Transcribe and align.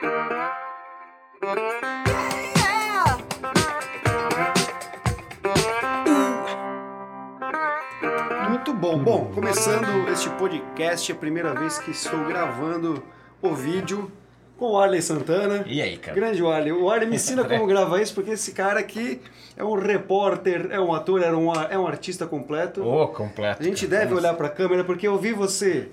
Muito 0.00 0.12
bom. 8.72 8.98
Bom, 8.98 9.30
começando 9.34 10.08
este 10.10 10.30
podcast, 10.30 11.12
é 11.12 11.14
a 11.14 11.18
primeira 11.18 11.52
vez 11.52 11.78
que 11.78 11.90
estou 11.90 12.24
gravando 12.24 13.02
o 13.42 13.54
vídeo 13.54 14.10
com 14.56 14.72
o 14.72 14.78
Arley 14.78 15.02
Santana. 15.02 15.64
E 15.66 15.82
aí, 15.82 15.98
cara? 15.98 16.14
Grande 16.14 16.46
Arley. 16.46 16.72
O 16.72 16.88
Arley 16.88 17.06
me 17.06 17.16
ensina 17.16 17.44
como 17.44 17.66
gravar 17.68 18.00
isso, 18.00 18.14
porque 18.14 18.30
esse 18.30 18.52
cara 18.52 18.80
aqui 18.80 19.20
é 19.54 19.62
um 19.62 19.74
repórter, 19.74 20.68
é 20.70 20.80
um 20.80 20.94
ator, 20.94 21.22
é 21.22 21.30
um, 21.30 21.52
é 21.52 21.78
um 21.78 21.86
artista 21.86 22.26
completo. 22.26 22.82
Ô, 22.82 23.06
completo. 23.08 23.60
A 23.60 23.64
gente 23.64 23.86
cara. 23.86 24.00
deve 24.00 24.14
olhar 24.14 24.32
pra 24.32 24.48
câmera, 24.48 24.82
porque 24.82 25.06
eu 25.06 25.18
vi 25.18 25.34
você 25.34 25.90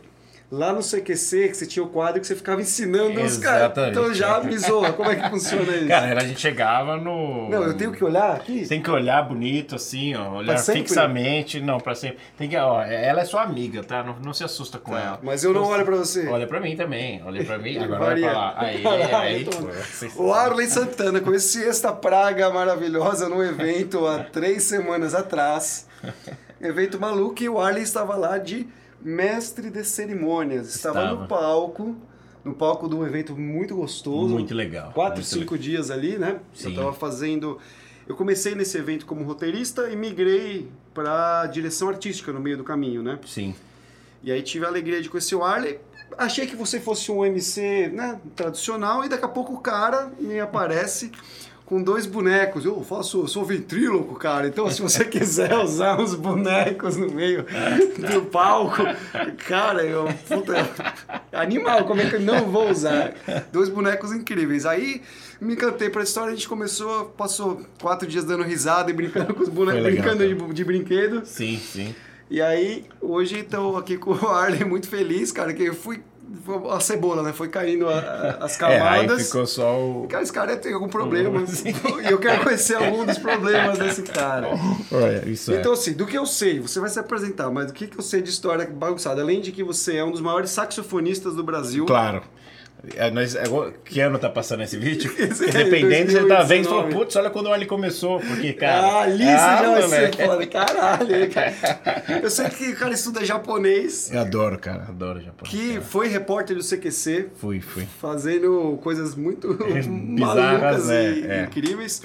lá 0.50 0.72
no 0.72 0.80
CQC, 0.82 1.50
que 1.50 1.54
você 1.58 1.66
tinha 1.66 1.84
o 1.84 1.90
quadro 1.90 2.22
que 2.22 2.26
você 2.28 2.36
ficava 2.36 2.62
ensinando 2.62 3.22
os 3.22 3.38
caras. 3.38 3.62
Exatamente. 3.64 3.92
Então 3.92 4.14
já 4.14 4.40
me 4.40 4.58
zoa. 4.58 4.94
Como 4.94 5.12
é 5.12 5.16
que 5.18 5.30
funciona 5.30 5.76
isso? 5.76 5.88
Cara, 5.88 6.22
a 6.22 6.26
gente 6.26 6.40
chegava 6.40 6.96
no. 6.96 7.50
Não, 7.50 7.64
eu 7.64 7.74
tenho 7.76 7.92
que 7.92 8.04
olhar 8.04 8.34
aqui? 8.36 8.66
Tem 8.66 8.82
que 8.82 8.90
olhar 8.90 9.22
bonito, 9.24 9.76
assim, 9.76 10.16
ó. 10.16 10.38
Olhar 10.38 10.58
fixamente. 10.58 11.60
Não, 11.60 11.80
pra 11.80 11.94
sempre. 11.96 12.20
Tem 12.38 12.48
que, 12.48 12.56
ó, 12.56 12.82
ela 12.82 13.22
é 13.22 13.26
sua 13.26 13.42
amiga, 13.44 13.84
tá? 13.84 14.04
Não, 14.04 14.16
não 14.24 14.34
se 14.34 14.44
assusta 14.44 14.78
com 14.78 14.92
Tá, 14.94 15.00
ela. 15.00 15.20
mas 15.22 15.44
eu 15.44 15.54
não 15.54 15.64
olho 15.66 15.84
pra 15.84 15.96
você. 15.98 16.28
Olha 16.28 16.48
pra 16.48 16.60
mim 16.62 16.76
também. 16.76 17.22
Olha 17.26 17.44
pra 17.44 17.58
mim. 17.58 17.78
Agora 17.84 18.06
Varia. 18.06 18.30
pra 18.30 18.38
lá. 18.38 18.54
Aí, 18.58 18.84
aí. 18.88 19.42
então- 19.44 19.62
vocês- 19.62 20.14
O 20.16 20.32
Arley 20.34 20.68
Santana, 20.68 21.20
conheci 21.20 21.64
esta 21.68 21.92
praga 21.92 22.50
maravilhosa 22.50 23.28
num 23.28 23.44
evento 23.44 24.08
há 24.08 24.20
três 24.20 24.64
semanas 24.64 25.14
atrás. 25.14 25.88
Evento 26.60 27.00
maluco 27.00 27.44
e 27.44 27.50
o 27.50 27.60
Arley 27.60 27.84
estava 27.84 28.16
lá 28.16 28.38
de 28.40 28.68
mestre 29.02 29.70
de 29.70 29.84
cerimônias. 29.84 30.74
Estava, 30.74 31.04
Estava. 31.04 31.22
no 31.22 31.28
palco, 31.28 31.96
no 32.44 32.54
palco 32.54 32.90
de 32.90 32.96
um 32.96 33.06
evento 33.06 33.36
muito 33.36 33.76
gostoso. 33.76 34.34
Muito 34.34 34.54
legal. 34.54 34.92
Quatro, 34.94 35.16
muito 35.16 35.28
cinco 35.28 35.58
dias 35.58 35.92
ali, 35.92 36.18
né? 36.18 36.40
Eu 36.40 36.40
Sim. 36.54 36.70
estava 36.70 36.94
fazendo... 36.94 37.58
Eu 38.08 38.16
comecei 38.16 38.56
nesse 38.56 38.78
evento 38.78 39.06
como 39.06 39.24
roteirista 39.24 39.90
e 39.90 39.96
migrei 39.96 40.70
para 40.94 41.46
direção 41.48 41.90
artística 41.90 42.32
no 42.32 42.40
meio 42.40 42.58
do 42.58 42.64
caminho, 42.64 43.04
né? 43.04 43.12
legal. 43.12 43.28
Sim. 43.28 43.56
E 44.24 44.32
aí 44.32 44.42
tive 44.42 44.66
a 44.66 44.70
alegria 44.70 45.02
de 45.02 45.10
conhecer 45.10 45.36
o 45.36 45.44
Arley. 45.44 45.80
Achei 46.18 46.48
que 46.48 46.56
você 46.56 46.80
fosse 46.80 47.12
um 47.12 47.26
MC 47.26 47.90
né, 47.94 48.20
tradicional 48.36 49.04
e 49.04 49.10
daqui 49.10 49.26
a 49.26 49.28
pouco 49.28 49.54
o 49.54 49.60
cara 49.60 50.12
me 50.20 50.40
aparece 50.40 51.12
com 51.68 51.84
dois 51.84 52.06
bonecos. 52.06 52.64
Eu 52.64 52.82
faço, 52.82 53.20
eu 53.20 53.28
sou 53.28 53.44
ventríloco, 53.44 54.16
cara. 54.16 54.48
Então, 54.48 54.72
se 54.72 54.82
você 54.82 55.04
quiser 55.06 55.54
usar 55.58 56.00
uns 56.00 56.16
bonecos 56.16 56.96
no 56.96 57.12
meio 57.12 57.46
do 58.14 58.22
palco, 58.24 58.84
cara, 59.46 59.84
eu, 59.84 60.08
puta, 60.28 60.56
animal, 61.32 61.84
como 61.84 62.02
é 62.02 62.10
que 62.10 62.16
eu 62.16 62.22
não 62.22 62.50
vou 62.50 62.70
usar? 62.72 63.14
Dois 63.52 63.68
bonecos 63.68 64.14
incríveis. 64.14 64.66
Aí 64.66 65.02
me 65.42 65.54
encantei 65.54 65.90
pra 65.90 66.04
história, 66.04 66.32
a 66.32 66.36
gente 66.36 66.48
começou, 66.48 67.06
passou 67.06 67.62
quatro 67.82 68.08
dias 68.08 68.24
dando 68.24 68.44
risada 68.44 68.90
e 68.90 68.94
brincando 68.94 69.34
com 69.34 69.44
os 69.44 69.50
bonecos, 69.50 69.84
legal, 69.84 70.16
brincando 70.16 70.48
de, 70.48 70.54
de 70.54 70.64
brinquedo. 70.64 71.26
Sim, 71.26 71.58
sim. 71.58 71.94
E 72.30 72.42
aí, 72.42 72.86
hoje 73.02 73.40
estou 73.40 73.78
aqui 73.78 73.98
com 73.98 74.12
o 74.12 74.28
Arley 74.28 74.64
muito 74.64 74.88
feliz, 74.88 75.34
cara, 75.34 75.54
que 75.54 75.64
eu 75.64 75.74
fui. 75.74 76.02
A 76.72 76.80
cebola, 76.82 77.24
né? 77.24 77.32
Foi 77.32 77.48
caindo 77.48 77.88
a- 77.88 78.00
a- 78.00 78.46
as 78.46 78.60
É, 78.62 78.66
aí 78.66 78.80
camadas. 79.02 79.26
ficou 79.28 79.48
só 79.48 79.80
o. 79.80 80.08
Cara, 80.10 80.24
esse 80.24 80.32
cara 80.34 80.58
tem 80.58 80.74
algum 80.74 80.90
problema. 80.90 81.46
Sim. 81.48 81.74
E 82.06 82.12
eu 82.12 82.18
quero 82.20 82.44
conhecer 82.44 82.76
algum 82.76 83.06
dos 83.06 83.18
problemas 83.18 83.78
desse 83.78 84.04
cara. 84.04 84.50
Olha, 84.92 85.28
isso 85.28 85.54
Então, 85.54 85.72
assim, 85.74 85.94
do 85.94 86.06
que 86.06 86.18
eu 86.18 86.26
sei, 86.26 86.60
você 86.60 86.80
vai 86.80 86.90
se 86.90 87.00
apresentar, 87.00 87.50
mas 87.50 87.68
do 87.68 87.74
que, 87.74 87.88
que 87.88 87.98
eu 87.98 88.02
sei 88.04 88.22
de 88.22 88.30
história 88.30 88.66
bagunçada? 88.68 89.22
Além 89.22 89.40
de 89.40 89.52
que 89.52 89.64
você 89.64 89.98
é 89.98 90.04
um 90.04 90.12
dos 90.12 90.22
maiores 90.22 90.50
saxofonistas 90.52 91.34
do 91.36 91.44
Brasil. 91.44 91.86
é. 91.86 91.88
Claro. 91.88 92.22
É, 92.96 93.10
nós, 93.12 93.36
é, 93.36 93.44
que 93.84 94.00
ano 94.00 94.20
tá 94.20 94.30
passando 94.30 94.62
esse 94.64 94.78
vídeo? 94.78 95.12
Esse 95.18 95.46
é 95.46 95.52
Dependendo, 95.64 96.12
você 96.12 96.26
tá 96.28 96.44
vendo 96.44 96.62
e 96.66 96.70
2019. 96.70 96.70
falou, 96.70 96.90
putz, 96.90 97.16
olha 97.16 97.30
quando 97.30 97.48
o 97.48 97.54
Ali 97.54 97.66
começou, 97.66 98.20
porque, 98.20 98.54
cara. 98.54 98.88
Ah, 98.88 99.02
ali 99.02 99.18
você 99.26 99.32
já 99.32 99.72
vai 99.72 99.82
ser 99.82 100.16
foda. 100.16 100.48
Caralho, 100.48 101.30
cara. 101.32 101.54
Eu 102.24 102.30
sei 102.30 102.50
que 102.50 102.70
o 102.72 102.76
cara 102.78 102.94
estuda 102.94 103.26
japonês, 103.26 104.12
Eu 104.14 104.22
adoro, 104.22 104.58
cara, 104.60 104.84
adoro 104.88 105.20
japonês. 105.20 105.50
que 105.56 105.70
cara. 105.74 105.82
foi 105.82 106.08
repórter 106.08 106.56
do 106.56 106.64
CQC, 106.64 107.30
Fui, 107.38 107.60
fui. 107.60 107.86
fazendo 108.00 108.80
coisas 108.84 109.16
muito 109.16 109.54
Bizarras, 109.58 110.16
malucas 110.20 110.86
né? 110.88 111.12
e 111.12 111.28
É. 111.28 111.44
incríveis. 111.46 112.02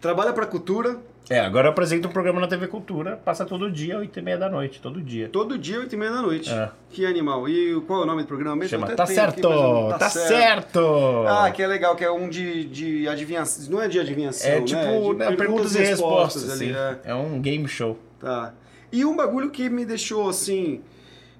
Trabalha 0.00 0.32
pra 0.34 0.44
cultura, 0.44 0.98
É, 1.30 1.40
agora 1.40 1.68
eu 1.68 1.70
apresento 1.72 2.06
um 2.06 2.10
programa 2.10 2.38
na 2.38 2.46
TV 2.46 2.66
Cultura, 2.66 3.16
passa 3.16 3.46
todo 3.46 3.70
dia, 3.70 3.96
8 3.98 4.18
e 4.18 4.22
meia 4.22 4.36
da 4.36 4.48
noite, 4.48 4.78
todo 4.80 5.00
dia. 5.00 5.28
todo 5.30 5.56
dia, 5.56 5.78
8 5.80 5.92
e 5.94 5.96
meia 5.96 6.10
da 6.12 6.20
noite. 6.20 6.50
É. 6.50 6.68
Que 6.90 7.06
animal. 7.06 7.48
E 7.48 7.80
qual 7.86 8.00
é 8.00 8.02
o 8.02 8.06
nome 8.06 8.22
do 8.22 8.28
programa 8.28 8.56
mesmo? 8.56 8.68
Chama 8.78 8.94
Tá 8.94 9.04
aqui, 9.04 9.14
certo! 9.14 9.40
eu 9.50 9.88
não- 9.90 9.98
Tá 9.98 10.10
certo! 10.10 11.24
Ah, 11.26 11.50
que 11.50 11.62
é 11.62 11.66
legal, 11.66 11.96
que 11.96 12.04
é 12.04 12.10
um 12.10 12.28
de, 12.28 12.64
de 12.64 13.08
adivinhação. 13.08 13.70
Não 13.72 13.80
é 13.82 13.88
de 13.88 13.98
adivinhação, 13.98 14.50
É 14.50 14.60
né? 14.60 14.66
tipo, 14.66 15.12
de 15.12 15.14
né, 15.18 15.32
perguntas 15.36 15.74
e 15.74 15.78
respostas, 15.78 16.50
ali. 16.50 16.70
assim. 16.72 16.78
é. 17.06 17.10
É 17.12 17.14
um 17.14 17.40
game 17.40 17.66
show. 17.66 17.98
Tá. 18.20 18.52
E 18.92 19.02
um 19.04 19.16
bagulho 19.16 19.50
que 19.50 19.70
me 19.70 19.86
deixou 19.86 20.28
assim. 20.28 20.82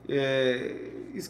É... 0.09 0.71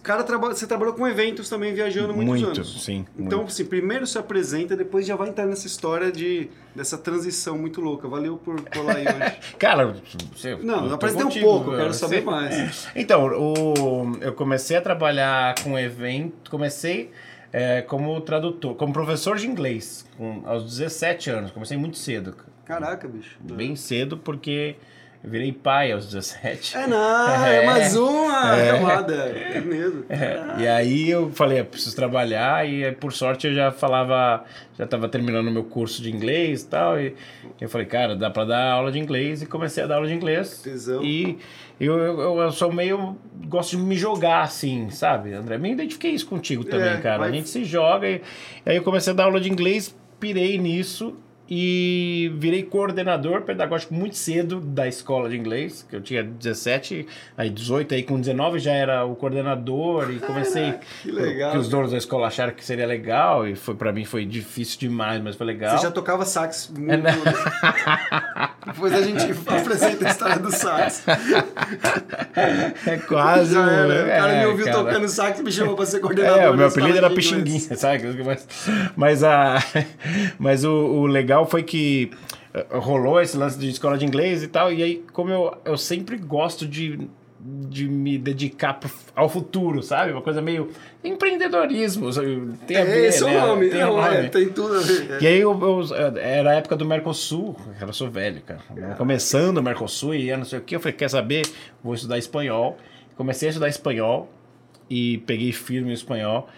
Cara, 0.02 0.22
traba... 0.24 0.48
você 0.48 0.66
trabalhou 0.66 0.94
com 0.94 1.06
eventos 1.06 1.48
também 1.48 1.74
viajando 1.74 2.14
muitos 2.14 2.40
Muito, 2.42 2.56
anos. 2.60 2.82
sim, 2.84 3.04
Então, 3.18 3.38
muito. 3.38 3.50
assim, 3.52 3.64
primeiro 3.64 4.06
se 4.06 4.16
apresenta, 4.18 4.76
depois 4.76 5.06
já 5.06 5.14
vai 5.16 5.28
entrar 5.28 5.46
nessa 5.46 5.66
história 5.66 6.10
de 6.10 6.48
dessa 6.74 6.96
transição 6.98 7.56
muito 7.58 7.80
louca. 7.80 8.08
Valeu 8.08 8.36
por 8.36 8.60
colar 8.70 8.96
aí 8.96 9.04
hoje. 9.06 9.36
Cara, 9.58 9.94
você, 10.34 10.56
Não, 10.56 10.84
eu 10.84 10.88
tô 10.90 10.94
apresenta 10.94 11.26
um 11.26 11.40
pouco, 11.40 11.70
eu 11.72 11.78
quero 11.78 11.94
saber 11.94 12.20
Você- 12.20 12.24
mais. 12.24 12.88
Então, 12.96 13.26
o, 13.26 14.16
eu 14.20 14.32
comecei 14.32 14.76
a 14.76 14.80
trabalhar 14.80 15.54
com 15.62 15.78
evento, 15.78 16.50
comecei 16.50 17.10
é, 17.52 17.82
como 17.82 18.20
tradutor, 18.20 18.74
como 18.74 18.92
professor 18.92 19.36
de 19.36 19.46
inglês, 19.46 20.04
com, 20.16 20.42
aos 20.44 20.64
17 20.64 21.30
anos. 21.30 21.50
Comecei 21.52 21.76
muito 21.76 21.96
cedo, 21.98 22.34
Caraca, 22.64 23.06
bicho. 23.06 23.36
bem 23.40 23.76
cedo, 23.76 24.16
porque 24.16 24.74
eu 25.24 25.30
virei 25.30 25.50
pai 25.52 25.90
aos 25.90 26.04
17. 26.06 26.76
É 26.76 26.86
não, 26.86 27.28
é, 27.30 27.62
É. 27.64 27.66
mais 27.66 27.96
uma 27.96 28.56
É. 28.60 28.72
camada. 28.72 29.14
É 29.14 29.60
mesmo. 29.60 30.04
É, 30.10 30.62
e 30.62 30.68
aí 30.68 31.08
eu 31.10 31.30
falei, 31.30 31.60
eu 31.60 31.64
preciso 31.64 31.96
trabalhar, 31.96 32.68
e 32.68 32.84
aí, 32.84 32.92
por 32.92 33.10
sorte 33.12 33.46
eu 33.46 33.54
já 33.54 33.72
falava, 33.72 34.44
já 34.76 34.84
estava 34.84 35.08
terminando 35.08 35.48
o 35.48 35.50
meu 35.50 35.64
curso 35.64 36.02
de 36.02 36.10
inglês 36.14 36.62
e 36.62 36.68
tal, 36.68 37.00
e 37.00 37.14
eu 37.60 37.68
falei, 37.68 37.86
cara, 37.86 38.14
dá 38.14 38.28
para 38.30 38.44
dar 38.44 38.72
aula 38.72 38.92
de 38.92 38.98
inglês, 38.98 39.40
e 39.40 39.46
comecei 39.46 39.82
a 39.82 39.86
dar 39.86 39.94
aula 39.96 40.06
de 40.06 40.12
inglês. 40.14 40.60
Tesão. 40.62 41.02
E 41.02 41.38
eu, 41.80 41.98
eu, 41.98 42.38
eu 42.40 42.52
sou 42.52 42.70
meio, 42.72 43.16
gosto 43.46 43.76
de 43.76 43.82
me 43.82 43.96
jogar 43.96 44.42
assim, 44.42 44.90
sabe, 44.90 45.32
André? 45.32 45.56
Me 45.58 45.72
identifiquei 45.72 46.10
isso 46.10 46.26
contigo 46.26 46.64
também, 46.64 46.90
É, 46.90 46.96
cara. 46.98 47.18
vai- 47.18 47.30
A 47.30 47.32
gente 47.32 47.48
se 47.48 47.64
joga, 47.64 48.06
e 48.08 48.20
aí 48.66 48.76
eu 48.76 48.82
comecei 48.82 49.12
a 49.12 49.16
dar 49.16 49.24
aula 49.24 49.40
de 49.40 49.50
inglês, 49.50 49.96
pirei 50.20 50.58
nisso, 50.58 51.16
e 51.49 52.32
virei 52.37 52.62
coordenador 52.62 53.43
pedagógico 53.43 53.93
muito 53.93 54.16
cedo 54.16 54.60
da 54.60 54.88
escola 54.88 55.28
de 55.28 55.37
inglês, 55.37 55.87
que 55.88 55.97
eu 55.97 56.00
tinha 56.00 56.22
17, 56.22 57.06
aí 57.37 57.50
18, 57.50 57.94
aí 57.94 58.03
com 58.03 58.19
19 58.19 58.59
já 58.59 58.72
era 58.72 59.05
o 59.05 59.15
coordenador 59.15 60.10
e 60.10 60.19
comecei 60.19 60.75
que 61.03 61.10
legal, 61.10 61.53
que 61.53 61.59
os 61.59 61.69
donos 61.69 61.91
da 61.91 61.99
escola 61.99 62.28
acharam 62.28 62.53
que 62.53 62.65
seria 62.65 62.87
legal 62.87 63.47
e 63.47 63.55
foi 63.55 63.75
para 63.75 63.93
mim 63.93 64.05
foi 64.05 64.25
difícil 64.25 64.78
demais, 64.78 65.22
mas 65.22 65.37
foi 65.37 65.47
legal. 65.47 65.77
Você 65.77 65.84
já 65.84 65.91
tocava 65.91 66.25
sax 66.25 66.72
muito. 66.77 66.93
É, 66.93 66.97
né? 66.97 67.12
Depois 68.66 68.93
a 68.93 69.03
gente 69.03 69.31
apresenta 69.47 70.06
a 70.06 70.11
história 70.11 70.38
do 70.38 70.50
sax. 70.50 71.05
É 72.87 72.97
quase 72.99 73.55
Já 73.55 73.71
era. 73.71 74.05
O 74.05 74.09
cara 74.09 74.32
me 74.32 74.43
é, 74.43 74.49
ouviu 74.49 74.65
cara. 74.66 74.78
tocando 74.78 75.09
sax 75.09 75.38
e 75.38 75.43
me 75.43 75.53
chamou 75.53 75.76
pra 75.76 75.87
ser 75.87 76.00
coordenador. 76.00 76.41
É, 76.41 76.50
o 76.50 76.56
meu 76.56 76.66
apelido 76.66 76.99
era. 76.99 77.11
Pixinguinha, 77.11 77.76
sabe? 77.76 78.22
Mas, 78.25 78.49
mas, 78.97 79.25
a, 79.25 79.59
mas 80.38 80.65
o, 80.65 80.72
o 80.72 81.06
legal 81.06 81.33
foi 81.46 81.62
que 81.62 82.10
eh, 82.52 82.66
rolou 82.70 83.20
esse 83.20 83.36
lance 83.36 83.58
de 83.58 83.68
escola 83.70 83.96
de 83.98 84.04
inglês 84.04 84.42
e 84.42 84.48
tal, 84.48 84.72
e 84.72 84.82
aí, 84.82 85.04
como 85.12 85.30
eu, 85.30 85.56
eu 85.64 85.76
sempre 85.76 86.16
gosto 86.16 86.66
de, 86.66 87.08
de 87.40 87.88
me 87.88 88.16
dedicar 88.18 88.74
pro- 88.74 88.90
ao 89.16 89.28
futuro, 89.28 89.82
sabe? 89.82 90.12
Uma 90.12 90.22
coisa 90.22 90.40
meio 90.40 90.70
empreendedorismo, 91.02 92.10
tem 92.66 92.76
a 92.76 92.81
É, 92.81 92.84
ver, 92.84 93.06
esse 93.08 93.25
é 93.25 93.26
né? 93.26 93.42
o 93.42 93.46
nome. 93.46 93.69
Tem 93.70 93.82
o 93.84 93.86
nome. 93.96 94.16
é, 94.16 94.28
tem 94.28 94.48
tudo 94.50 94.75
a 94.76 94.81
ver. 94.81 95.22
E 95.22 95.26
aí 95.26 95.40
eu, 95.40 95.52
eu- 95.60 96.16
era 96.19 96.50
a 96.50 96.54
época 96.54 96.76
do 96.76 96.84
Mercosul, 96.84 97.56
eu 97.80 97.92
sou 97.92 98.10
velho, 98.10 98.40
cara. 98.42 98.60
Começando 98.96 99.58
o 99.58 99.62
Mercosul 99.62 100.14
e 100.14 100.34
não 100.37 100.44
sei 100.44 100.58
o 100.58 100.62
que, 100.62 100.76
eu 100.76 100.80
falei, 100.80 100.96
quer 100.96 101.08
saber? 101.10 101.42
Vou 101.82 101.94
estudar 101.94 102.19
espanhol. 102.19 102.76
Comecei 103.16 103.48
a 103.48 103.50
estudar 103.50 103.69
espanhol 103.69 104.30
e 104.90 105.19
peguei 105.19 105.52
firme 105.52 105.90
o 105.90 105.94
espanhol. 105.94 106.48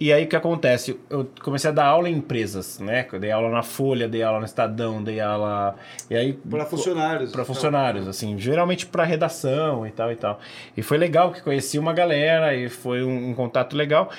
E 0.00 0.10
aí 0.14 0.24
o 0.24 0.28
que 0.28 0.34
acontece? 0.34 0.98
Eu 1.10 1.28
comecei 1.42 1.68
a 1.68 1.72
dar 1.74 1.84
aula 1.84 2.08
em 2.08 2.14
empresas, 2.14 2.78
né? 2.80 3.06
Eu 3.12 3.20
dei 3.20 3.30
aula 3.30 3.50
na 3.50 3.62
Folha, 3.62 4.08
dei 4.08 4.22
aula 4.22 4.38
no 4.38 4.46
Estadão, 4.46 5.02
dei 5.02 5.20
aula. 5.20 5.74
E 6.08 6.16
aí. 6.16 6.32
Para 6.32 6.64
funcionários. 6.64 7.30
Para 7.32 7.44
funcionários, 7.44 8.08
assim, 8.08 8.38
geralmente 8.38 8.86
para 8.86 9.04
redação 9.04 9.86
e 9.86 9.90
tal 9.90 10.10
e 10.10 10.16
tal. 10.16 10.40
E 10.74 10.80
foi 10.82 10.96
legal 10.96 11.30
que 11.32 11.42
conheci 11.42 11.78
uma 11.78 11.92
galera 11.92 12.54
e 12.54 12.70
foi 12.70 13.04
um, 13.04 13.28
um 13.30 13.34
contato 13.34 13.76
legal. 13.76 14.10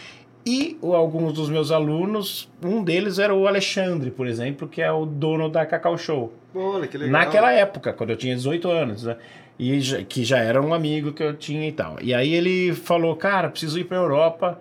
E 0.45 0.77
alguns 0.83 1.33
dos 1.33 1.49
meus 1.49 1.71
alunos, 1.71 2.47
um 2.63 2.83
deles 2.83 3.17
era 3.19 3.33
o 3.33 3.47
Alexandre, 3.47 4.11
por 4.11 4.27
exemplo, 4.27 4.67
que 4.67 4.81
é 4.83 4.91
o 4.91 5.05
dono 5.05 5.49
da 5.49 5.65
Cacau 5.65 5.97
Show. 5.97 6.31
Olha, 6.53 6.87
que 6.87 6.97
legal. 6.97 7.11
Naquela 7.11 7.51
época, 7.53 7.91
quando 7.93 8.11
eu 8.11 8.17
tinha 8.17 8.35
18 8.35 8.69
anos, 8.69 9.03
né? 9.03 9.17
E 9.57 9.79
já- 9.79 10.03
que 10.03 10.23
já 10.23 10.37
era 10.39 10.61
um 10.61 10.73
amigo 10.73 11.11
que 11.11 11.21
eu 11.23 11.35
tinha 11.35 11.67
e 11.67 11.71
tal. 11.71 11.97
E 12.01 12.13
aí 12.13 12.33
ele 12.33 12.73
falou, 12.73 13.15
cara, 13.15 13.49
preciso 13.49 13.79
ir 13.79 13.83
pra 13.83 13.97
Europa 13.97 14.59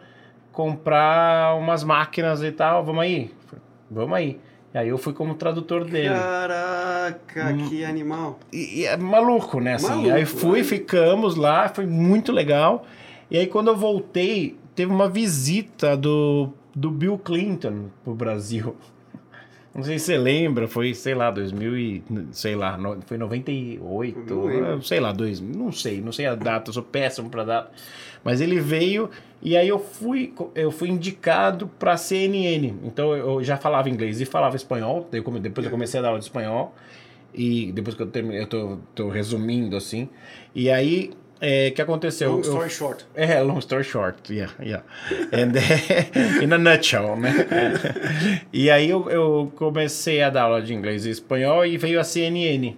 comprar 0.61 1.57
umas 1.57 1.83
máquinas 1.83 2.43
e 2.43 2.53
tal, 2.53 2.85
vamos 2.85 3.01
aí? 3.01 3.31
Vamos 3.91 4.15
aí. 4.15 4.39
E 4.75 4.79
aí 4.79 4.89
eu 4.89 4.99
fui 4.99 5.15
como 5.15 5.35
tradutor 5.35 5.87
dele. 5.87 6.11
Caraca, 6.11 7.55
que 7.67 7.83
animal. 7.83 8.39
E, 8.53 8.81
e 8.81 8.85
é 8.85 8.95
maluco, 8.95 9.59
né? 9.59 9.77
Assim, 9.77 9.89
Maluco, 9.89 10.11
aí 10.11 10.27
fui, 10.27 10.59
né? 10.59 10.65
ficamos 10.65 11.35
lá, 11.35 11.71
foi 11.71 11.87
muito 11.87 12.31
legal. 12.31 12.85
E 13.31 13.39
aí 13.39 13.47
quando 13.47 13.69
eu 13.69 13.77
voltei, 13.77 14.59
teve 14.75 14.93
uma 14.93 15.09
visita 15.09 15.97
do, 15.97 16.51
do 16.75 16.91
Bill 16.91 17.17
Clinton 17.17 17.87
pro 18.05 18.15
Brasil. 18.15 18.77
Não 19.75 19.85
sei 19.85 19.99
se 19.99 20.07
você 20.07 20.19
lembra, 20.19 20.67
foi, 20.67 20.93
sei 20.95 21.15
lá, 21.15 21.31
2000 21.31 21.77
e, 21.79 22.03
sei 22.33 22.57
lá, 22.57 22.77
no- 22.77 23.01
foi 23.07 23.17
98, 23.17 24.35
Não 24.35 24.51
eh, 24.51 24.81
sei 24.83 24.99
lá, 25.01 25.13
dois, 25.13 25.41
não 25.41 25.71
sei, 25.71 26.01
não 26.01 26.11
sei 26.13 26.27
a 26.27 26.35
data, 26.35 26.71
eu 26.71 26.75
sou 26.75 26.83
péssimo 26.83 27.31
pra 27.31 27.45
data. 27.45 27.71
Mas 28.25 28.41
ele 28.41 28.59
veio 28.61 29.09
e 29.41 29.57
aí 29.57 29.69
eu 29.69 29.79
fui, 29.79 30.35
eu 30.55 30.71
fui 30.71 30.89
indicado 30.89 31.69
pra 31.79 31.97
CNN. 31.97 32.75
Então 32.85 33.15
eu 33.17 33.43
já 33.45 33.57
falava 33.57 33.89
inglês 33.89 34.21
e 34.21 34.25
falava 34.25 34.57
espanhol, 34.57 35.09
depois 35.11 35.65
eu 35.65 35.71
comecei 35.71 35.99
a 36.01 36.03
dar 36.03 36.09
aula 36.09 36.19
de 36.19 36.25
espanhol. 36.27 36.75
E 37.33 37.71
depois 37.73 37.95
que 37.95 38.03
eu 38.03 38.09
terminei, 38.09 38.43
eu 38.43 38.47
tô, 38.49 38.79
tô 38.95 39.09
resumindo 39.09 39.77
assim. 39.77 40.09
E 40.53 40.69
aí, 40.69 41.13
o 41.41 41.75
que 41.75 41.81
aconteceu? 41.83 42.31
Long 42.33 42.37
Eu- 42.39 42.43
story 42.43 42.71
short. 42.71 43.07
é, 43.15 43.41
long 43.41 43.59
story 43.59 43.85
short, 43.85 44.33
yeah, 44.33 44.53
yeah. 44.61 44.85
And, 45.33 45.53
in 46.45 46.53
a 46.53 46.59
nutshell, 46.59 47.17
né? 47.17 47.33
e 48.53 48.71
aí 48.71 48.91
eu, 48.91 49.09
eu 49.11 49.53
comecei 49.57 50.23
a 50.23 50.29
dar 50.31 50.43
aula 50.43 50.61
de 50.63 50.75
inglês 50.75 51.07
e 51.07 51.11
espanhol 51.11 51.65
e 51.65 51.77
veio 51.79 51.99
a 51.99 52.05
CNN. 52.05 52.77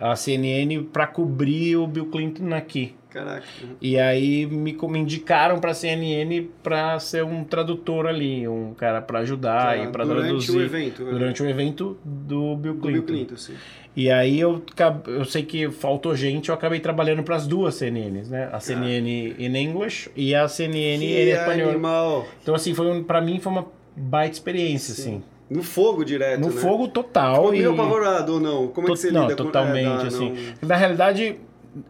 A 0.00 0.16
CNN 0.16 0.82
para 0.92 1.06
cobrir 1.06 1.76
o 1.76 1.86
Bill 1.86 2.06
Clinton 2.06 2.52
aqui. 2.52 2.94
Caraca. 3.10 3.44
E 3.80 3.96
aí 3.96 4.44
me, 4.44 4.72
me 4.76 4.98
indicaram 4.98 5.60
para 5.60 5.72
CNN 5.72 6.48
para 6.64 6.98
ser 6.98 7.22
um 7.24 7.44
tradutor 7.44 8.08
ali, 8.08 8.48
um 8.48 8.74
cara 8.74 9.00
para 9.00 9.20
ajudar 9.20 9.78
e 9.78 9.86
para 9.86 10.04
durante 10.04 10.24
traduzir 10.24 10.56
o 10.56 10.60
evento. 10.60 11.04
né? 11.04 11.10
durante 11.12 11.40
o 11.44 11.48
evento 11.48 11.96
do 12.04 12.56
Bill 12.56 12.74
Do 12.74 12.80
Clinton. 12.80 12.92
Bill 12.92 13.02
Clinton, 13.04 13.36
sim. 13.36 13.54
E 13.96 14.10
aí 14.10 14.40
eu, 14.40 14.60
eu 15.06 15.24
sei 15.24 15.44
que 15.44 15.70
faltou 15.70 16.16
gente, 16.16 16.48
eu 16.48 16.54
acabei 16.54 16.80
trabalhando 16.80 17.22
para 17.22 17.36
as 17.36 17.46
duas 17.46 17.76
CNNs, 17.76 18.28
né? 18.28 18.48
A 18.52 18.58
CNN 18.58 19.34
in 19.38 19.56
English 19.56 20.10
e 20.16 20.34
a 20.34 20.48
CNN 20.48 20.96
em 20.96 20.98
Que 21.08 21.30
espanhol. 21.30 21.70
animal. 21.70 22.26
Então 22.42 22.54
assim, 22.56 22.74
foi 22.74 22.86
um, 22.90 23.04
para 23.04 23.20
mim 23.20 23.38
foi 23.38 23.52
uma 23.52 23.66
baita 23.96 24.32
experiência, 24.32 24.92
assim. 24.92 25.22
No 25.48 25.62
fogo 25.62 26.04
direto, 26.04 26.40
No 26.40 26.46
né? 26.48 26.60
fogo 26.60 26.88
total 26.88 27.34
Ficou 27.34 27.54
e 27.54 27.58
meio 27.58 27.72
apavorado 27.72 28.34
ou 28.34 28.40
não? 28.40 28.66
Como 28.68 28.88
é 28.88 28.90
que 28.90 28.96
você 28.96 29.12
não, 29.12 29.22
lida 29.22 29.36
com- 29.36 29.44
totalmente, 29.44 30.04
é, 30.04 30.06
assim. 30.08 30.30
não- 30.60 30.68
Na 30.68 30.74
realidade, 30.74 31.36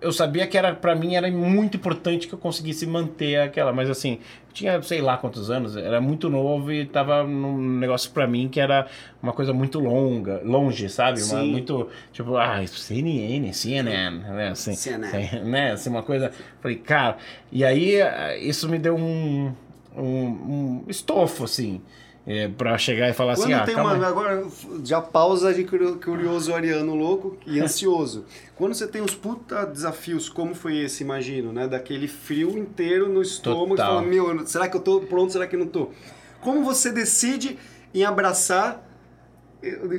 eu 0.00 0.12
sabia 0.12 0.46
que 0.46 0.56
era 0.56 0.74
para 0.74 0.94
mim 0.94 1.14
era 1.14 1.30
muito 1.30 1.76
importante 1.76 2.26
que 2.26 2.34
eu 2.34 2.38
conseguisse 2.38 2.86
manter 2.86 3.40
aquela, 3.40 3.72
mas 3.72 3.90
assim, 3.90 4.18
tinha 4.52 4.80
sei 4.82 5.00
lá 5.00 5.16
quantos 5.16 5.50
anos, 5.50 5.76
era 5.76 6.00
muito 6.00 6.30
novo 6.30 6.72
e 6.72 6.86
tava 6.86 7.22
num 7.24 7.78
negócio 7.78 8.10
para 8.10 8.26
mim 8.26 8.48
que 8.48 8.60
era 8.60 8.86
uma 9.22 9.32
coisa 9.32 9.52
muito 9.52 9.78
longa, 9.78 10.40
longe, 10.44 10.88
sabe? 10.88 11.22
Uma, 11.22 11.44
muito 11.44 11.88
tipo, 12.12 12.36
ah, 12.36 12.64
CNN, 12.66 13.52
CNN, 13.52 14.18
né, 14.18 14.48
assim, 14.48 14.74
CNN. 14.74 15.44
né, 15.44 15.72
assim 15.72 15.90
uma 15.90 16.02
coisa, 16.02 16.30
falei, 16.60 16.76
cara, 16.78 17.16
e 17.52 17.64
aí 17.64 17.96
eh, 17.96 18.38
isso 18.38 18.68
me 18.68 18.78
deu 18.78 18.96
um 18.96 19.52
um, 19.96 20.02
um 20.02 20.84
estofo 20.88 21.44
assim, 21.44 21.80
é, 22.26 22.48
para 22.48 22.76
chegar 22.78 23.08
e 23.08 23.12
falar 23.12 23.34
Quando 23.34 23.44
assim, 23.44 23.52
ah, 23.52 23.64
tem 23.64 23.74
calma 23.74 23.94
uma. 23.94 24.06
Agora, 24.06 24.46
já 24.82 25.00
pausa 25.00 25.52
de 25.52 25.64
curio- 25.64 26.00
curioso 26.02 26.54
ariano 26.54 26.94
louco 26.94 27.36
e 27.46 27.60
ansioso. 27.60 28.24
Quando 28.56 28.74
você 28.74 28.86
tem 28.86 29.02
uns 29.02 29.14
puta 29.14 29.64
desafios, 29.66 30.28
como 30.28 30.54
foi 30.54 30.78
esse, 30.78 31.02
imagino, 31.02 31.52
né? 31.52 31.68
Daquele 31.68 32.08
frio 32.08 32.56
inteiro 32.56 33.08
no 33.08 33.20
estômago, 33.20 33.70
Total. 33.76 33.96
fala, 33.96 34.02
meu, 34.02 34.46
será 34.46 34.68
que 34.68 34.76
eu 34.76 34.80
tô 34.80 35.00
pronto, 35.00 35.32
será 35.32 35.46
que 35.46 35.54
eu 35.54 35.60
não 35.60 35.66
tô? 35.66 35.90
Como 36.40 36.64
você 36.64 36.90
decide 36.92 37.58
em 37.94 38.04
abraçar 38.04 38.82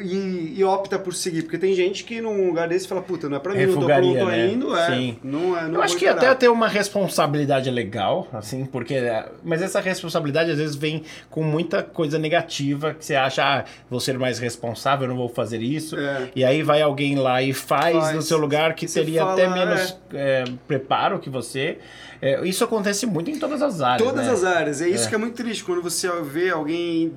e, 0.01 0.53
e 0.57 0.63
opta 0.63 0.97
por 1.00 1.13
seguir? 1.13 1.44
Porque 1.44 1.57
tem 1.57 1.73
gente 1.73 2.03
que 2.03 2.21
num 2.21 2.47
lugar 2.47 2.67
desse 2.67 2.88
fala, 2.88 3.01
puta, 3.01 3.27
não 3.27 3.38
é 3.38 3.39
pra 3.39 3.53
mim, 3.53 3.59
não 3.65 3.73
tô 3.73 3.79
Refugaria, 3.79 4.13
pronto 4.13 4.31
né? 4.31 4.44
ainda, 4.44 4.79
é. 4.79 4.95
Sim. 4.95 5.17
Não 5.23 5.57
é 5.57 5.67
não 5.67 5.75
Eu 5.75 5.81
acho 5.81 5.97
que 5.97 6.07
até 6.07 6.33
ter 6.35 6.50
uma 6.50 6.67
responsabilidade 6.67 7.69
é 7.69 7.71
legal, 7.71 8.27
assim, 8.33 8.65
porque. 8.65 8.95
Mas 9.44 9.62
essa 9.62 9.79
responsabilidade 9.79 10.51
às 10.51 10.57
vezes 10.57 10.75
vem 10.75 11.03
com 11.29 11.44
muita 11.44 11.83
coisa 11.83 12.17
negativa 12.19 12.94
que 12.94 13.06
você 13.06 13.15
acha, 13.15 13.44
ah, 13.44 13.65
vou 13.89 14.00
ser 14.00 14.17
mais 14.17 14.39
responsável, 14.39 15.06
eu 15.06 15.09
não 15.09 15.17
vou 15.17 15.29
fazer 15.29 15.62
isso. 15.62 15.97
É. 15.97 16.29
E 16.35 16.44
aí 16.44 16.63
vai 16.63 16.81
alguém 16.81 17.15
lá 17.15 17.41
e 17.41 17.53
faz, 17.53 17.95
Faz. 17.95 18.15
no 18.15 18.21
seu 18.21 18.38
lugar 18.38 18.75
que 18.75 18.88
Você 18.88 19.00
teria 19.00 19.21
fala, 19.21 19.33
até 19.33 19.50
menos 19.50 19.97
é, 20.13 20.44
preparo 20.68 21.19
que 21.19 21.29
você. 21.29 21.77
É, 22.21 22.45
isso 22.47 22.63
acontece 22.63 23.06
muito 23.06 23.29
em 23.29 23.38
todas 23.38 23.61
as 23.61 23.81
áreas. 23.81 24.07
Todas 24.07 24.25
né? 24.25 24.31
as 24.31 24.44
áreas. 24.44 24.81
É 24.81 24.88
isso 24.88 25.06
É. 25.06 25.09
que 25.09 25.15
é 25.15 25.18
muito 25.18 25.35
triste, 25.35 25.63
quando 25.63 25.81
você 25.81 26.09
vê 26.23 26.50
alguém 26.50 27.11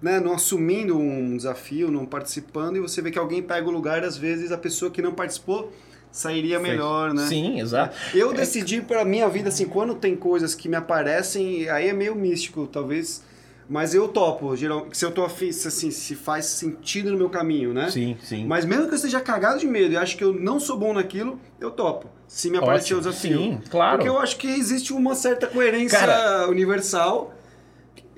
né, 0.00 0.18
não 0.18 0.34
assumindo 0.34 0.98
um 0.98 1.36
desafio, 1.36 1.90
não 1.90 2.06
participando, 2.06 2.76
e 2.76 2.80
você 2.80 3.02
vê 3.02 3.10
que 3.10 3.18
alguém 3.18 3.42
pega 3.42 3.68
o 3.68 3.70
lugar, 3.70 4.02
às 4.02 4.16
vezes 4.16 4.50
a 4.50 4.58
pessoa 4.58 4.90
que 4.90 5.02
não 5.02 5.12
participou 5.12 5.72
sairia 6.10 6.58
melhor, 6.58 7.14
né? 7.14 7.26
Sim, 7.26 7.60
exato. 7.60 7.96
Eu 8.14 8.32
decidi 8.32 8.80
pra 8.80 9.04
minha 9.04 9.28
vida, 9.28 9.48
assim, 9.48 9.66
quando 9.66 9.94
tem 9.94 10.16
coisas 10.16 10.54
que 10.54 10.68
me 10.68 10.76
aparecem, 10.76 11.68
aí 11.68 11.88
é 11.88 11.92
meio 11.92 12.16
místico, 12.16 12.66
talvez, 12.66 13.22
mas 13.68 13.94
eu 13.94 14.08
topo, 14.08 14.56
geral, 14.56 14.88
se 14.92 15.04
eu 15.04 15.12
tô 15.12 15.22
afim, 15.24 15.52
se, 15.52 15.68
assim, 15.68 15.92
se 15.92 16.16
faz 16.16 16.46
sentido 16.46 17.12
no 17.12 17.16
meu 17.16 17.30
caminho, 17.30 17.72
né? 17.72 17.88
Sim, 17.90 18.16
sim. 18.20 18.44
Mas 18.44 18.64
mesmo 18.64 18.86
que 18.86 18.94
eu 18.94 18.96
esteja 18.96 19.20
cagado 19.20 19.60
de 19.60 19.66
medo 19.68 19.92
e 19.92 19.96
acho 19.96 20.16
que 20.16 20.24
eu 20.24 20.32
não 20.32 20.58
sou 20.58 20.76
bom 20.76 20.92
naquilo, 20.92 21.38
eu 21.60 21.70
topo. 21.70 22.08
Se 22.26 22.50
me 22.50 22.58
aparecer 22.58 22.94
o 22.94 22.98
desafio. 22.98 23.38
Sim, 23.38 23.60
claro. 23.70 23.98
Porque 23.98 24.08
eu 24.08 24.18
acho 24.18 24.36
que 24.38 24.48
existe 24.48 24.92
uma 24.92 25.14
certa 25.14 25.46
coerência 25.46 25.98
Cara, 25.98 26.48
universal. 26.48 27.32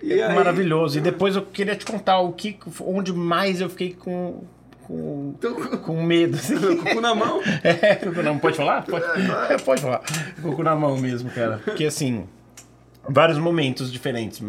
E 0.03 0.13
aí- 0.21 0.35
Maravilhoso. 0.35 0.99
E 0.99 1.01
depois 1.01 1.37
eu 1.37 1.43
queria 1.43 1.77
te 1.77 1.85
contar 1.87 2.19
o 2.21 2.33
que, 2.33 2.59
onde 2.81 3.13
mais 3.13 3.61
eu 3.61 3.69
fiquei 3.71 3.95
com, 3.95 4.43
com, 4.83 5.35
Então, 5.39 5.55
com 5.79 6.03
medo. 6.03 6.37
Assim. 6.37 6.55
o 6.57 6.77
cu 6.79 7.01
na 7.01 7.15
mão. 7.15 7.41
É, 7.63 7.95
com 7.97 8.09
o 8.11 8.15
cu 8.15 8.23
na 8.23 8.31
mão. 8.31 8.39
Pode 8.41 8.57
falar? 8.57 8.85
Pode, 8.85 9.05
É. 9.51 9.55
É, 9.55 9.59
pode 9.59 9.81
falar. 9.81 10.01
Com 10.43 10.49
o 10.51 10.57
cu 10.57 10.63
na 10.63 10.75
mão 10.75 10.97
mesmo, 10.99 11.31
cara. 11.31 11.61
Porque 11.65 11.85
assim. 11.87 12.25
Vários 13.09 13.37
momentos 13.37 13.91
diferentes. 13.93 14.41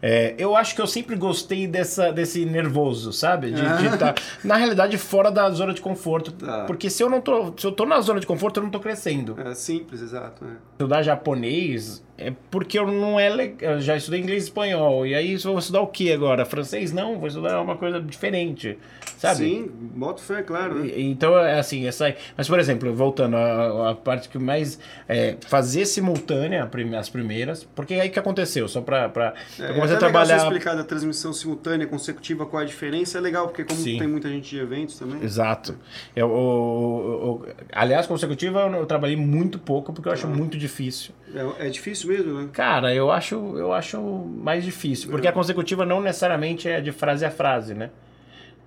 É, 0.00 0.34
eu 0.38 0.56
acho 0.56 0.74
que 0.74 0.80
eu 0.80 0.86
sempre 0.86 1.14
gostei 1.14 1.66
dessa, 1.66 2.10
desse 2.10 2.46
nervoso, 2.46 3.12
sabe? 3.12 3.50
De 3.50 3.60
estar, 3.86 4.14
na 4.42 4.56
realidade, 4.56 4.96
fora 4.96 5.30
da 5.30 5.50
zona 5.50 5.74
de 5.74 5.82
conforto. 5.82 6.32
Tá. 6.32 6.64
Porque 6.64 6.88
se 6.88 7.02
eu 7.02 7.10
não 7.10 7.20
tô. 7.20 7.52
Se 7.58 7.66
eu 7.66 7.70
tô 7.72 7.84
na 7.84 8.00
zona 8.00 8.18
de 8.18 8.26
conforto, 8.26 8.60
eu 8.60 8.62
não 8.64 8.70
tô 8.70 8.80
crescendo. 8.80 9.36
É 9.38 9.52
simples, 9.54 10.00
exato. 10.00 10.42
é. 10.42 10.48
Estudar 10.72 11.02
japonês 11.02 12.02
é 12.18 12.32
porque 12.50 12.78
eu 12.78 12.86
não 12.90 13.18
é 13.18 13.28
le- 13.30 13.54
eu 13.60 13.80
já 13.80 13.96
estudei 13.96 14.20
inglês 14.20 14.42
e 14.44 14.46
espanhol. 14.46 15.06
E 15.06 15.14
aí 15.14 15.36
vou 15.36 15.58
estudar 15.58 15.80
o 15.80 15.86
que 15.86 16.12
agora? 16.12 16.44
Francês? 16.44 16.92
Não, 16.92 17.18
vou 17.18 17.28
estudar 17.28 17.60
uma 17.60 17.76
coisa 17.76 18.00
diferente. 18.00 18.76
Sabe? 19.16 19.36
Sim, 19.38 19.70
boto 19.96 20.20
fé, 20.20 20.42
claro. 20.42 20.74
né? 20.76 20.88
E- 20.88 21.08
Então, 21.10 21.36
é 21.38 21.58
assim, 21.58 21.86
essa 21.86 22.06
aí. 22.06 22.14
Mas, 22.36 22.46
por 22.48 22.58
exemplo, 22.60 22.92
voltando 22.94 23.36
à, 23.36 23.90
à 23.90 23.94
parte 23.94 24.28
que 24.28 24.38
mais. 24.38 24.78
É, 25.08 25.36
fazer 25.46 25.86
simultânea 25.86 26.62
a 26.64 26.98
as 26.98 27.08
primeiras. 27.08 27.64
Porque 27.64 27.94
aí 27.94 28.08
que 28.10 28.18
aconteceu? 28.18 28.68
Só 28.68 28.80
pra. 28.80 29.08
pra 29.08 29.34
É, 29.58 29.62
eu 29.70 29.74
comecei 29.74 29.78
a 29.78 29.82
legal 29.82 29.88
você 29.90 29.98
trabalhar. 29.98 30.36
explicar 30.38 30.74
da 30.76 30.84
transmissão 30.84 31.32
simultânea, 31.32 31.86
consecutiva, 31.86 32.46
qual 32.46 32.60
é 32.62 32.64
a 32.64 32.68
diferença, 32.68 33.18
é 33.18 33.20
legal, 33.20 33.46
porque 33.48 33.64
como 33.64 33.80
Sim. 33.80 33.98
tem 33.98 34.06
muita 34.08 34.28
gente 34.28 34.48
de 34.50 34.58
eventos 34.60 34.98
também. 34.98 35.22
Exato. 35.22 35.74
Eu, 36.14 36.28
eu- 36.28 37.42
eu- 37.46 37.54
aliás, 37.72 38.06
consecutiva 38.06 38.60
eu, 38.60 38.72
eu 38.74 38.86
trabalhei 38.86 39.16
muito 39.16 39.58
pouco 39.58 39.92
porque 39.92 40.08
eu 40.08 40.12
acho 40.12 40.26
muito 40.28 40.56
difícil. 40.58 41.12
É, 41.34 41.66
é 41.66 41.70
difícil 41.70 42.08
mesmo, 42.08 42.34
né? 42.34 42.48
Cara, 42.52 42.94
eu 42.94 43.10
acho, 43.10 43.34
eu 43.56 43.72
acho 43.72 44.00
mais 44.00 44.64
difícil. 44.64 45.10
Porque 45.10 45.28
a 45.28 45.32
consecutiva 45.32 45.84
não 45.84 46.00
necessariamente 46.00 46.68
é 46.68 46.80
de 46.80 46.92
frase 46.92 47.24
a 47.24 47.30
frase, 47.30 47.74
né? 47.74 47.90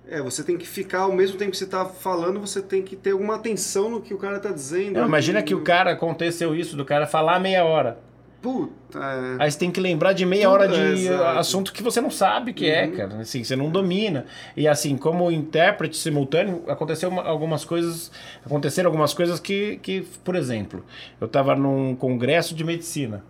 É, 0.08 0.20
você 0.20 0.42
tem 0.42 0.58
que 0.58 0.66
ficar, 0.66 1.00
ao 1.00 1.12
mesmo 1.12 1.38
tempo 1.38 1.52
que 1.52 1.56
você 1.56 1.66
tá 1.66 1.84
falando, 1.86 2.40
você 2.40 2.60
tem 2.60 2.82
que 2.82 2.96
ter 2.96 3.12
alguma 3.12 3.36
atenção 3.36 3.88
no 3.88 4.00
que 4.00 4.12
o 4.12 4.18
cara 4.18 4.38
tá 4.38 4.50
dizendo. 4.50 4.98
Não, 4.98 5.06
imagina 5.06 5.42
que 5.42 5.54
o 5.54 5.62
cara 5.62 5.92
aconteceu 5.92 6.54
isso, 6.54 6.76
do 6.76 6.84
cara 6.84 7.06
falar 7.06 7.40
meia 7.40 7.64
hora. 7.64 7.98
Puta, 8.42 8.98
é. 8.98 9.36
Aí 9.44 9.50
você 9.50 9.58
tem 9.58 9.70
que 9.70 9.80
lembrar 9.80 10.12
de 10.12 10.26
meia 10.26 10.50
hora 10.50 10.64
é, 10.64 10.94
de 10.94 11.08
assunto 11.08 11.72
que 11.72 11.80
você 11.82 12.00
não 12.00 12.10
sabe 12.10 12.52
que 12.52 12.68
é, 12.68 12.88
cara. 12.88 13.18
Assim, 13.20 13.44
você 13.44 13.54
não 13.54 13.70
domina. 13.70 14.26
E 14.56 14.66
assim, 14.66 14.96
como 14.96 15.30
intérprete 15.30 15.96
simultâneo, 15.96 16.64
aconteceu 16.66 17.08
uma- 17.08 17.22
algumas 17.22 17.64
coisas. 17.64 18.10
Aconteceram 18.44 18.88
algumas 18.88 19.14
coisas 19.14 19.38
que, 19.38 19.78
que 19.80 20.02
por 20.24 20.34
exemplo, 20.34 20.84
eu 21.20 21.28
tava 21.28 21.54
num 21.54 21.94
congresso 21.94 22.52
de 22.54 22.64
medicina. 22.64 23.24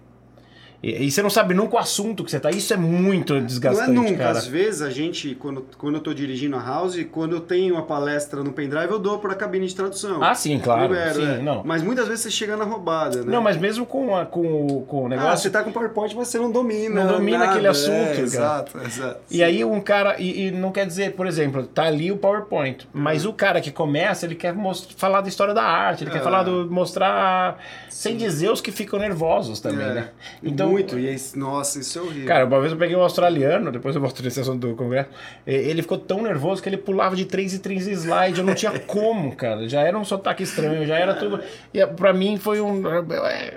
E, 0.82 1.04
e 1.06 1.10
você 1.10 1.22
não 1.22 1.30
sabe 1.30 1.54
nunca 1.54 1.76
o 1.76 1.78
assunto 1.78 2.24
que 2.24 2.30
você 2.30 2.40
tá. 2.40 2.50
Isso 2.50 2.74
é 2.74 2.76
muito 2.76 3.34
Não 3.34 3.40
é 3.40 3.44
desgastante, 3.44 3.90
nunca, 3.92 4.16
cara. 4.16 4.30
às 4.38 4.46
vezes 4.46 4.82
a 4.82 4.90
gente, 4.90 5.34
quando, 5.36 5.64
quando 5.78 5.94
eu 5.94 6.00
tô 6.00 6.12
dirigindo 6.12 6.56
a 6.56 6.60
house, 6.62 6.96
quando 7.12 7.36
eu 7.36 7.40
tenho 7.40 7.74
uma 7.74 7.84
palestra 7.84 8.42
no 8.42 8.52
pendrive, 8.52 8.90
eu 8.90 8.98
dou 8.98 9.18
pra 9.18 9.34
cabine 9.34 9.66
de 9.66 9.74
tradução. 9.76 10.22
Ah, 10.22 10.34
sim, 10.34 10.58
claro. 10.58 10.82
Libero, 10.82 11.14
sim, 11.14 11.24
é. 11.34 11.38
não. 11.38 11.62
Mas 11.64 11.82
muitas 11.82 12.08
vezes 12.08 12.22
você 12.24 12.30
chega 12.30 12.56
na 12.56 12.64
roubada, 12.64 13.18
né? 13.22 13.30
Não, 13.32 13.40
mas 13.40 13.56
mesmo 13.56 13.86
com, 13.86 14.16
a, 14.16 14.26
com, 14.26 14.40
o- 14.66 14.82
com 14.86 15.02
o 15.02 15.06
Ah, 15.06 15.08
negócio. 15.10 15.38
você 15.38 15.50
tá 15.50 15.62
com 15.62 15.70
PowerPoint, 15.70 16.16
mas 16.16 16.28
você 16.28 16.38
não 16.38 16.50
domina. 16.50 17.04
Não 17.04 17.12
domina 17.18 17.38
nada, 17.38 17.50
aquele 17.52 17.68
assunto, 17.68 17.92
é, 17.92 18.06
cara. 18.14 18.20
Exato, 18.22 18.78
exato. 18.84 19.20
E 19.30 19.42
aí 19.42 19.64
um 19.64 19.80
cara, 19.80 20.16
e, 20.20 20.46
e 20.48 20.50
não 20.50 20.72
quer 20.72 20.86
dizer, 20.86 21.12
por 21.12 21.26
exemplo, 21.26 21.62
tá 21.64 21.84
ali 21.84 22.10
o 22.10 22.16
PowerPoint, 22.16 22.88
mas 22.92 23.24
o 23.24 23.32
cara 23.32 23.60
que 23.60 23.70
começa, 23.70 24.26
ele 24.26 24.34
quer 24.34 24.54
falar 24.96 25.20
da 25.20 25.28
história 25.28 25.54
da 25.54 25.62
arte, 25.62 26.02
ele 26.02 26.10
Ah. 26.10 26.14
quer 26.14 26.22
falar 26.22 26.42
do 26.42 26.68
mostrar 26.70 27.58
sem 27.88 28.16
dizer 28.16 28.50
os 28.50 28.60
que 28.60 28.72
ficam 28.72 28.98
nervosos 28.98 29.60
também, 29.60 29.86
É. 29.86 29.94
né? 29.94 30.08
Então 30.42 30.71
Muito, 30.72 30.98
e 30.98 31.06
esse, 31.06 31.38
nossa, 31.38 31.78
isso 31.78 31.98
é 31.98 32.02
horrível. 32.02 32.26
Cara, 32.26 32.46
uma 32.46 32.60
vez 32.60 32.72
eu 32.72 32.78
peguei 32.78 32.96
um 32.96 33.02
australiano, 33.02 33.70
depois 33.70 33.94
eu 33.94 34.00
mostro 34.02 34.24
nesse 34.24 34.40
assunto 34.40 34.68
do 34.68 34.74
congresso, 34.74 35.10
ele 35.46 35.82
ficou 35.82 35.98
tão 35.98 36.22
nervoso 36.22 36.62
que 36.62 36.68
ele 36.68 36.76
pulava 36.76 37.14
de 37.14 37.24
3 37.24 37.54
em 37.54 37.58
3 37.58 37.86
slides, 37.88 38.38
eu 38.38 38.44
não 38.44 38.54
tinha 38.54 38.78
como, 38.86 39.34
cara. 39.34 39.68
Já 39.68 39.82
era 39.82 39.98
um 39.98 40.04
sotaque 40.04 40.42
estranho, 40.42 40.86
já 40.86 40.98
era 40.98 41.14
tudo. 41.14 41.40
E 41.72 41.84
pra 41.86 42.12
mim 42.12 42.36
foi 42.36 42.60
um. 42.60 42.82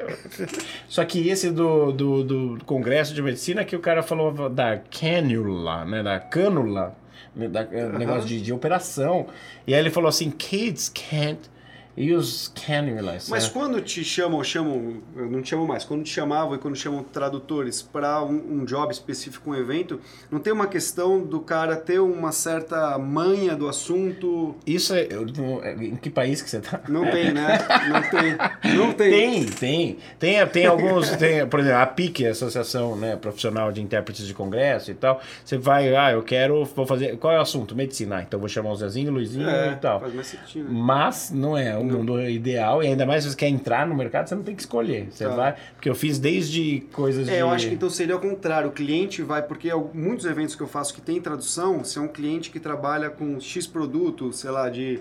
Só 0.87 1.03
que 1.05 1.27
esse 1.29 1.51
do, 1.51 1.91
do, 1.91 2.23
do 2.23 2.65
congresso 2.65 3.13
de 3.13 3.21
medicina 3.21 3.63
que 3.63 3.75
o 3.75 3.79
cara 3.79 4.03
falou 4.03 4.49
da 4.49 4.77
cânula, 4.77 5.85
né? 5.85 6.03
Da 6.03 6.19
cânula, 6.19 6.95
da, 7.35 7.63
negócio 7.97 8.27
de, 8.27 8.41
de 8.41 8.53
operação. 8.53 9.27
E 9.65 9.73
aí 9.73 9.79
ele 9.79 9.89
falou 9.89 10.09
assim: 10.09 10.29
kids 10.31 10.89
can't 10.89 11.54
use 11.97 12.49
cannulas. 12.51 13.29
Mas 13.29 13.45
né? 13.45 13.49
quando 13.53 13.81
te 13.81 14.03
chamam, 14.03 14.43
chamam, 14.43 14.97
eu 15.15 15.29
não 15.29 15.41
te 15.41 15.49
chamam 15.49 15.65
mais, 15.65 15.83
quando 15.85 16.03
te 16.03 16.09
chamavam 16.09 16.55
e 16.55 16.57
quando 16.57 16.75
chamam 16.75 17.03
tradutores 17.03 17.81
para 17.81 18.21
um, 18.23 18.59
um 18.61 18.65
job 18.65 18.91
específico, 18.91 19.51
um 19.51 19.55
evento, 19.55 19.99
não 20.29 20.39
tem 20.39 20.51
uma 20.51 20.67
questão 20.67 21.21
do 21.23 21.39
cara 21.39 21.75
ter 21.75 21.99
uma 21.99 22.31
certa 22.31 22.97
manha 22.97 23.55
do 23.55 23.67
assunto? 23.69 24.55
Isso 24.65 24.93
é. 24.93 25.07
eu 25.09 25.25
não- 25.37 25.63
Em 25.65 25.95
que 25.95 26.09
país 26.09 26.41
que 26.41 26.49
você 26.49 26.59
tá? 26.59 26.81
Não 26.89 27.09
tem, 27.09 27.31
né? 27.33 27.57
Não 27.89 28.01
tem. 28.01 28.75
Não 28.75 28.93
tem. 28.93 29.09
Tem, 29.11 29.45
tem. 29.45 29.97
Tem, 30.19 30.47
tem 30.47 30.65
alguns, 30.65 31.09
tem, 31.11 31.47
por 31.47 31.59
exemplo, 31.59 31.79
a 31.79 31.85
PIC, 31.85 32.25
a 32.27 32.31
Associação 32.31 32.95
né, 32.95 33.15
Profissional 33.15 33.71
de 33.71 33.81
Intérpretes 33.81 34.27
de 34.27 34.33
Congresso 34.33 34.91
e 34.91 34.93
tal. 34.93 35.21
Você 35.43 35.57
vai, 35.57 35.95
ah, 35.95 36.11
eu 36.11 36.23
quero, 36.23 36.65
vou 36.65 36.85
fazer. 36.85 37.17
Qual 37.17 37.33
é 37.33 37.37
o 37.37 37.41
assunto? 37.41 37.75
Medicina. 37.75 38.17
Ah, 38.17 38.21
Então 38.21 38.39
vou 38.39 38.49
chamar 38.49 38.71
o 38.71 38.75
Zezinho, 38.75 39.11
o 39.11 39.13
Luizinho 39.13 39.47
É, 39.49 39.71
e 39.71 39.75
tal. 39.77 39.99
faz 39.99 40.13
mais 40.13 40.27
sentido. 40.27 40.71
Mas 40.71 41.31
não 41.31 41.57
é 41.57 41.77
mundo 41.85 42.21
ideal, 42.29 42.83
e 42.83 42.87
ainda 42.87 43.05
mais 43.05 43.23
se 43.23 43.29
você 43.31 43.35
quer 43.35 43.47
entrar 43.49 43.87
no 43.87 43.95
mercado, 43.95 44.27
você 44.27 44.35
não 44.35 44.43
tem 44.43 44.55
que 44.55 44.61
escolher. 44.61 45.07
Você 45.11 45.25
Tá. 45.25 45.35
vai. 45.35 45.55
Porque 45.75 45.89
eu 45.89 45.95
fiz 45.95 46.19
desde 46.19 46.81
coisas 46.91 47.25
de. 47.25 47.31
É, 47.33 47.41
eu 47.41 47.49
acho 47.49 47.67
que 47.67 47.75
então 47.75 47.89
seria 47.89 48.15
o 48.15 48.19
contrário. 48.19 48.69
O 48.69 48.71
cliente 48.71 49.21
vai, 49.21 49.41
porque 49.41 49.69
muitos 49.93 50.25
eventos 50.25 50.55
que 50.55 50.61
eu 50.61 50.67
faço 50.67 50.93
que 50.93 51.01
tem 51.01 51.19
tradução, 51.21 51.83
se 51.83 51.97
é 51.97 52.01
um 52.01 52.07
cliente 52.07 52.49
que 52.49 52.59
trabalha 52.59 53.09
com 53.09 53.39
X 53.39 53.65
produto, 53.67 54.31
sei 54.33 54.51
lá, 54.51 54.69
de, 54.69 54.99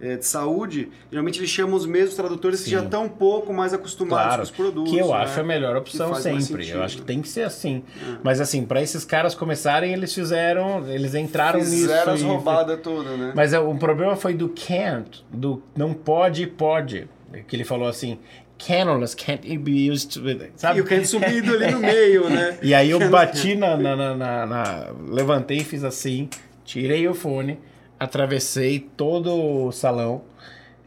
eh, 0.00 0.16
de 0.16 0.26
saúde, 0.26 0.88
geralmente 1.10 1.38
eles 1.38 1.50
chamam 1.50 1.76
os 1.76 1.86
mesmos 1.86 2.14
tradutores 2.14 2.60
que 2.60 2.66
Sim. 2.66 2.70
já 2.76 2.82
estão 2.84 3.04
um 3.04 3.08
pouco 3.08 3.52
mais 3.52 3.72
acostumados 3.74 4.24
Claro, 4.26 4.38
com 4.38 4.42
os 4.44 4.50
produtos. 4.50 4.92
que 4.92 4.98
eu 4.98 5.08
né? 5.08 5.14
acho 5.14 5.40
a 5.40 5.42
melhor 5.42 5.76
opção 5.76 6.14
sempre. 6.14 6.68
Eu 6.68 6.82
acho 6.82 6.96
que 6.98 7.02
tem 7.02 7.20
que 7.20 7.28
ser 7.28 7.42
assim. 7.42 7.82
Mas 8.22 8.40
assim, 8.40 8.64
para 8.64 8.80
esses 8.82 9.04
caras 9.04 9.34
começarem, 9.34 9.92
eles 9.92 10.14
fizeram, 10.14 10.88
eles 10.88 11.14
entraram 11.14 11.58
nisso. 11.58 11.70
Fizeram 11.72 12.12
as 12.14 12.22
roubadas 12.22 12.80
todas, 12.82 13.18
né? 13.18 13.32
Mas 13.34 13.52
é, 13.52 13.58
o 13.58 13.74
problema 13.76 14.16
foi 14.16 14.34
do 14.34 14.48
can't, 14.48 15.24
do 15.32 15.62
não 15.76 15.92
pode 15.92 16.42
e 16.42 16.46
pode. 16.46 17.08
Que 17.46 17.54
ele 17.54 17.64
falou 17.64 17.86
assim, 17.88 18.18
cannulas 18.58 19.14
can't 19.14 19.46
be 19.58 19.90
used 19.90 20.16
with... 20.20 20.50
Sabe? 20.56 20.78
E 20.78 20.82
o 20.82 20.84
Kent 20.84 21.04
subido 21.06 21.54
ali 21.54 21.70
no 21.70 21.78
meio, 21.80 22.28
né? 22.28 22.58
E 22.60 22.74
aí 22.74 22.90
eu 22.90 22.98
bati 23.08 23.54
na, 23.54 23.76
na, 23.76 23.94
na, 23.96 24.14
na- 24.16 24.46
na- 24.46 24.86
Levantei 25.08 25.58
e 25.58 25.64
fiz 25.64 25.84
assim, 25.84 26.28
tirei 26.64 27.06
o 27.08 27.14
fone, 27.14 27.58
atravessei 28.00 28.80
todo 28.80 29.32
o 29.34 29.70
salão 29.70 30.22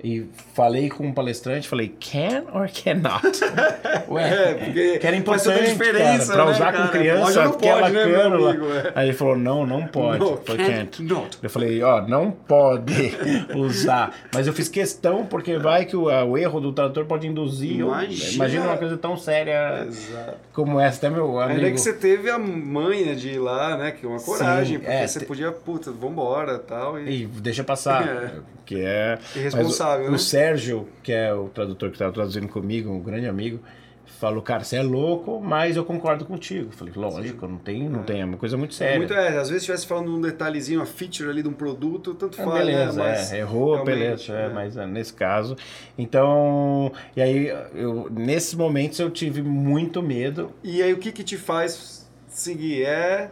e 0.03 0.25
falei 0.53 0.89
com 0.89 1.05
um 1.07 1.13
palestrante, 1.13 1.67
falei, 1.67 1.95
can 1.99 2.43
or 2.53 2.69
cannot? 2.69 3.39
Ué, 4.09 4.29
É, 4.29 4.53
porque 4.55 4.99
que 4.99 5.07
era 5.07 5.15
importante, 5.15 5.71
diferença, 5.71 6.33
cara, 6.33 6.43
pra 6.43 6.45
né, 6.45 6.51
usar 6.51 6.71
cara? 6.73 6.85
com 6.85 6.91
criança, 6.91 7.41
Pode 7.43 7.55
aquela 7.55 7.81
pode, 7.81 7.93
né, 7.93 8.03
cânula. 8.05 8.49
amigo? 8.49 8.65
É. 8.73 8.91
Aí 8.95 9.07
ele 9.07 9.17
falou, 9.17 9.37
não, 9.37 9.65
não 9.65 9.87
pode. 9.87 10.19
No, 10.19 10.37
Foi 10.37 10.57
can't 10.57 11.03
not. 11.03 11.37
Eu 11.41 11.49
falei, 11.49 11.81
ó, 11.81 12.01
não 12.05 12.31
pode 12.31 13.15
usar. 13.55 14.13
Mas 14.33 14.45
eu 14.45 14.53
fiz 14.53 14.67
questão, 14.67 15.25
porque 15.25 15.57
vai 15.57 15.85
que 15.85 15.95
o, 15.95 16.03
o 16.05 16.37
erro 16.37 16.59
do 16.59 16.73
tradutor 16.73 17.05
pode 17.05 17.25
induzir. 17.25 17.79
Imagina. 17.79 18.31
Imagina 18.33 18.65
uma 18.65 18.77
coisa 18.77 18.97
tão 18.97 19.15
séria 19.17 19.85
Exato. 19.87 20.33
como 20.51 20.79
essa. 20.79 20.97
Até 20.97 21.09
meu 21.09 21.39
amigo... 21.39 21.59
Ainda 21.59 21.71
que 21.71 21.77
você 21.79 21.93
teve 21.93 22.29
a 22.29 22.37
manha 22.37 23.15
de 23.15 23.29
ir 23.29 23.39
lá, 23.39 23.77
né? 23.77 23.91
Que 23.91 24.05
é 24.05 24.09
uma 24.09 24.19
coragem, 24.19 24.79
porque 24.79 24.91
é, 24.91 25.07
você 25.07 25.19
te- 25.19 25.25
podia, 25.25 25.51
puta, 25.51 25.91
vambora 25.91 26.59
tal, 26.59 26.99
e 26.99 27.23
E 27.23 27.25
deixa 27.25 27.63
passar. 27.63 28.03
É. 28.23 28.31
Que 28.65 28.79
é. 28.81 29.17
Irresponsável, 29.35 29.92
mas 29.97 30.07
o, 30.07 30.11
né? 30.11 30.17
Sérgio, 30.17 30.87
que 31.01 31.11
é 31.11 31.33
o 31.33 31.49
tradutor 31.49 31.89
que 31.89 31.95
estava 31.95 32.11
traduzindo 32.11 32.47
comigo, 32.47 32.91
um 32.91 33.01
grande 33.01 33.27
amigo, 33.27 33.59
falou, 34.05 34.41
cara, 34.41 34.63
você 34.63 34.77
é 34.77 34.81
louco, 34.81 35.41
mas 35.41 35.75
eu 35.75 35.83
concordo 35.83 36.25
contigo. 36.25 36.69
Eu 36.69 36.71
falei, 36.71 36.93
lógico, 36.95 37.47
não 37.47 37.57
tem, 37.57 37.89
não 37.89 38.03
tem, 38.03 38.21
é 38.21 38.25
uma 38.25 38.37
coisa 38.37 38.55
muito 38.55 38.73
séria. 38.73 38.97
Muito, 38.97 39.13
é, 39.13 39.27
às 39.29 39.49
vezes 39.49 39.63
estivesse 39.63 39.85
falando 39.85 40.15
um 40.15 40.21
detalhezinho, 40.21 40.79
uma 40.79 40.85
feature 40.85 41.29
ali 41.29 41.41
de 41.41 41.49
um 41.49 41.53
produto, 41.53 42.13
tanto 42.13 42.39
É, 42.39 42.45
faz, 42.45 42.65
beleza, 42.65 43.03
né? 43.03 43.09
Mas 43.09 43.33
é, 43.33 43.39
errou, 43.39 43.83
beleza, 43.83 44.33
é, 44.33 44.45
é. 44.45 44.49
mas 44.49 44.77
é, 44.77 44.85
nesse 44.85 45.13
caso. 45.13 45.57
Então, 45.97 46.91
e 47.15 47.21
aí, 47.21 47.47
eu, 47.73 48.07
nesses 48.09 48.53
momentos 48.53 48.99
eu 48.99 49.09
tive 49.09 49.41
muito 49.41 50.01
medo. 50.01 50.51
E 50.63 50.81
aí 50.81 50.93
o 50.93 50.97
que 50.97 51.11
que 51.11 51.23
te 51.23 51.37
faz 51.37 52.09
seguir? 52.27 52.83
É, 52.83 53.31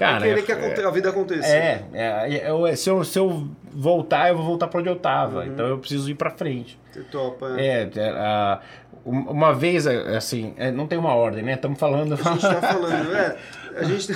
Cara, 0.00 0.26
é 0.26 0.28
querer 0.30 0.38
é- 0.40 0.42
que 0.42 0.52
aconte- 0.52 0.80
a 0.80 0.90
vida 0.90 1.10
aconteça. 1.10 1.46
É, 1.48 1.84
é, 1.92 2.50
eu- 2.50 2.76
se, 2.76 2.88
eu, 2.90 3.04
se 3.04 3.18
eu 3.18 3.46
voltar, 3.72 4.28
eu 4.30 4.36
vou 4.36 4.44
voltar 4.46 4.66
para 4.66 4.80
onde 4.80 4.88
eu 4.88 4.96
tava. 4.96 5.40
Uhum. 5.40 5.46
Então 5.46 5.66
eu 5.66 5.78
preciso 5.78 6.10
ir 6.10 6.14
para 6.14 6.30
frente. 6.30 6.78
Você 6.90 7.00
topa. 7.02 7.54
É. 7.60 7.82
É, 7.82 7.90
é, 7.96 8.08
a- 8.10 8.60
um- 9.04 9.30
uma 9.30 9.52
vez, 9.52 9.86
é, 9.86 10.16
assim, 10.16 10.54
é, 10.56 10.70
não 10.70 10.86
tem 10.86 10.98
uma 10.98 11.14
ordem, 11.14 11.42
né? 11.42 11.52
Estamos 11.54 11.78
falando. 11.78 12.14
A 12.14 12.16
gente 12.16 12.40
tá 12.42 12.60
falando, 12.62 13.14
é, 13.14 13.36
a 13.76 13.84
gente 13.84 14.08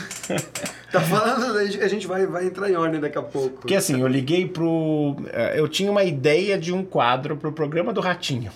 tá 0.91 1.00
falando, 1.00 1.59
a 1.59 1.64
gente- 1.64 1.83
a 1.83 1.88
gente 1.88 2.07
vai, 2.07 2.26
vai 2.26 2.47
entrar 2.47 2.71
em 2.71 2.76
ordem 2.76 3.00
daqui 3.00 3.19
a 3.19 3.23
pouco. 3.23 3.61
Porque 3.61 3.75
assim, 3.76 4.00
eu 4.00 4.09
liguei 4.09 4.47
pro. 4.49 5.17
Eu 5.55 5.69
tinha 5.69 5.91
uma 5.91 6.03
ideia 6.03 6.59
de 6.59 6.73
um 6.73 6.83
quadro 6.85 7.37
pro 7.37 7.53
programa 7.53 7.93
do 7.93 8.00
Ratinho. 8.00 8.50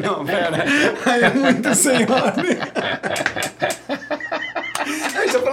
Não, 0.00 0.24
pera. 0.24 0.64
Aí 1.04 1.22
é 1.24 1.30
muito 1.30 1.74
sem 1.74 2.02
ordem. 2.02 2.56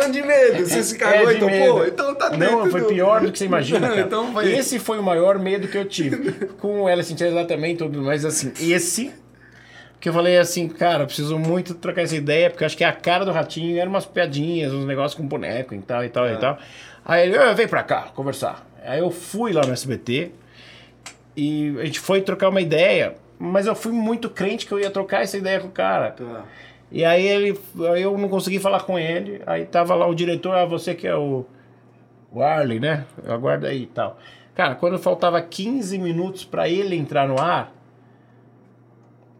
Falando 0.02 0.14
de 0.14 0.22
medo. 0.22 0.68
Você 0.68 0.84
se 0.84 0.98
cagou 0.98 1.30
É, 1.30 1.36
e 1.38 1.42
medo. 1.46 1.86
Então 1.88 2.16
tá 2.16 2.30
Não, 2.32 2.38
dentro 2.40 2.72
foi 2.72 2.82
do- 2.82 2.88
pior 2.88 3.22
do 3.22 3.32
que 3.32 3.38
você 3.38 3.46
imagina. 3.46 3.80
Não, 3.80 3.90
cara. 3.96 4.02
então 4.02 4.34
vai. 4.34 4.52
Esse 4.52 4.80
foi 4.80 5.00
o 5.00 5.04
maior 5.04 5.38
medo 5.40 5.68
que 5.68 5.78
eu 5.78 5.86
tive. 5.86 6.32
Com 6.60 6.88
ela 6.90 7.04
sentir 7.04 7.26
exatamente 7.26 7.78
tudo, 7.80 8.02
mas 8.02 8.26
assim, 8.26 8.52
esse. 8.60 9.12
Que 10.00 10.10
eu 10.10 10.14
falei 10.14 10.38
assim, 10.40 10.68
cara, 10.68 11.06
preciso 11.06 11.38
muito 11.38 11.76
trocar 11.76 12.02
essa 12.02 12.16
ideia, 12.16 12.50
porque 12.50 12.66
acho 12.66 12.76
que 12.76 12.84
a 12.84 12.92
cara 12.92 13.24
do 13.24 13.32
ratinho 13.32 13.80
era 13.80 13.88
umas 13.88 14.04
piadinhas, 14.06 14.74
uns 14.74 14.84
negócios 14.86 15.14
com 15.14 15.24
boneco 15.28 15.76
e 15.76 15.80
tal 15.80 16.04
e 16.04 16.10
tal 16.10 16.26
É. 16.26 16.34
e 16.34 16.38
tal. 16.38 16.58
Aí 17.06 17.28
ele, 17.28 17.38
"Ah, 17.38 17.54
vem 17.54 17.68
pra 17.68 17.84
cá, 17.84 18.08
conversar. 18.16 18.66
Aí 18.84 18.98
eu 19.00 19.12
fui 19.12 19.54
lá 19.54 19.62
no 19.62 19.72
SBT 19.72 20.32
e 21.38 21.76
a 21.80 21.86
gente 21.86 22.00
foi 22.00 22.20
trocar 22.22 22.50
uma 22.50 22.62
ideia, 22.62 23.14
mas 23.38 23.68
eu 23.68 23.76
fui 23.76 23.92
muito 23.92 24.28
crente 24.28 24.66
que 24.66 24.72
eu 24.72 24.80
ia 24.80 24.90
trocar 24.90 25.22
essa 25.22 25.38
ideia 25.38 25.60
com 25.60 25.68
o 25.68 25.72
cara. 25.72 26.12
Tá. 26.12 26.46
E 26.92 27.06
aí 27.06 27.26
ele, 27.26 27.58
aí 27.92 28.02
eu 28.02 28.18
não 28.18 28.28
consegui 28.28 28.60
falar 28.60 28.82
com 28.82 29.00
ele. 29.00 29.42
Aí 29.46 29.66
tava 29.66 29.96
lá 29.96 30.06
o 30.06 30.14
diretor, 30.14 30.54
ah, 30.56 30.66
você 30.66 30.94
que 30.94 31.08
é 31.08 31.16
o, 31.16 31.46
o 32.32 32.42
Arley, 32.42 32.80
né? 32.80 33.06
Aguarda 33.28 33.68
aí 33.70 33.84
e 33.84 33.88
tal. 33.88 34.18
Cara, 34.54 34.76
quando 34.76 35.00
faltava 35.00 35.42
15 35.42 35.98
minutos 35.98 36.44
pra 36.44 36.68
ele 36.68 36.96
entrar 36.96 37.28
no 37.28 37.40
ar, 37.40 37.74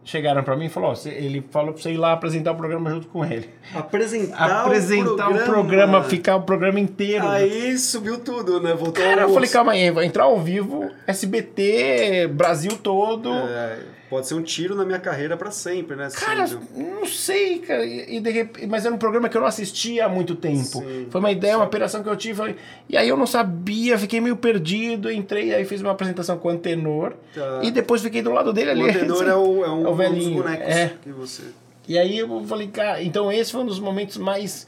chegaram 0.04 0.42
pra 0.42 0.56
mim 0.56 0.66
e 0.66 0.68
falaram, 0.68 0.94
ó, 0.94 1.08
ele 1.08 1.44
falou 1.50 1.72
pra 1.72 1.82
você 1.82 1.92
ir 1.92 1.96
lá 1.96 2.12
apresentar 2.12 2.52
o 2.52 2.56
programa 2.56 2.90
junto 2.90 3.08
com 3.08 3.24
ele. 3.24 3.48
Apresentar, 3.74 4.62
apresentar 4.62 5.30
o 5.30 5.44
programa, 5.44 6.02
ficar 6.02 6.36
o 6.36 6.42
programa 6.42 6.80
inteiro. 6.80 7.28
Aí 7.28 7.76
subiu 7.78 8.18
tudo, 8.18 8.60
né? 8.60 8.74
Voltou 8.74 9.04
Cara, 9.04 9.22
eu 9.22 9.34
falei, 9.34 9.50
calma 9.50 9.72
aí, 9.72 9.90
vai 9.90 10.06
entrar 10.06 10.24
ao 10.24 10.40
vivo, 10.40 10.90
SBT, 11.06 12.28
Brasil 12.32 12.76
todo. 12.78 13.30
É, 13.30 13.78
pode 14.12 14.26
ser 14.28 14.34
um 14.34 14.42
tiro 14.42 14.74
na 14.74 14.84
minha 14.84 14.98
carreira 14.98 15.38
pra 15.38 15.50
sempre, 15.50 15.96
né? 15.96 16.06
Cara, 16.12 16.46
Sim, 16.46 16.60
não 16.76 17.06
sei, 17.06 17.60
cara. 17.60 17.82
E, 17.82 18.16
e 18.16 18.20
de 18.20 18.30
rep- 18.30 18.66
Mas 18.68 18.84
era 18.84 18.94
um 18.94 18.98
programa 18.98 19.26
que 19.26 19.34
eu 19.34 19.40
não 19.40 19.48
assistia 19.48 20.04
há 20.04 20.08
muito 20.10 20.34
tempo. 20.34 20.80
Sim. 20.82 21.06
Foi 21.08 21.18
uma 21.18 21.32
ideia, 21.32 21.56
uma 21.56 21.64
operação 21.64 22.02
que 22.02 22.10
eu 22.10 22.16
tive. 22.16 22.54
E 22.90 22.94
aí 22.94 23.08
eu 23.08 23.16
não 23.16 23.26
sabia, 23.26 23.96
fiquei 23.96 24.20
meio 24.20 24.36
perdido. 24.36 25.10
Entrei, 25.10 25.54
aí 25.54 25.64
fiz 25.64 25.80
uma 25.80 25.92
apresentação 25.92 26.36
com 26.36 26.48
o 26.48 26.50
Antenor. 26.50 27.14
Tá. 27.34 27.60
E 27.62 27.70
depois 27.70 28.02
fiquei 28.02 28.20
do 28.20 28.30
lado 28.30 28.52
dele 28.52 28.72
ali. 28.72 28.82
O 28.82 28.90
Antenor 28.90 29.26
é, 29.26 29.34
o, 29.34 29.64
é 29.64 29.70
um, 29.70 29.86
É 29.86 29.88
o 29.88 29.92
um 29.92 29.94
velhinho, 29.94 30.34
dos 30.34 30.42
bonecos 30.42 30.68
é. 30.68 30.92
que 31.02 31.10
você... 31.10 31.42
E 31.88 31.98
aí 31.98 32.18
eu 32.18 32.44
falei, 32.44 32.68
cara, 32.68 33.02
então 33.02 33.32
esse 33.32 33.50
foi 33.50 33.62
um 33.62 33.66
dos 33.66 33.80
momentos 33.80 34.18
mais. 34.18 34.66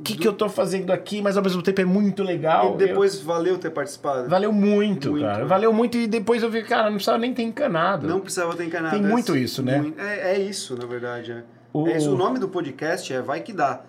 O 0.00 0.02
que, 0.02 0.16
que 0.16 0.26
eu 0.26 0.32
tô 0.32 0.48
fazendo 0.48 0.90
aqui, 0.92 1.20
mas 1.20 1.36
ao 1.36 1.42
mesmo 1.42 1.62
tempo 1.62 1.80
é 1.80 1.84
muito 1.84 2.22
legal. 2.22 2.74
E 2.74 2.78
depois 2.78 3.20
valeu 3.20 3.58
ter 3.58 3.70
participado? 3.70 4.24
Eu- 4.24 4.28
Valeu 4.30 4.50
muito, 4.52 5.10
Muito, 5.10 5.24
cara. 5.24 5.38
né? 5.40 5.44
Valeu 5.44 5.72
muito 5.72 5.98
e 5.98 6.06
depois 6.06 6.42
eu 6.42 6.50
vi, 6.50 6.62
cara, 6.62 6.84
não 6.84 6.94
precisava 6.94 7.18
nem 7.18 7.34
ter 7.34 7.42
encanado. 7.42 8.06
Não 8.08 8.18
precisava 8.20 8.56
ter 8.56 8.64
encanado. 8.64 8.96
Tem 8.96 9.04
é- 9.04 9.08
muito 9.08 9.36
isso, 9.36 9.62
né? 9.62 9.92
É, 9.98 10.32
é 10.36 10.38
isso, 10.40 10.74
na 10.76 10.86
verdade. 10.86 11.32
É. 11.32 11.42
O- 11.72 11.86
É 11.86 11.98
isso. 11.98 12.12
o 12.12 12.16
nome 12.16 12.38
do 12.38 12.48
podcast 12.48 13.12
é 13.12 13.20
Vai 13.20 13.40
Que 13.42 13.52
Dá. 13.52 13.82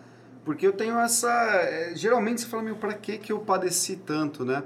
Porque 0.44 0.68
eu 0.68 0.74
tenho 0.74 0.98
essa... 1.00 1.30
é, 1.32 1.94
geralmente 1.96 2.41
você 2.41 2.48
fala, 2.48 2.63
meu, 2.63 2.75
pra 2.75 2.94
que 2.94 3.18
que 3.18 3.32
eu 3.32 3.39
padeci 3.39 3.96
tanto, 3.96 4.44
né? 4.44 4.63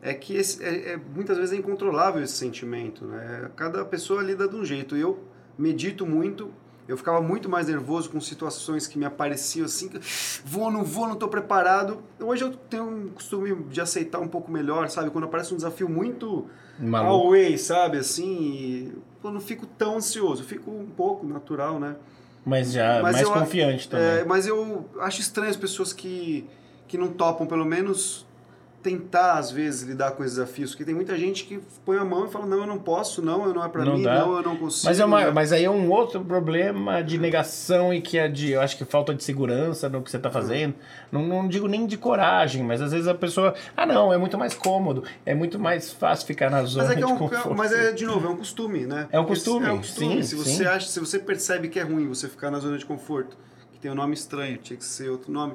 É 0.00 0.14
que 0.14 0.36
esse- 0.36 0.62
é- 0.62 0.96
muitas 1.12 1.36
vezes 1.38 1.52
é 1.52 1.56
incontrolável 1.56 2.22
esse 2.22 2.34
sentimento, 2.34 3.04
né? 3.04 3.50
Cada 3.56 3.84
pessoa 3.84 4.22
lida 4.22 4.46
de 4.46 4.54
um 4.54 4.64
jeito. 4.64 4.96
Eu 4.96 5.18
medito 5.58 6.06
muito, 6.06 6.52
eu 6.88 6.96
ficava 6.96 7.20
muito 7.20 7.50
mais 7.50 7.68
nervoso 7.68 8.08
com 8.08 8.18
situações 8.18 8.86
que 8.86 8.98
me 8.98 9.04
apareciam 9.04 9.66
assim, 9.66 9.90
vou, 10.42 10.70
não 10.70 10.82
vou, 10.82 11.06
não 11.06 11.12
estou 11.12 11.28
preparado. 11.28 11.98
Hoje 12.18 12.42
eu 12.44 12.50
tenho 12.50 12.84
um 12.88 13.08
costume 13.08 13.54
de 13.64 13.78
aceitar 13.80 14.18
um 14.20 14.26
pouco 14.26 14.50
melhor, 14.50 14.88
sabe? 14.88 15.10
Quando 15.10 15.24
aparece 15.24 15.52
um 15.52 15.56
desafio 15.56 15.86
muito 15.86 16.46
Maluco. 16.78 17.26
away, 17.28 17.58
sabe? 17.58 17.98
Assim, 17.98 18.92
eu 19.22 19.30
não 19.30 19.40
fico 19.40 19.66
tão 19.66 19.96
ansioso, 19.98 20.42
fico 20.42 20.70
um 20.70 20.86
pouco 20.86 21.26
natural, 21.26 21.78
né? 21.78 21.94
Mas 22.42 22.72
já 22.72 23.02
Mas 23.02 23.16
mais 23.16 23.28
eu- 23.28 23.34
confiante 23.34 23.86
também. 23.86 24.06
É, 24.06 24.24
mas 24.24 24.46
eu 24.46 24.88
acho 25.00 25.20
estranho 25.20 25.50
as 25.50 25.56
pessoas 25.56 25.92
que, 25.92 26.46
que 26.86 26.96
não 26.96 27.08
topam, 27.08 27.46
pelo 27.46 27.66
menos, 27.66 28.26
tentar, 28.82 29.34
às 29.34 29.50
vezes, 29.50 29.82
lidar 29.82 30.12
com 30.12 30.22
esses 30.22 30.36
desafios. 30.36 30.70
Porque 30.70 30.84
tem 30.84 30.94
muita 30.94 31.16
gente 31.18 31.44
que 31.44 31.60
põe 31.84 31.96
a 31.98 32.04
mão 32.04 32.26
e 32.26 32.30
fala, 32.30 32.46
não, 32.46 32.58
eu 32.58 32.66
não 32.66 32.78
posso, 32.78 33.20
não, 33.20 33.44
eu 33.44 33.52
não 33.52 33.64
é 33.64 33.68
pra 33.68 33.84
Não 33.84 33.96
mim, 33.96 34.02
dá. 34.04 34.20
não, 34.20 34.36
eu 34.36 34.42
não 34.42 34.56
consigo. 34.56 34.86
Mas, 34.86 35.00
é 35.00 35.04
uma- 35.04 35.24
né? 35.24 35.30
mas 35.32 35.52
aí 35.52 35.64
é 35.64 35.70
um 35.70 35.90
outro 35.90 36.24
problema 36.24 37.02
de 37.02 37.18
negação 37.18 37.92
e 37.92 38.00
que 38.00 38.16
é 38.16 38.28
de, 38.28 38.52
eu 38.52 38.60
acho 38.60 38.76
que 38.78 38.84
falta 38.84 39.12
de 39.14 39.22
segurança 39.24 39.88
no 39.88 40.00
que 40.00 40.10
você 40.10 40.18
tá 40.18 40.30
fazendo. 40.30 40.74
Não, 41.10 41.26
não 41.26 41.48
digo 41.48 41.66
nem 41.66 41.86
de 41.86 41.96
coragem, 41.96 42.62
mas 42.62 42.80
às 42.80 42.92
vezes 42.92 43.08
a 43.08 43.14
pessoa, 43.14 43.54
ah 43.76 43.84
não, 43.84 44.12
é 44.12 44.16
muito 44.16 44.38
mais 44.38 44.54
cômodo, 44.54 45.02
é 45.26 45.34
muito 45.34 45.58
mais 45.58 45.90
fácil 45.92 46.26
ficar 46.26 46.48
na 46.50 46.62
zona 46.64 46.84
Mas 46.84 46.92
é, 46.92 46.96
que 46.96 47.02
é 47.02 47.06
de 47.06 47.12
um, 47.12 47.16
conforto. 47.18 47.54
mas 47.56 47.72
é, 47.72 47.92
de 47.92 48.06
novo, 48.06 48.26
é 48.26 48.30
um 48.30 48.36
costume, 48.36 48.86
né? 48.86 49.08
É 49.10 49.18
um 49.18 49.24
costume, 49.24 49.66
É 49.66 49.72
um 49.72 49.78
costume. 49.78 50.14
sim, 50.16 50.22
se 50.22 50.34
você 50.36 50.50
sim. 50.50 50.64
acha, 50.64 50.86
se 50.86 51.00
você 51.00 51.18
percebe 51.18 51.68
que 51.68 51.80
é 51.80 51.82
ruim 51.82 52.08
você 52.08 52.28
ficar 52.28 52.50
na 52.50 52.58
zona 52.60 52.78
de 52.78 52.86
conforto, 52.86 53.36
que 53.72 53.78
tem 53.80 53.90
um 53.90 53.94
nome 53.94 54.14
estranho, 54.14 54.56
tinha 54.58 54.76
que 54.76 54.84
ser 54.84 55.10
outro 55.10 55.32
nome. 55.32 55.54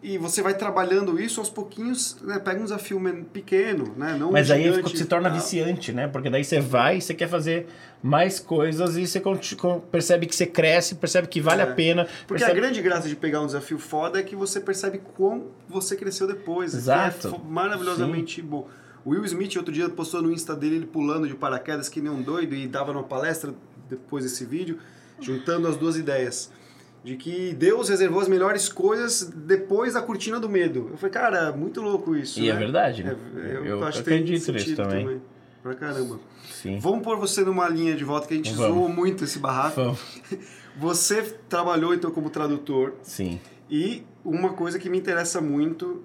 E 0.00 0.16
você 0.16 0.42
vai 0.42 0.54
trabalhando 0.54 1.20
isso 1.20 1.40
aos 1.40 1.50
pouquinhos, 1.50 2.16
né? 2.22 2.38
Pega 2.38 2.60
um 2.60 2.64
desafio 2.64 3.00
pequeno, 3.32 3.94
né? 3.96 4.16
Não 4.16 4.28
um 4.28 4.32
Mas 4.32 4.48
aí 4.50 4.62
gigante, 4.62 4.96
se 4.96 5.04
torna 5.06 5.28
tá? 5.28 5.34
viciante, 5.34 5.92
né? 5.92 6.06
Porque 6.06 6.30
daí 6.30 6.44
você 6.44 6.60
vai, 6.60 7.00
você 7.00 7.14
quer 7.14 7.28
fazer 7.28 7.66
mais 8.00 8.38
coisas 8.38 8.96
e 8.96 9.06
você 9.06 9.20
percebe 9.90 10.26
que 10.26 10.36
você 10.36 10.46
cresce, 10.46 10.94
percebe 10.94 11.26
que 11.26 11.40
vale 11.40 11.62
É. 11.62 11.64
a 11.64 11.74
pena. 11.74 12.04
Porque 12.26 12.44
a 12.44 12.46
percebe... 12.46 12.60
grande 12.60 12.80
graça 12.80 13.08
de 13.08 13.16
pegar 13.16 13.40
um 13.40 13.46
desafio 13.46 13.78
foda 13.78 14.20
é 14.20 14.22
que 14.22 14.36
você 14.36 14.60
percebe 14.60 15.00
quão 15.16 15.46
você 15.68 15.96
cresceu 15.96 16.28
depois. 16.28 16.70
que 16.70 16.78
Exato. 16.78 17.34
É 17.34 17.50
maravilhosamente 17.50 18.40
bom. 18.40 18.68
O 19.04 19.10
Will 19.10 19.24
Smith, 19.24 19.56
outro 19.56 19.72
dia, 19.72 19.88
postou 19.88 20.22
no 20.22 20.30
Insta 20.30 20.54
dele 20.54 20.76
ele 20.76 20.86
pulando 20.86 21.26
de 21.26 21.34
paraquedas 21.34 21.88
que 21.88 22.00
nem 22.00 22.10
um 22.12 22.22
doido 22.22 22.54
e 22.54 22.68
dava 22.68 22.92
numa 22.92 23.04
palestra 23.04 23.52
depois 23.88 24.22
desse 24.22 24.44
vídeo, 24.44 24.78
juntando 25.20 25.66
as 25.66 25.76
duas 25.76 25.96
ideias. 25.96 26.52
De 27.04 27.16
que 27.16 27.54
Deus 27.54 27.88
reservou 27.88 28.20
as 28.20 28.28
melhores 28.28 28.68
coisas 28.68 29.22
depois 29.34 29.94
da 29.94 30.02
cortina 30.02 30.38
do 30.40 30.48
medo. 30.48 30.88
Eu 30.90 30.96
falei, 30.96 31.12
cara, 31.12 31.52
muito 31.52 31.80
louco 31.80 32.14
isso. 32.16 32.40
E 32.40 32.42
né? 32.42 32.48
é 32.48 32.56
verdade, 32.56 33.04
né? 33.04 33.16
É, 33.36 33.56
eu, 33.56 33.64
Eu 33.66 33.84
acho 33.84 34.02
que 34.02 34.10
tem 34.10 34.38
sentido 34.38 34.76
também. 34.76 35.20
Pra 35.62 35.74
caramba. 35.74 36.18
Sim. 36.50 36.78
Vamos 36.78 37.02
pôr 37.02 37.16
você 37.16 37.42
numa 37.42 37.68
linha 37.68 37.94
de 37.94 38.04
volta 38.04 38.26
que 38.26 38.34
a 38.34 38.36
gente 38.36 38.52
Vamos. 38.52 38.74
zoou 38.74 38.88
muito 38.88 39.24
esse 39.24 39.38
barraco. 39.38 39.76
Vamos. 39.76 40.00
Você 40.78 41.22
trabalhou 41.48 41.92
então 41.92 42.08
como 42.12 42.30
tradutor 42.30 42.94
Sim. 43.02 43.40
e 43.68 44.04
uma 44.24 44.52
coisa 44.52 44.78
que 44.78 44.88
me 44.88 44.96
interessa 44.96 45.40
muito 45.40 46.04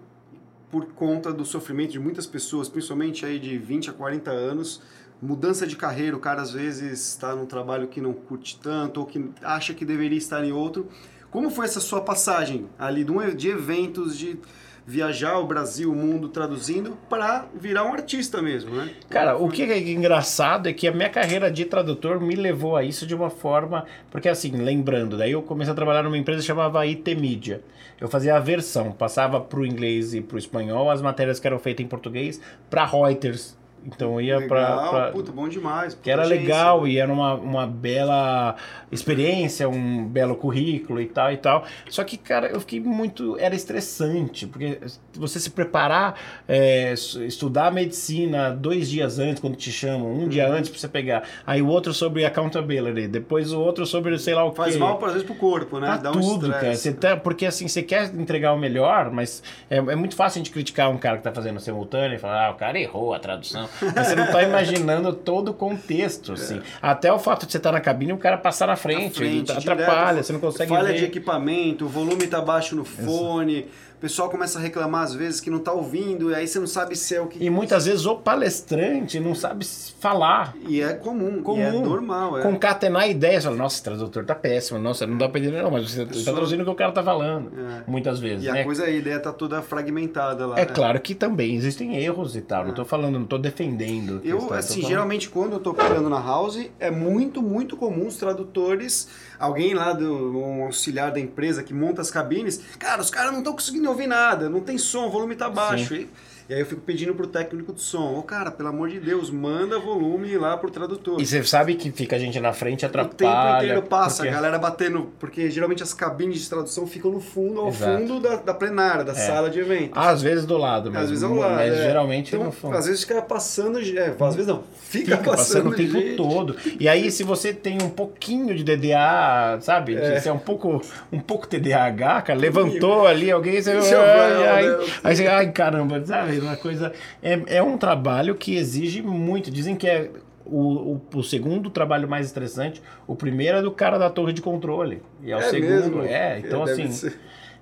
por 0.72 0.88
conta 0.94 1.32
do 1.32 1.46
sofrimento 1.46 1.92
de 1.92 2.00
muitas 2.00 2.26
pessoas, 2.26 2.68
principalmente 2.68 3.24
aí 3.24 3.38
de 3.38 3.56
20 3.60 3.92
a 3.92 3.94
40 3.94 4.32
anos, 4.32 4.82
mudança 5.24 5.66
de 5.66 5.76
carreira, 5.76 6.16
o 6.16 6.20
cara 6.20 6.42
às 6.42 6.52
vezes 6.52 7.08
está 7.08 7.34
num 7.34 7.46
trabalho 7.46 7.88
que 7.88 8.02
não 8.02 8.14
curte 8.14 8.60
tanto 8.62 9.00
ou 9.00 9.06
que 9.06 9.30
acha 9.42 9.74
que 9.74 9.86
deveria 9.86 10.18
estar 10.18 10.44
em 10.44 10.52
outro. 10.52 10.90
Como 11.32 11.50
foi 11.50 11.66
essa 11.66 11.80
sua 11.80 12.02
passagem 12.02 12.68
ali 12.78 13.06
de, 13.36 13.50
eventos, 13.50 14.18
de 14.18 14.38
viajar 14.86 15.40
o 15.40 15.48
Brasil, 15.48 15.90
o 15.92 15.96
mundo 15.96 16.28
traduzindo, 16.28 16.98
para 17.10 17.46
virar 17.56 17.86
um 17.86 17.94
artista 17.94 18.42
mesmo, 18.42 18.76
né? 18.76 18.92
Cara, 19.10 19.38
o 19.38 19.50
que 19.50 19.64
é 19.64 19.80
engraçado 19.80 20.68
é 20.68 20.74
que 20.74 20.88
a 20.88 20.92
minha 20.92 21.10
carreira 21.10 21.50
de 21.50 21.64
tradutor 21.64 22.20
me 22.20 22.36
levou 22.36 22.76
a 22.76 22.84
isso 22.84 23.08
de 23.08 23.16
uma 23.16 23.30
forma. 23.30 23.86
Porque, 24.12 24.28
assim, 24.28 24.52
lembrando, 24.52 25.18
daí 25.18 25.32
eu 25.32 25.42
comecei 25.42 25.72
a 25.72 25.76
trabalhar 25.76 26.04
numa 26.04 26.18
empresa 26.18 26.42
que 26.42 26.48
chamava 26.48 26.86
IT 26.86 27.16
Media. 27.16 27.62
Eu 28.00 28.10
fazia 28.10 28.36
a 28.36 28.40
versão, 28.40 28.92
passava 28.92 29.40
pro 29.40 29.66
inglês 29.66 30.14
e 30.14 30.20
pro 30.20 30.38
espanhol 30.38 30.92
as 30.92 31.02
matérias 31.02 31.40
que 31.40 31.48
eram 31.48 31.60
feitas 31.60 31.86
em 31.86 31.88
português 31.88 32.42
para 32.70 32.86
Reuters. 32.86 33.63
Então 33.86 34.20
ia 34.22 34.38
Legal, 34.38 34.48
pra. 34.48 34.90
pra- 34.90 35.12
puta, 35.12 35.32
bom 35.32 35.48
demais. 35.50 35.94
que 36.02 36.10
era 36.10 36.22
puta 36.24 36.34
agência. 36.34 36.54
legal 36.54 36.88
e 36.88 36.98
era 36.98 37.12
uma, 37.12 37.34
uma 37.36 37.68
bela 37.68 38.56
experiência, 38.92 39.68
um 39.68 40.06
belo 40.06 40.36
currículo 40.36 41.02
e 41.02 41.06
tal 41.08 41.32
e 41.32 41.38
tal. 41.38 41.66
Só 41.90 42.04
que, 42.04 42.18
cara, 42.18 42.48
eu 42.48 42.60
fiquei 42.60 42.80
muito. 42.80 43.38
Era 43.40 43.56
estressante, 43.56 44.48
porque 44.48 44.80
você 45.14 45.40
se 45.40 45.50
preparar, 45.50 46.16
é, 46.48 46.94
estudar 46.94 47.72
medicina 47.72 48.52
dois 48.52 48.90
dias 48.90 49.20
antes, 49.20 49.40
quando 49.42 49.56
te 49.56 49.72
chamam, 49.72 50.12
um 50.14 50.28
dia 50.28 50.48
Uhum. 50.48 50.56
antes 50.56 50.70
pra 50.70 50.80
você 50.80 50.88
pegar, 50.88 51.24
aí 51.46 51.62
o 51.62 51.68
outro 51.68 51.94
sobre 51.94 52.26
accountability, 52.26 53.08
depois 53.08 53.52
o 53.52 53.60
outro 53.60 53.86
sobre 53.86 54.18
sei 54.20 54.34
lá 54.34 54.46
o 54.46 54.52
Faz 54.54 54.74
quê. 54.74 54.80
mal, 54.80 54.98
às 55.04 55.12
vezes, 55.14 55.24
pro 55.26 55.36
corpo, 55.36 55.80
né? 55.80 55.88
Pra 55.88 55.98
Dá 55.98 56.10
um 56.12 56.14
tudo, 56.14 56.48
estresse. 56.48 56.60
cara. 56.62 56.76
Você 56.76 56.94
tá, 56.94 57.18
porque 57.18 57.46
assim, 57.46 57.68
você 57.68 57.82
quer 57.82 58.14
entregar 58.16 58.54
o 58.54 58.58
melhor, 58.58 59.12
mas 59.12 59.44
é, 59.70 59.78
é 59.78 59.96
muito 59.96 60.16
fácil 60.16 60.40
a 60.40 60.44
gente 60.44 60.52
criticar 60.54 60.90
um 60.90 60.98
cara 60.98 61.18
que 61.18 61.24
tá 61.24 61.32
fazendo 61.32 61.60
simultâneo 61.60 62.16
e 62.16 62.20
falar, 62.20 62.48
ah, 62.48 62.52
o 62.52 62.56
cara 62.56 62.80
errou 62.80 63.14
a 63.14 63.20
tradução. 63.20 63.68
Você 63.80 64.16
não 64.16 64.28
tá 64.28 64.44
imaginando 64.44 65.14
todo 65.14 65.50
o 65.50 65.54
contexto, 65.54 66.34
assim. 66.34 66.62
Até 66.82 67.12
o 67.12 67.20
fato 67.20 67.46
de 67.46 67.52
você 67.52 67.58
estar 67.58 67.72
na 67.72 67.82
cabine 67.82 68.12
e 68.12 68.14
o 68.14 68.18
cara 68.18 68.38
passar 68.38 68.68
na 68.68 68.76
frente, 68.76 69.04
É. 69.22 69.26
Na 69.26 69.32
frente, 69.32 69.52
atrapalha, 69.52 70.10
direto, 70.10 70.26
você 70.26 70.34
não 70.34 70.40
consegue 70.40 70.70
falha 70.70 70.92
ver. 70.92 71.00
de 71.00 71.06
equipamento, 71.06 71.86
o 71.86 71.88
volume 71.90 72.28
tá 72.28 72.42
baixo 72.42 72.76
no 72.76 72.86
fone, 72.86 73.68
o 73.93 73.93
pessoal 74.04 74.30
começa 74.30 74.60
a 74.60 74.62
reclamar 74.62 75.04
às 75.04 75.16
vezes 75.16 75.40
que 75.40 75.50
não 75.50 75.60
tá 75.60 75.72
ouvindo, 75.72 76.30
e 76.30 76.36
aí 76.36 76.46
você 76.46 76.60
não 76.60 76.68
sabe 76.68 76.94
se 76.94 77.16
é 77.16 77.22
o 77.22 77.28
que. 77.28 77.42
E 77.42 77.50
muitas 77.50 77.86
vezes 77.86 78.06
o 78.06 78.18
palestrante 78.18 79.18
não 79.18 79.34
sabe 79.34 79.66
falar. 79.66 80.54
E 80.68 80.82
é 80.82 80.92
comum, 80.94 81.42
Comum. 81.42 81.58
e 81.58 81.62
é 81.62 81.72
normal. 81.72 82.38
É. 82.38 82.42
Concatenar 82.42 83.10
ideias, 83.10 83.46
fala, 83.46 83.56
nossa, 83.56 83.76
esse 83.78 83.84
tradutor 83.84 84.26
tá 84.26 84.36
péssimo, 84.36 84.78
nossa, 84.78 85.08
não 85.08 85.18
dá 85.18 85.30
pra 85.30 85.40
entender, 85.40 85.64
não, 85.64 85.72
mas 85.72 85.90
você 85.90 86.02
tá 86.06 86.08
Pessoa- 86.14 86.34
traduzindo 86.36 86.62
o 86.62 86.66
que 86.66 86.72
o 86.72 86.76
cara 86.76 86.92
tá 86.92 87.02
falando. 87.02 87.52
É. 87.58 87.84
Muitas 87.90 88.20
vezes, 88.20 88.44
E 88.46 88.50
a 88.50 88.54
né? 88.54 88.64
coisa, 88.66 88.84
a 88.84 88.90
ideia 88.90 89.20
tá 89.22 89.32
toda 89.32 89.62
fragmentada 89.62 90.46
lá. 90.48 90.60
É 90.60 90.66
né? 90.66 90.72
claro 90.74 91.00
que 91.00 91.16
também 91.16 91.56
existem 91.56 91.96
erros 91.98 92.36
e 92.36 92.42
tal, 92.42 92.66
não 92.68 92.74
tô 92.74 92.84
falando, 92.84 93.18
não 93.18 93.26
tô 93.26 93.38
defendendo. 93.38 94.22
a 94.24 94.28
Eu, 94.28 94.38
questão, 94.40 94.58
assim, 94.58 94.74
falando- 94.82 94.90
geralmente 94.90 95.30
quando 95.30 95.54
eu 95.54 95.60
tô 95.60 95.70
operando 95.72 96.10
na 96.10 96.20
house, 96.20 96.60
é 96.78 96.92
muito, 96.92 97.42
muito 97.42 97.78
comum 97.78 98.08
os 98.08 98.18
tradutores, 98.18 99.08
alguém 99.44 99.74
lá, 99.74 99.92
do, 99.94 100.38
um 100.38 100.64
auxiliar 100.64 101.12
da 101.12 101.20
empresa 101.20 101.64
que 101.64 101.74
monta 101.74 102.02
as 102.02 102.10
cabines, 102.10 102.62
cara, 102.80 103.02
os 103.02 103.10
caras 103.10 103.32
não 103.32 103.40
estão 103.40 103.54
conseguindo 103.54 103.90
ouvir 103.90 104.08
nada, 104.08 104.50
não 104.50 104.62
tem 104.62 104.78
som, 104.78 105.08
o 105.08 105.12
volume 105.12 105.36
tá 105.36 105.50
baixo. 105.50 105.94
E, 105.94 106.10
e 106.50 106.54
aí 106.54 106.60
eu 106.60 106.66
fico 106.66 106.82
pedindo 106.82 107.14
pro 107.14 107.28
técnico 107.28 107.72
do 107.74 107.80
som, 107.80 108.16
ô 108.18 108.24
cara, 108.24 108.52
pelo 108.52 108.70
amor 108.70 108.90
de 108.90 109.00
Deus, 109.00 109.30
manda 109.30 109.80
volume 109.80 110.38
lá 110.38 110.56
pro 110.58 110.70
tradutor. 110.70 111.20
E 111.22 111.26
você 111.26 111.44
sabe 111.44 111.76
que 111.76 111.92
fica 111.92 112.16
a 112.16 112.20
gente 112.20 112.40
na 112.40 112.54
frente, 112.54 112.84
o 112.84 112.88
atrapalha. 112.88 113.16
tempo 113.16 113.64
inteiro 113.64 113.82
passa, 113.84 114.18
porque- 114.18 114.30
a 114.30 114.32
galera 114.34 114.58
batendo, 114.60 115.10
porque 115.20 115.50
geralmente 115.50 115.84
as 115.84 115.94
cabines 115.94 116.42
de 116.42 116.50
tradução 116.50 116.86
ficam 116.88 117.12
no 117.12 117.20
fundo, 117.22 117.62
ao 117.62 117.70
Exato. 117.70 117.98
fundo 117.98 118.20
da, 118.20 118.36
da 118.38 118.54
plenária, 118.54 119.04
da 119.04 119.14
sala 119.16 119.50
de 119.50 119.60
evento. 119.60 119.98
Às 119.98 120.22
vezes 120.22 120.46
do 120.46 120.58
lado, 120.58 120.92
mas, 120.92 121.04
Às 121.04 121.10
vezes 121.10 121.24
ao 121.24 121.34
lado. 121.34 121.56
mas 121.56 121.74
é. 121.74 121.84
geralmente 121.84 122.34
então, 122.36 122.46
no 122.46 122.52
fundo. 122.52 122.76
Às 122.78 122.86
vezes 122.86 123.02
fica 123.02 123.22
passando. 123.22 123.80
É, 123.80 124.16
às 124.20 124.36
vezes 124.36 124.48
não. 124.48 124.64
Fica, 124.82 125.18
Fica 125.18 125.32
passando 125.32 125.70
o 125.70 125.76
tempo 125.76 125.94
gente. 125.94 126.16
todo. 126.16 126.56
E 126.80 126.88
aí, 126.88 127.10
se 127.12 127.24
você 127.24 127.52
tem 127.54 127.82
um 127.82 127.90
pouquinho 127.90 128.54
de 128.56 128.64
DDA, 128.64 129.58
sabe? 129.62 129.96
É. 129.96 130.12
De 130.16 130.22
ser 130.22 130.32
um 130.32 130.38
pouco, 130.38 130.82
um 131.12 131.20
pouco 131.20 131.48
TDAH, 131.48 132.22
cara, 132.22 132.38
levantou 132.40 133.08
ali 133.08 133.32
alguém, 133.32 133.62
você. 133.62 133.74
Vai, 133.74 134.48
ai, 134.48 134.68
né? 134.68 134.86
aí 135.04 135.16
você, 135.16 135.28
ai, 135.28 135.52
caramba, 135.52 136.04
sabe? 136.06 136.33
Uma 136.42 136.56
coisa. 136.56 136.92
É, 137.22 137.58
é 137.58 137.64
um 137.64 137.78
trabalho 137.78 138.36
que 138.36 138.56
exige 138.56 139.02
muito. 139.02 139.50
Dizem 139.52 139.76
que 139.76 139.88
é. 139.88 140.10
O, 140.46 141.00
o, 141.14 141.20
o 141.20 141.24
segundo 141.24 141.70
trabalho 141.70 142.06
mais 142.08 142.26
estressante, 142.26 142.82
o 143.08 143.16
primeiro 143.16 143.60
é 143.60 143.62
do 143.62 143.72
cara 143.72 143.98
da 143.98 144.10
torre 144.10 144.34
de 144.34 144.42
controle. 144.42 145.02
E 145.24 145.32
é 145.32 145.38
o 145.38 145.40
É 145.40 145.44
segundo. 145.50 145.70
mesmo? 145.70 146.04
É, 146.04 146.40
então 146.40 146.66
Deve 146.66 146.82
assim. 146.84 146.92
ser- 146.92 147.18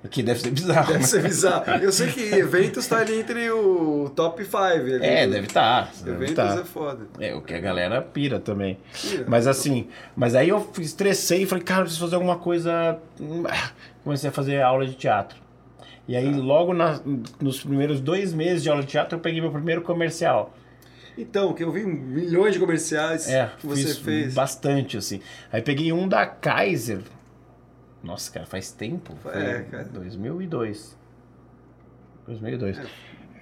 Que 0.09 0.23
deve 0.23 0.39
ser 0.39 0.49
bizarro. 0.49 0.87
Deve 0.87 0.99
né? 1.01 1.05
ser 1.05 1.21
bizarro. 1.21 1.71
Eu 1.79 1.91
sei 1.91 2.07
que 2.11 2.21
eventos 2.33 2.87
tá 2.87 2.97
ali 2.97 3.19
entre 3.19 3.51
o 3.51 4.09
top 4.15 4.43
5. 4.43 4.57
É, 4.99 5.27
deve 5.27 5.45
estar. 5.45 5.91
deve 6.03 6.23
Eventos 6.25 6.43
estar. 6.43 6.59
é 6.59 6.63
foda. 6.63 7.05
É, 7.19 7.35
o 7.35 7.41
que 7.43 7.53
a 7.53 7.59
galera 7.59 8.01
pira 8.01 8.39
também. 8.39 8.79
Pira. 8.99 9.25
Mas 9.27 9.45
assim, 9.45 9.87
mas 10.15 10.33
aí 10.33 10.49
eu 10.49 10.67
estressei 10.79 11.43
e 11.43 11.45
falei, 11.45 11.63
cara, 11.63 11.81
preciso 11.83 12.03
fazer 12.03 12.15
alguma 12.15 12.37
coisa. 12.39 12.97
Comecei 14.03 14.29
a 14.29 14.33
fazer 14.33 14.59
aula 14.59 14.87
de 14.87 14.95
teatro. 14.95 15.37
E 16.07 16.15
aí, 16.15 16.31
logo 16.33 16.73
na- 16.73 16.99
nos 17.39 17.61
primeiros 17.63 18.01
dois 18.01 18.33
meses 18.33 18.63
de 18.63 18.69
aula 18.69 18.81
de 18.81 18.87
teatro, 18.87 19.17
eu 19.17 19.21
peguei 19.21 19.39
meu 19.39 19.51
primeiro 19.51 19.81
comercial. 19.81 20.53
Então, 21.17 21.53
que 21.53 21.63
eu 21.63 21.71
vi 21.71 21.85
milhões 21.85 22.53
de 22.53 22.59
comerciais 22.59 23.27
É, 23.29 23.51
que 23.59 23.67
você 23.67 23.93
fez. 23.93 24.33
bastante, 24.33 24.97
assim. 24.97 25.21
Aí 25.51 25.61
peguei 25.61 25.91
um 25.93 26.07
da 26.07 26.25
Kaiser. 26.25 27.01
Nossa, 28.03 28.31
cara, 28.31 28.45
faz 28.45 28.71
tempo. 28.71 29.13
Foi 29.21 29.31
É, 29.33 29.59
cara. 29.69 29.83
2002. 29.85 30.97
2002. 32.27 32.79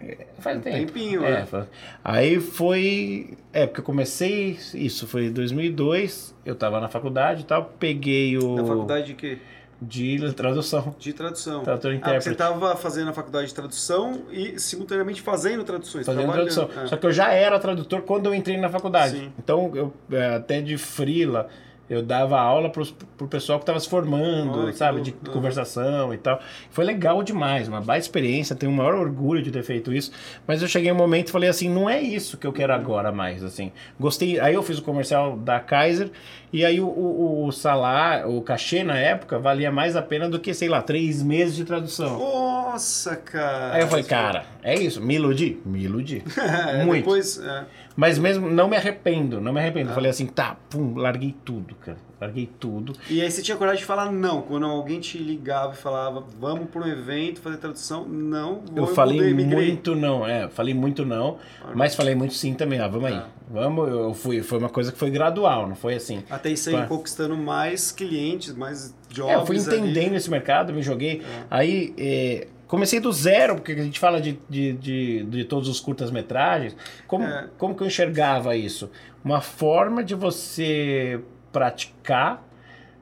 É, 0.02 0.28
Faz 0.40 0.58
Um 0.58 0.62
tempo. 0.62 0.78
tempinho, 0.78 1.26
é, 1.26 1.42
né? 1.46 1.68
Aí 2.04 2.40
foi. 2.40 3.38
É, 3.52 3.66
porque 3.68 3.82
eu 3.82 3.86
comecei. 3.86 4.58
Isso 4.74 5.06
foi 5.06 5.26
em 5.26 5.32
2002. 5.32 6.34
Eu 6.46 6.56
tava 6.56 6.80
na 6.80 6.88
faculdade 6.88 7.42
e 7.42 7.46
tal. 7.46 7.66
Peguei 7.80 8.38
o. 8.38 8.56
Na 8.56 8.66
faculdade 8.66 9.08
de 9.08 9.14
quê? 9.14 9.38
De 9.82 10.34
tradução. 10.34 10.94
De 11.00 11.14
tradução. 11.14 11.64
Tradutor 11.64 11.92
Ah, 11.92 11.96
porque 11.96 12.10
você 12.22 12.30
intérprete. 12.30 12.32
estava 12.32 12.76
fazendo 12.76 13.10
a 13.10 13.14
faculdade 13.14 13.48
de 13.48 13.54
tradução 13.54 14.24
e 14.30 14.60
simultaneamente 14.60 15.22
fazendo 15.22 15.64
traduções. 15.64 16.06
Fazendo 16.06 16.32
tradução. 16.32 16.70
É. 16.84 16.88
Só 16.88 16.98
que 16.98 17.06
eu 17.06 17.12
já 17.14 17.32
era 17.32 17.58
tradutor 17.60 18.02
quando 18.02 18.26
eu 18.26 18.36
entrei 18.36 18.58
na 18.58 18.68
faculdade. 18.70 19.18
Sim. 19.18 19.34
Então, 19.40 19.72
eu, 19.74 19.94
é, 20.12 20.36
até 20.36 20.62
de 20.62 20.78
frila, 20.78 21.48
eu 21.90 22.02
dava 22.04 22.40
aula 22.40 22.70
pro, 22.70 22.86
pessoal 23.28 23.58
que 23.60 23.64
estava 23.64 23.80
se 23.80 23.90
formando, 23.90 24.72
sabe, 24.74 25.02
de 25.02 25.12
Uhum. 25.12 25.34
conversação 25.34 26.14
e 26.14 26.18
tal. 26.18 26.40
Foi 26.70 26.86
legal 26.86 27.24
demais, 27.24 27.68
uma 27.68 27.82
baita 27.82 28.06
experiência, 28.06 28.56
tenho 28.56 28.72
o 28.72 28.76
maior 28.76 28.94
orgulho 28.96 29.42
de 29.42 29.52
ter 29.52 29.64
feito 29.64 29.92
isso, 29.94 30.12
mas 30.48 30.62
eu 30.62 30.68
cheguei 30.68 30.92
um 30.92 30.96
momento 30.96 31.30
e 31.30 31.32
falei 31.32 31.50
assim, 31.50 31.68
não 31.70 31.90
é 31.90 32.00
isso 32.00 32.38
que 32.38 32.46
eu 32.46 32.54
quero 32.54 32.74
agora 32.74 33.12
mais, 33.12 33.44
assim. 33.44 33.72
Gostei, 34.00 34.40
aí 34.40 34.54
eu 34.54 34.64
fiz 34.64 34.78
o 34.78 34.82
comercial 34.84 35.36
da 35.38 35.60
Kaiser 35.60 36.12
e 36.54 36.64
aí 36.66 36.80
o, 36.80 36.88
o, 36.88 37.46
o 37.48 37.52
salário, 37.52 38.30
o 38.36 38.42
cachê 38.42 38.84
na 38.84 38.98
época 38.98 39.38
valia 39.40 39.72
mais 39.72 39.96
a 39.96 40.02
pena 40.02 40.30
do 40.30 40.40
que, 40.40 40.54
sei 40.54 40.68
lá, 40.70 40.82
três 40.82 41.22
meses 41.24 41.56
de 41.56 41.64
tradução. 41.66 42.18
Nossa, 42.20 43.16
cara. 43.16 43.74
Aí 43.76 43.82
eu 43.82 43.88
falei, 43.88 44.04
cara, 44.06 44.46
é 44.64 44.76
isso, 44.76 45.02
me 45.02 45.16
iludi, 45.16 45.60
me 45.66 45.84
iludi. 45.84 46.24
É, 46.40 46.84
muito. 46.84 47.04
Depois, 47.04 47.40
é. 47.40 47.66
Mas 48.00 48.18
mesmo, 48.18 48.50
não 48.50 48.70
me 48.70 48.78
arrependo, 48.78 49.42
não 49.42 49.52
me 49.52 49.60
Ah. 49.60 49.64
arrependo. 49.64 49.94
Falei 49.94 50.10
assim, 50.10 50.26
tá, 50.26 50.56
pum, 50.70 50.96
larguei 50.96 51.36
tudo, 51.44 51.76
cara. 51.76 51.98
Larguei 52.22 52.50
tudo. 52.58 52.94
E 53.10 53.22
aí 53.22 53.30
você 53.30 53.42
tinha 53.42 53.58
coragem 53.58 53.80
de 53.82 53.86
falar 53.86 54.10
não, 54.10 54.42
quando 54.42 54.66
alguém 54.66 55.02
te 55.02 55.18
ligava 55.18 55.74
e 55.74 55.76
falava, 55.76 56.24
vamos 56.40 56.70
para 56.70 56.82
um 56.82 56.88
evento 56.88 57.42
fazer 57.42 57.58
tradução, 57.58 58.06
não, 58.08 58.62
vou, 58.72 58.78
Eu 58.78 58.88
falei 58.88 59.34
migrei. 59.34 59.66
muito 59.68 59.96
não, 59.96 60.26
é, 60.26 60.48
falei 60.48 60.74
muito 60.74 61.06
não, 61.06 61.40
mas 61.76 61.94
falei 61.94 62.16
muito 62.16 62.34
sim 62.36 62.54
também, 62.54 62.80
ah, 62.80 62.88
vamos 62.88 63.10
aí. 63.12 63.18
Tá. 63.18 63.28
Vamos, 63.50 63.90
eu 63.90 64.14
fui, 64.14 64.42
foi 64.44 64.60
uma 64.60 64.70
coisa 64.70 64.94
que 64.94 64.98
foi 64.98 65.10
gradual, 65.10 65.68
não 65.68 65.76
foi 65.76 65.96
assim. 65.96 66.24
Até 66.30 66.50
isso 66.52 66.70
aí 66.70 66.76
Pá. 66.78 66.86
conquistando 66.88 67.36
mais 67.36 67.92
clientes, 67.92 68.54
mais 68.56 68.96
jobs 69.10 69.34
É, 69.34 69.36
eu 69.36 69.46
fui 69.46 69.58
entendendo 69.58 70.08
ali. 70.08 70.16
esse 70.16 70.30
mercado, 70.30 70.72
me 70.72 70.82
joguei. 70.82 71.22
É. 71.22 71.44
Aí 71.50 71.94
é, 71.98 72.48
comecei 72.70 73.02
do 73.02 73.12
zero, 73.12 73.56
porque 73.56 73.74
a 73.74 73.84
gente 73.84 74.00
fala 74.00 74.22
de, 74.22 74.40
de, 74.50 74.72
de, 74.74 75.24
de 75.24 75.44
todos 75.44 75.68
os 75.68 75.82
curtas-metragens. 75.82 76.78
Como, 77.06 77.26
É. 77.26 77.48
como 77.58 77.76
que 77.76 77.84
eu 77.84 77.88
enxergava 77.88 78.56
isso? 78.56 78.90
Uma 79.26 79.42
forma 79.42 80.02
de 80.02 80.16
você 80.16 81.20
praticar, 81.52 82.48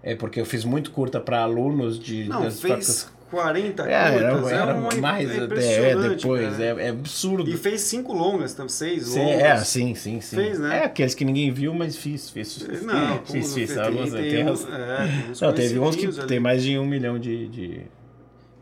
é 0.02 0.16
porque 0.16 0.40
eu 0.42 0.46
fiz 0.46 0.64
muito 0.66 0.90
curta 0.92 1.20
para 1.20 1.42
alunos 1.42 2.00
de 2.00 2.28
Não, 2.30 2.42
das 2.44 2.60
fez 2.62 3.12
40 3.30 3.84
É, 3.90 3.92
era, 3.94 4.32
curtas, 4.32 4.52
era 4.54 4.76
um- 4.76 5.02
mais, 5.02 5.30
é 5.30 5.34
é, 5.38 5.44
impressionante, 5.44 6.16
depois, 6.22 6.50
cara. 6.52 6.64
é, 6.64 6.86
é 6.86 6.90
absurdo. 6.90 7.50
E 7.50 7.58
fez 7.58 7.82
cinco 7.82 8.14
longas, 8.14 8.54
então, 8.54 8.70
seis 8.70 9.06
Sim, 9.08 9.20
longas. 9.20 9.42
é, 9.42 9.58
sim, 9.58 9.94
sim, 9.96 10.22
sim. 10.22 10.36
Fez, 10.38 10.58
né? 10.60 10.78
É 10.80 10.84
aqueles 10.86 11.14
que 11.14 11.26
ninguém 11.26 11.52
viu, 11.52 11.74
mas 11.74 11.98
fiz, 11.98 12.30
fiz. 12.30 12.54
Fiz, 12.58 12.82
não 12.84 13.18
fiz. 13.26 13.54
fez? 13.54 13.78
alguns- 13.78 14.12
tem, 14.12 14.22
tem 14.22 14.32
tem, 14.32 14.40
é, 14.40 14.46
tem 14.46 15.68
que 15.68 15.76
conhecidinhos 15.76 16.20
ali. 16.20 16.28
tem 16.30 16.40
mais 16.40 16.64
de 16.64 16.78
um 16.80 16.86
milhão 16.86 17.20
de- 17.20 17.48
de, 17.50 17.82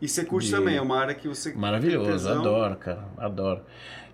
E 0.00 0.08
você 0.08 0.24
curte 0.24 0.48
de- 0.48 0.54
também, 0.54 0.76
é 0.76 0.80
uma 0.80 0.98
área 0.98 1.14
que 1.14 1.26
você... 1.28 1.52
Maravilhoso, 1.54 2.28
adoro, 2.28 2.76
cara, 2.76 3.04
adoro. 3.16 3.60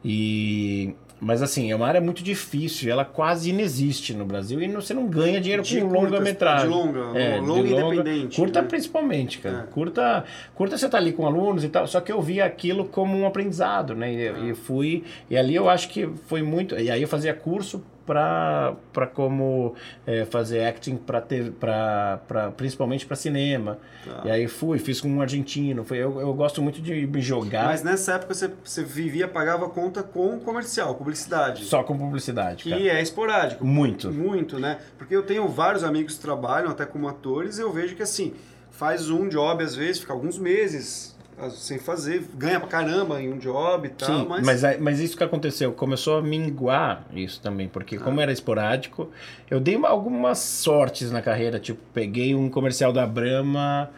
E 0.04 0.94
mas 1.24 1.40
assim, 1.40 1.70
é 1.70 1.76
uma 1.76 1.86
área 1.86 2.00
muito 2.00 2.20
difícil, 2.20 2.90
ela 2.90 3.04
quase 3.04 3.50
inexiste 3.50 4.12
no 4.12 4.24
Brasil 4.24 4.60
e 4.60 4.66
você 4.72 4.92
não 4.92 5.06
ganha 5.06 5.40
dinheiro 5.40 5.62
De 5.62 5.80
com 5.80 5.86
longa-metragem. 5.86 6.66
de 6.68 6.74
longa, 6.74 6.98
É, 7.16 7.38
longa 7.38 7.62
de 7.62 7.72
independente, 7.72 8.36
Curta 8.36 8.60
né? 8.60 8.66
principalmente, 8.68 9.38
cara. 9.38 9.60
É. 9.68 9.72
Curta, 9.72 10.24
curta 10.52 10.76
você 10.76 10.88
tá 10.88 10.98
ali 10.98 11.12
com 11.12 11.24
alunos 11.24 11.62
e 11.62 11.68
tal, 11.68 11.86
só 11.86 12.00
que 12.00 12.10
eu 12.10 12.20
via 12.20 12.44
aquilo 12.44 12.86
como 12.86 13.16
um 13.16 13.24
aprendizado, 13.24 13.94
né? 13.94 14.12
É. 14.12 14.32
E, 14.40 14.50
e 14.50 14.54
fui, 14.56 15.04
e 15.30 15.36
ali 15.36 15.54
eu 15.54 15.68
acho 15.70 15.90
que 15.90 16.08
foi 16.26 16.42
muito, 16.42 16.74
e 16.76 16.90
aí 16.90 17.00
eu 17.00 17.06
fazia 17.06 17.32
curso 17.32 17.84
para 18.06 19.06
como 19.14 19.74
é, 20.06 20.24
fazer 20.24 20.64
acting 20.64 20.96
para 20.96 21.20
ter 21.20 21.52
para 21.52 22.20
principalmente 22.56 23.06
para 23.06 23.16
cinema. 23.16 23.78
Tá. 24.04 24.22
E 24.24 24.30
aí 24.30 24.48
fui, 24.48 24.78
fiz 24.78 25.00
com 25.00 25.08
um 25.08 25.20
argentino. 25.20 25.84
Foi, 25.84 25.98
eu, 25.98 26.20
eu 26.20 26.32
gosto 26.34 26.60
muito 26.60 26.80
de 26.80 27.06
me 27.06 27.20
jogar 27.20 27.66
Mas 27.66 27.82
nessa 27.82 28.14
época 28.14 28.34
você, 28.34 28.50
você 28.62 28.82
vivia, 28.82 29.28
pagava 29.28 29.68
conta 29.68 30.02
com 30.02 30.38
comercial, 30.40 30.94
publicidade. 30.94 31.64
só 31.64 31.82
com 31.82 31.96
publicidade, 31.96 32.64
cara. 32.64 32.76
Que 32.76 32.88
é 32.88 33.00
esporádico. 33.00 33.64
Muito. 33.64 34.10
Muito, 34.12 34.58
né? 34.58 34.78
Porque 34.98 35.14
eu 35.14 35.22
tenho 35.22 35.46
vários 35.48 35.84
amigos 35.84 36.16
que 36.16 36.22
trabalham 36.22 36.70
até 36.70 36.84
como 36.84 37.08
atores 37.08 37.58
e 37.58 37.62
eu 37.62 37.72
vejo 37.72 37.94
que 37.94 38.02
assim, 38.02 38.34
faz 38.70 39.10
um 39.10 39.28
job 39.28 39.62
às 39.62 39.74
vezes, 39.74 40.00
fica 40.00 40.12
alguns 40.12 40.38
meses 40.38 41.12
sem 41.50 41.78
fazer, 41.78 42.24
ganha 42.34 42.60
pra 42.60 42.68
caramba 42.68 43.20
em 43.20 43.32
um 43.32 43.38
job 43.38 43.86
e 43.86 43.90
tal, 43.90 44.08
Sim, 44.20 44.26
mas, 44.28 44.44
mas... 44.62 44.80
mas 44.80 45.00
isso 45.00 45.16
que 45.16 45.24
aconteceu, 45.24 45.72
começou 45.72 46.18
a 46.18 46.22
minguar 46.22 47.04
isso 47.12 47.40
também, 47.40 47.68
porque 47.68 47.98
como 47.98 48.20
era 48.20 48.30
esporádico, 48.32 49.10
eu 49.50 49.58
dei 49.58 49.74
uma- 49.76 49.88
algumas 49.88 50.38
sortes 50.38 51.10
na 51.10 51.20
carreira, 51.20 51.58
tipo, 51.58 51.80
peguei 51.92 52.34
um 52.34 52.48
comercial 52.48 52.92
da 52.92 53.06
Brahma 53.06 53.90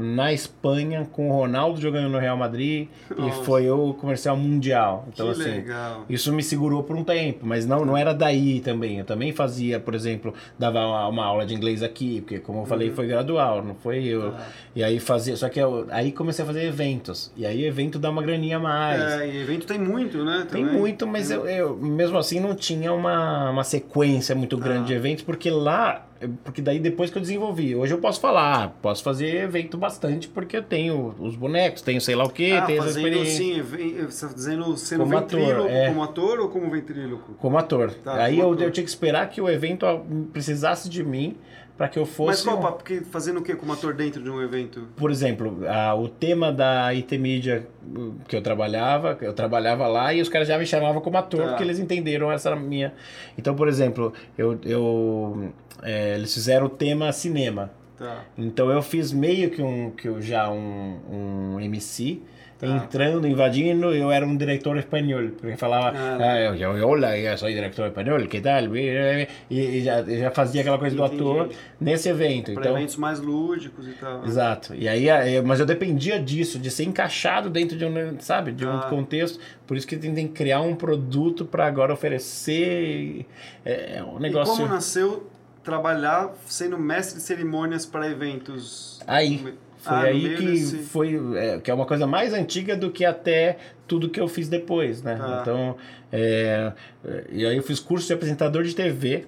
na 0.00 0.32
Espanha 0.32 1.08
com 1.10 1.28
o 1.28 1.32
Ronaldo 1.32 1.80
jogando 1.80 2.08
no 2.08 2.18
Real 2.18 2.36
Madrid 2.36 2.88
Nossa. 3.16 3.40
e 3.40 3.44
foi 3.44 3.68
o 3.68 3.92
comercial 3.94 4.36
mundial. 4.36 5.06
Então, 5.12 5.26
que 5.26 5.32
assim, 5.40 5.50
legal. 5.50 6.04
Isso 6.08 6.32
me 6.32 6.42
segurou 6.42 6.84
por 6.84 6.94
um 6.96 7.02
tempo, 7.02 7.40
mas 7.44 7.66
não, 7.66 7.84
não 7.84 7.96
era 7.96 8.14
daí 8.14 8.60
também. 8.60 8.98
Eu 9.00 9.04
também 9.04 9.32
fazia, 9.32 9.80
por 9.80 9.94
exemplo, 9.94 10.32
dava 10.58 10.78
uma, 10.86 11.08
uma 11.08 11.24
aula 11.24 11.44
de 11.44 11.54
inglês 11.54 11.82
aqui, 11.82 12.20
porque 12.20 12.38
como 12.38 12.60
eu 12.60 12.66
falei, 12.66 12.90
foi 12.90 13.06
gradual, 13.08 13.62
não 13.64 13.74
foi 13.74 14.04
eu. 14.04 14.28
Ah. 14.28 14.46
E 14.76 14.84
aí 14.84 15.00
fazia, 15.00 15.36
só 15.36 15.48
que 15.48 15.58
eu, 15.58 15.86
aí 15.90 16.12
comecei 16.12 16.44
a 16.44 16.46
fazer 16.46 16.64
eventos. 16.64 17.32
E 17.36 17.44
aí 17.44 17.64
evento 17.64 17.98
dá 17.98 18.10
uma 18.10 18.22
graninha 18.22 18.58
a 18.58 18.60
mais. 18.60 19.00
É, 19.02 19.28
e 19.28 19.38
evento 19.42 19.66
tem 19.66 19.78
muito, 19.78 20.24
né? 20.24 20.46
Tem 20.50 20.64
também. 20.64 20.78
muito, 20.78 21.06
mas 21.06 21.30
eu, 21.30 21.46
eu, 21.48 21.76
mesmo 21.76 22.16
assim 22.18 22.38
não 22.38 22.54
tinha 22.54 22.92
uma, 22.92 23.50
uma 23.50 23.64
sequência 23.64 24.34
muito 24.34 24.56
grande 24.56 24.78
Ah. 24.78 24.86
de 24.86 24.94
eventos, 24.94 25.24
porque 25.24 25.50
lá, 25.50 26.06
porque 26.44 26.60
daí 26.60 26.78
depois 26.78 27.10
que 27.10 27.18
eu 27.18 27.22
desenvolvi, 27.22 27.74
hoje 27.76 27.94
eu 27.94 27.98
posso 27.98 28.20
falar, 28.20 28.64
ah, 28.64 28.68
posso 28.68 29.02
fazer 29.02 29.36
evento 29.42 29.76
bastante, 29.78 30.26
porque 30.28 30.56
eu 30.56 30.62
tenho 30.62 31.14
os 31.18 31.36
bonecos, 31.36 31.80
tenho 31.82 32.00
sei 32.00 32.14
lá 32.14 32.24
o 32.24 32.30
que, 32.30 32.50
Ah, 32.52 32.62
tenho 32.62 32.78
essa 32.78 32.88
fazendo 32.88 33.06
experiência. 33.08 33.36
sim, 33.36 33.58
even- 33.58 34.06
você 34.06 34.26
tá 34.26 34.32
dizendo 34.32 34.76
sendo 34.76 35.04
Como 35.04 35.16
ator, 35.16 35.66
é. 35.70 35.88
como 35.88 36.02
ator 36.02 36.40
ou 36.40 36.48
como 36.48 36.70
ventríloco? 36.70 37.34
Como 37.34 37.56
ator. 37.58 37.92
Tá, 37.94 38.22
aí 38.24 38.36
como 38.36 38.48
eu, 38.48 38.52
ator. 38.54 38.64
eu 38.64 38.70
tinha 38.70 38.84
que 38.84 38.90
esperar 38.90 39.28
que 39.30 39.40
o 39.40 39.48
evento 39.48 39.86
precisasse 40.32 40.88
de 40.88 41.02
mim 41.04 41.36
para 41.78 41.88
que 41.88 41.98
eu 41.98 42.02
Mas 42.02 42.10
fosse. 42.14 42.44
qual 42.44 42.58
um- 42.58 42.60
papo? 42.60 42.78
Porque 42.78 43.00
fazendo 43.02 43.38
o 43.38 43.42
que 43.42 43.54
como 43.54 43.72
ator 43.72 43.94
dentro 43.94 44.20
de 44.22 44.28
um 44.28 44.42
evento? 44.42 44.88
Por 44.96 45.10
exemplo, 45.10 45.60
a- 45.66 45.94
o 45.94 46.08
tema 46.08 46.52
da 46.52 46.88
IT 46.92 47.16
Media 47.16 47.66
uh, 47.96 48.14
que 48.26 48.34
eu 48.36 48.42
trabalhava, 48.42 49.16
eu 49.22 49.32
trabalhava 49.32 49.86
lá 49.86 50.12
e 50.12 50.20
os 50.20 50.28
caras 50.28 50.48
já 50.48 50.58
me 50.58 50.66
chamavam 50.66 51.00
como 51.00 51.16
ator 51.16 51.40
Tá. 51.42 51.48
porque 51.50 51.62
eles 51.62 51.78
entenderam 51.78 52.30
essa 52.32 52.54
minha. 52.56 52.92
Então, 53.38 53.54
por 53.54 53.68
exemplo, 53.68 54.12
eu, 54.36 54.58
eu 54.64 55.52
é, 55.82 56.16
eles 56.16 56.34
fizeram 56.34 56.66
o 56.66 56.68
tema 56.68 57.12
cinema. 57.12 57.70
Tá. 57.96 58.24
Então 58.36 58.70
eu 58.70 58.82
fiz 58.82 59.12
meio 59.12 59.48
que 59.50 59.62
um 59.62 59.90
que 59.92 60.08
eu 60.08 60.20
já 60.20 60.50
um, 60.50 61.54
um 61.54 61.60
MC. 61.60 62.20
Entrando, 62.66 63.26
invadindo, 63.26 63.94
eu 63.94 64.10
era 64.10 64.26
um 64.26 64.36
diretor 64.36 64.76
espanhol, 64.78 65.30
porque 65.40 65.56
falava, 65.56 65.96
Ah. 65.96 66.18
ah, 66.20 66.38
eu, 66.56 66.88
olá, 66.88 67.16
eu 67.16 67.36
sou 67.38 67.48
diretor 67.48 67.86
espanhol, 67.86 68.20
que 68.26 68.40
tal? 68.40 68.76
E, 68.76 69.28
e 69.50 69.82
já, 69.84 70.02
já 70.02 70.30
fazia 70.30 70.60
aquela 70.62 70.78
coisa 70.78 70.96
do 70.96 71.04
Entendi. 71.04 71.20
ator 71.22 71.48
nesse 71.80 72.08
evento. 72.08 72.52
Para 72.52 72.62
Então, 72.64 72.76
eventos 72.76 72.96
mais 72.96 73.20
lúdicos 73.20 73.86
e 73.86 73.92
tal. 73.92 74.24
Exato. 74.24 74.74
E 74.74 74.88
aí, 74.88 75.08
eh, 75.08 75.40
mas 75.42 75.60
eu 75.60 75.66
dependia 75.66 76.18
disso, 76.20 76.58
de 76.58 76.70
ser 76.70 76.84
encaixado 76.84 77.48
dentro 77.48 77.76
de 77.78 77.84
um, 77.84 78.18
sabe, 78.18 78.52
de 78.52 78.66
um 78.66 78.70
Ah. 78.78 78.86
contexto. 78.90 79.38
Por 79.66 79.76
isso 79.76 79.86
que 79.86 79.96
tem, 79.96 80.12
tem 80.14 80.26
que 80.26 80.34
criar 80.34 80.60
um 80.60 80.74
produto 80.74 81.44
para 81.44 81.66
agora 81.66 81.92
oferecer. 81.92 83.26
É, 83.64 83.98
é 83.98 84.02
um 84.04 84.18
E 84.18 84.20
negócio. 84.22 84.54
como 84.56 84.66
nasceu 84.66 85.28
trabalhar 85.62 86.32
sendo 86.46 86.78
mestre 86.78 87.16
de 87.18 87.22
cerimônias 87.22 87.84
para 87.84 88.08
eventos? 88.10 89.00
Aí. 89.06 89.54
Foi 89.78 89.94
Ah, 89.96 90.00
aí 90.00 90.36
que 90.36 90.44
desse- 90.44 90.78
foi. 90.78 91.18
é, 91.36 91.58
que 91.60 91.70
é 91.70 91.74
uma 91.74 91.86
coisa 91.86 92.06
mais 92.06 92.32
antiga 92.34 92.76
do 92.76 92.90
que 92.90 93.04
até 93.04 93.58
tudo 93.86 94.08
que 94.08 94.20
eu 94.20 94.26
fiz 94.28 94.48
depois, 94.48 95.02
né? 95.02 95.14
Tá. 95.16 95.38
Então. 95.40 95.76
é, 96.10 96.72
é, 97.04 97.24
e 97.30 97.46
aí 97.46 97.56
eu 97.56 97.62
fiz 97.62 97.78
curso 97.80 98.06
de 98.06 98.12
apresentador 98.12 98.62
de 98.64 98.74
TV 98.74 99.26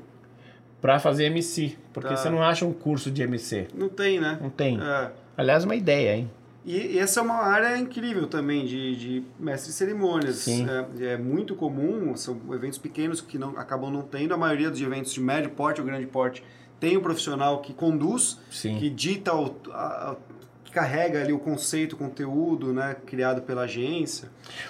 para 0.80 0.98
fazer 0.98 1.24
MC. 1.26 1.76
Porque 1.92 2.08
Tá. 2.08 2.16
você 2.16 2.30
não 2.30 2.42
acha 2.42 2.64
um 2.64 2.72
curso 2.72 3.10
de 3.10 3.22
MC. 3.22 3.68
Não 3.74 3.88
tem, 3.88 4.18
né? 4.20 4.38
Não 4.40 4.50
tem. 4.50 4.80
É. 4.80 5.10
Aliás, 5.36 5.64
uma 5.64 5.74
ideia, 5.76 6.16
hein? 6.16 6.30
E, 6.64 6.76
e 6.94 6.98
essa 6.98 7.20
é 7.20 7.22
uma 7.22 7.36
área 7.42 7.76
incrível 7.78 8.26
também 8.26 8.64
de, 8.66 8.96
de 8.96 9.22
mestre 9.38 9.70
de 9.70 9.76
cerimônias. 9.76 10.36
Sim. 10.36 10.66
É, 11.00 11.12
é 11.12 11.16
muito 11.16 11.54
comum, 11.54 12.14
são 12.16 12.38
eventos 12.52 12.78
pequenos 12.78 13.20
que 13.20 13.38
não, 13.38 13.50
acabam 13.58 13.90
não 13.90 14.02
tendo. 14.02 14.34
A 14.34 14.36
maioria 14.36 14.70
dos 14.70 14.80
eventos 14.80 15.12
de 15.12 15.20
médio 15.20 15.50
porte 15.50 15.80
ou 15.80 15.86
grande 15.86 16.06
porte 16.06 16.42
tem 16.78 16.96
um 16.96 17.00
profissional 17.02 17.60
que 17.60 17.72
conduz, 17.74 18.38
Sim. 18.50 18.78
que 18.78 18.88
dita, 18.90 19.34
o, 19.34 19.54
a- 19.70 20.16
carrega 20.70 21.22
ali 21.22 21.32
o 21.32 21.38
conceito, 21.38 21.94
o 21.94 21.96
conteúdo, 21.96 22.72
né, 22.72 22.96
criado 23.06 23.42
pela 23.42 23.62
agência. 23.62 24.28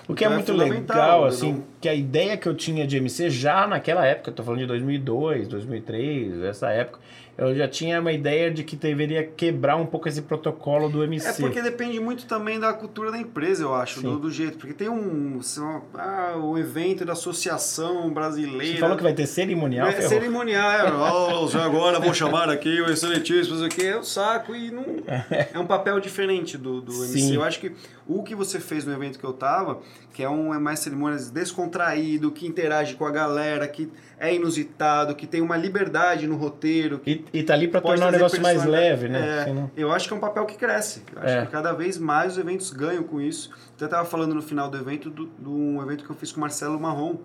O 0.09 0.15
que 0.15 0.25
é 0.25 0.27
Então 0.27 0.33
é 0.33 0.35
muito 0.37 0.53
fundamental, 0.53 0.97
legal, 0.97 1.25
assim, 1.25 1.53
não? 1.55 1.65
que 1.81 1.89
a 1.89 1.95
ideia 1.95 2.37
que 2.37 2.49
eu 2.49 2.55
tinha 2.55 2.87
de 2.87 2.97
MC 2.97 3.31
já 3.31 3.67
naquela 3.67 4.07
época, 4.07 4.33
tô 4.33 4.43
falando 4.43 4.61
de 4.61 4.67
2002, 4.67 5.49
2003, 5.49 6.43
essa 6.43 6.71
época, 6.71 6.99
eu 7.37 7.55
já 7.55 7.69
tinha 7.69 8.01
uma 8.01 8.13
ideia 8.13 8.51
de 8.51 8.65
que 8.65 8.77
deveria 8.77 9.23
quebrar 9.25 9.77
um 9.77 9.85
pouco 9.87 10.09
esse 10.09 10.23
protocolo 10.23 10.89
do 10.89 11.03
MC. 11.05 11.29
É 11.29 11.33
porque 11.35 11.61
depende 11.61 12.01
muito 12.01 12.25
também 12.27 12.59
da 12.59 12.73
cultura 12.73 13.11
da 13.11 13.19
empresa, 13.19 13.63
eu 13.65 13.75
acho, 13.75 14.01
do, 14.01 14.19
do 14.19 14.31
jeito. 14.31 14.57
Porque 14.57 14.73
tem 14.73 14.89
um, 14.89 15.43
são- 15.43 15.83
ah, 15.95 16.37
o 16.37 16.57
evento 16.57 17.05
da 17.05 17.13
Associação 17.13 18.11
Brasileira. 18.11 18.75
Você 18.75 18.79
falou 18.81 18.97
que 18.97 19.03
vai 19.03 19.13
ter 19.13 19.27
cerimonial, 19.27 19.89
É, 19.89 19.93
ferrou. 19.93 20.09
cerimonial, 20.09 20.71
é, 20.71 20.85
"Oh, 20.93 21.59
agora 21.59 21.99
vou 22.01 22.15
chamar 22.15 22.49
aqui 22.49 22.81
o 22.81 22.91
excelentíssimo, 22.91 23.57
isso 23.57 23.65
aqui 23.65 23.87
é 23.87 23.97
o 23.99 24.05
saco 24.05 24.55
e 24.55 24.71
não. 24.71 24.85
É 25.53 25.59
um 25.59 25.67
papel 25.67 25.91
papel 25.91 25.99
diferente 26.01 26.57
do, 26.59 26.81
do 26.81 26.93
MC. 26.93 27.19
Sim. 27.19 27.35
Eu 27.35 27.43
acho 27.43 27.59
que 27.59 27.73
o 28.07 28.23
que 28.23 28.35
você 28.35 28.61
fez 28.61 28.85
no 28.85 28.93
evento 28.93 29.19
que 29.19 29.25
eu 29.25 29.33
tava, 29.33 29.81
que 30.13 30.23
é 30.23 30.29
um 30.29 30.55
é 30.55 30.59
mais 30.59 30.81
cerimônias 30.81 31.31
descontraído, 31.31 32.31
que 32.31 32.47
interage 32.47 32.95
com 32.95 33.05
a 33.07 33.11
galera, 33.11 33.67
que 33.67 33.91
é 34.21 34.35
inusitado, 34.35 35.15
que 35.17 35.27
tem 35.27 35.41
uma 35.41 35.57
liberdade 35.57 36.27
no 36.27 36.37
roteiro, 36.37 36.99
que 36.99 37.25
E, 37.33 37.39
e 37.41 37.43
tá 37.43 37.55
ali 37.55 37.67
pode 37.67 37.85
tornar 37.87 38.09
o 38.09 38.11
negócio 38.13 38.41
mais 38.43 38.65
leve, 38.67 39.09
né? 39.09 39.47
É, 39.49 39.53
não- 39.53 39.71
eu 39.75 39.91
acho 39.91 40.07
que 40.07 40.13
é 40.13 40.17
um 40.17 40.21
papel 40.21 40.45
que 40.45 40.57
cresce. 40.57 41.03
Eu 41.17 41.23
acho 41.23 41.35
É. 41.39 41.47
que 41.47 41.51
cada 41.51 41.73
vez 41.73 41.97
mais 41.97 42.33
os 42.35 42.39
eventos 42.39 42.71
ganham 42.71 43.03
com 43.03 43.19
isso. 43.19 43.51
Até 43.77 43.89
tava 43.89 44.05
falando 44.07 44.35
no 44.35 44.43
final 44.43 44.69
do 44.71 44.77
evento 44.77 45.11
de 45.11 45.49
um 45.49 45.81
evento 45.83 46.05
que 46.05 46.11
eu 46.11 46.15
fiz 46.17 46.31
com 46.31 46.37
o 46.39 46.41
Marcelo 46.43 46.79
Marrom. 46.79 47.17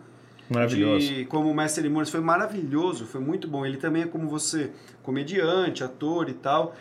Maravilhoso. 0.49 1.05
De, 1.07 1.25
como 1.25 1.53
mestre 1.53 1.81
de 1.81 1.87
cerimônias. 1.87 2.09
Foi 2.09 2.21
maravilhoso, 2.21 3.05
foi 3.05 3.19
muito 3.19 3.47
bom. 3.47 3.65
Ele 3.65 3.77
também 3.77 4.03
é 4.03 4.05
como 4.07 4.29
você, 4.29 4.69
comediante, 5.03 5.83
ator 5.83 6.29
e 6.29 6.33
tal. 6.33 6.75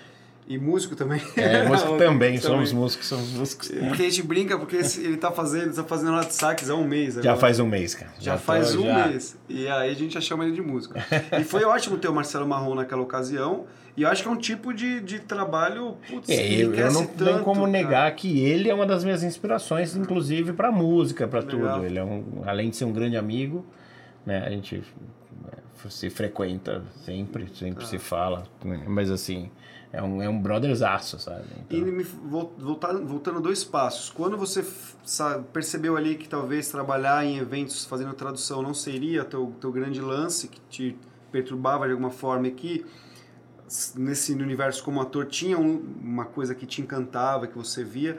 E 0.47 0.59
músico 0.59 0.95
também. 0.95 1.23
É, 1.37 1.67
músico 1.67 1.93
Não, 1.93 1.99
também, 1.99 2.39
somos 2.39 2.71
músicos, 2.73 3.07
somos 3.07 3.31
músicos. 3.33 3.69
Porque 3.69 4.03
a 4.03 4.05
gente 4.05 4.23
brinca, 4.23 4.59
porque 4.59 4.77
ele 4.77 5.17
tá 5.17 5.31
fazendo, 5.31 5.75
tá 5.75 5.83
fazendo 5.85 6.13
lá 6.13 6.23
de 6.25 6.35
sax 6.35 6.69
há 6.69 6.75
um 6.75 6.87
mês. 6.87 7.15
Já 7.15 7.21
agora. 7.21 7.37
faz 7.37 7.59
um 7.61 7.67
mês, 7.67 7.95
cara. 7.95 8.13
Já, 8.21 8.33
tô- 8.35 8.41
faz 8.41 8.75
um 8.77 8.85
já- 8.85 9.07
mês. 9.09 9.37
E 9.49 9.67
aí 9.67 9.91
a 9.91 9.95
gente 9.95 10.13
já 10.13 10.21
chama 10.21 10.45
ele 10.45 10.53
de 10.55 10.61
músico. 10.61 10.95
e 11.41 11.45
foi 11.45 11.65
ótimo 11.67 11.97
ter 11.97 12.09
o 12.09 12.15
Marcelo 12.15 12.47
Marrom 12.47 12.75
naquela 12.75 13.01
ocasião. 13.01 13.65
E 13.97 14.03
eu 14.03 14.09
acho 14.09 14.23
que 14.23 14.29
é 14.29 14.33
um 14.33 14.37
tipo 14.37 14.75
de, 14.75 15.01
de 15.01 15.21
trabalho. 15.21 15.97
Putz, 16.11 16.29
É, 16.29 16.53
eu, 16.63 16.75
eu 16.75 16.93
não 16.93 17.07
tanto, 17.07 17.25
tenho 17.25 17.39
como 17.45 17.61
cara. 17.61 17.71
negar 17.73 18.15
que 18.17 18.41
ele 18.45 18.69
é 18.69 18.75
uma 18.75 18.85
das 18.85 19.03
minhas 19.05 19.23
inspirações, 19.23 19.95
inclusive 19.97 20.53
pra 20.53 20.71
música, 20.73 21.25
Legal. 21.25 21.43
tudo. 21.45 21.87
Ele 21.87 21.99
é 21.99 22.05
um, 22.05 22.43
além 22.45 22.69
de 22.71 22.77
ser 22.77 22.85
um 22.85 22.93
grande 22.93 23.17
amigo, 23.17 23.65
né? 24.27 24.45
A 24.47 24.51
gente 24.51 24.83
é, 25.53 25.89
se 25.91 26.09
frequenta 26.11 26.83
sempre, 27.05 27.49
sempre 27.55 27.85
Tá. 27.85 27.91
se 27.91 27.99
fala, 27.99 28.45
mas 28.87 29.11
assim 29.11 29.51
é 29.93 30.03
um 30.03 30.21
é 30.23 30.29
um 30.29 30.41
brotherzaço, 30.41 31.19
sabe? 31.19 31.45
E 31.71 31.77
Então, 31.79 31.93
me 31.93 32.03
vol- 32.03 32.53
voltando, 32.59 33.07
voltando 33.07 33.41
dois 33.41 33.63
passos. 33.63 34.11
Quando 34.11 34.37
você 34.37 34.65
percebeu 35.53 35.97
ali 35.97 36.17
que 36.17 36.29
talvez 36.29 36.69
trabalhar 36.71 37.25
em 37.25 37.39
eventos 37.39 37.85
fazendo 37.85 38.13
tradução 38.15 38.61
não 38.63 38.75
seria 38.75 39.25
teu, 39.25 39.53
teu 39.61 39.71
grande 39.71 40.01
lance, 40.01 40.49
que 40.49 40.61
te 40.69 40.97
perturbava 41.31 41.85
de 41.87 41.93
alguma 41.93 42.11
forma, 42.11 42.49
e 42.49 42.53
que 42.53 42.85
s- 43.67 43.99
nesse 44.01 44.33
universo 44.33 44.83
como 44.83 45.01
ator 45.01 45.27
tinha 45.27 45.59
um- 45.59 45.83
uma 46.01 46.25
coisa 46.25 46.55
que 46.55 46.67
te 46.67 46.81
encantava, 46.81 47.47
que 47.47 47.57
você 47.57 47.85
via, 47.85 48.19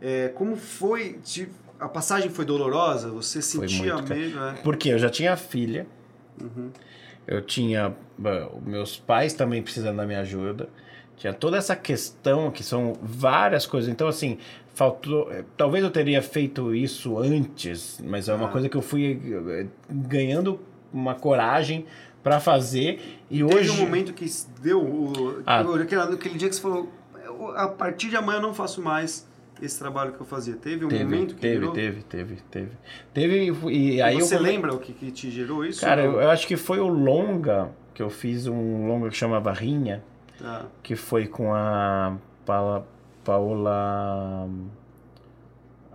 é, 0.00 0.28
como 0.28 0.56
foi? 0.56 1.14
te- 1.24 1.48
a 1.80 1.88
passagem 1.88 2.30
foi 2.30 2.44
dolorosa? 2.44 3.10
Você 3.10 3.40
sentia 3.42 3.94
muito, 3.94 4.08
medo? 4.14 4.38
É? 4.38 4.52
porque 4.62 4.88
eu 4.90 4.98
já 4.98 5.08
tinha 5.10 5.36
filha, 5.36 5.86
Uhum. 6.40 6.70
eu 7.26 7.40
tinha 7.42 7.94
meus 8.64 8.96
pais 8.96 9.32
também 9.34 9.62
precisando 9.62 9.96
da 9.96 10.06
minha 10.06 10.20
ajuda. 10.20 10.68
Tinha 11.16 11.32
toda 11.32 11.56
essa 11.56 11.74
questão 11.74 12.50
que 12.50 12.62
são 12.62 12.94
várias 13.02 13.64
coisas. 13.66 13.90
Então, 13.90 14.06
assim, 14.06 14.36
faltou. 14.74 15.32
eh, 15.32 15.44
Talvez 15.56 15.82
eu 15.82 15.90
teria 15.90 16.20
feito 16.20 16.74
isso 16.74 17.18
antes, 17.18 17.98
mas 18.04 18.28
é 18.28 18.34
uma 18.34 18.48
Ah. 18.48 18.52
coisa 18.52 18.68
que 18.68 18.76
eu 18.76 18.82
fui 18.82 19.18
eh, 19.48 19.66
ganhando 19.90 20.60
uma 20.92 21.14
coragem 21.14 21.86
para 22.22 22.38
fazer. 22.38 23.00
E 23.30 23.38
Teve 23.42 23.54
hoje. 23.54 23.70
um 23.70 23.76
momento 23.76 24.12
que 24.12 24.26
deu. 24.60 24.82
O, 24.82 25.42
Ah. 25.46 25.60
aquele, 25.60 26.00
aquele 26.02 26.36
dia 26.36 26.48
que 26.50 26.54
você 26.54 26.60
falou, 26.60 26.92
"Eu- 27.24 27.48
a 27.56 27.68
partir 27.68 28.10
de 28.10 28.16
amanhã 28.16 28.36
eu 28.38 28.42
não 28.42 28.52
faço 28.54 28.82
mais 28.82 29.26
esse 29.62 29.78
trabalho 29.78 30.12
que 30.12 30.20
eu 30.20 30.26
fazia. 30.26 30.54
Teve 30.56 30.84
um 30.84 30.88
Teve, 30.88 31.04
momento 31.04 31.34
que 31.34 31.40
teve, 31.40 31.58
virou? 31.58 31.72
teve, 31.72 32.02
teve, 32.02 32.36
teve. 32.50 32.70
Teve, 33.14 33.52
e 33.70 34.00
aí 34.02 34.20
você 34.20 34.36
eu. 34.36 34.40
lembra 34.40 34.74
o 34.74 34.78
que, 34.78 34.92
que 34.92 35.10
te 35.10 35.30
gerou 35.30 35.64
isso? 35.64 35.80
Cara, 35.80 36.02
eu, 36.04 36.20
eu 36.20 36.30
acho 36.30 36.46
que 36.46 36.56
foi 36.56 36.78
o 36.80 36.88
longa 36.88 37.70
que 37.94 38.02
eu 38.02 38.10
fiz 38.10 38.46
um 38.46 38.86
longa 38.86 39.08
que 39.08 39.16
chamava 39.16 39.52
Rinha. 39.52 40.02
Tá. 40.38 40.66
que 40.82 40.94
foi 40.94 41.26
com 41.26 41.54
a 41.54 42.14
Paula, 42.44 42.86
Paola 43.24 44.46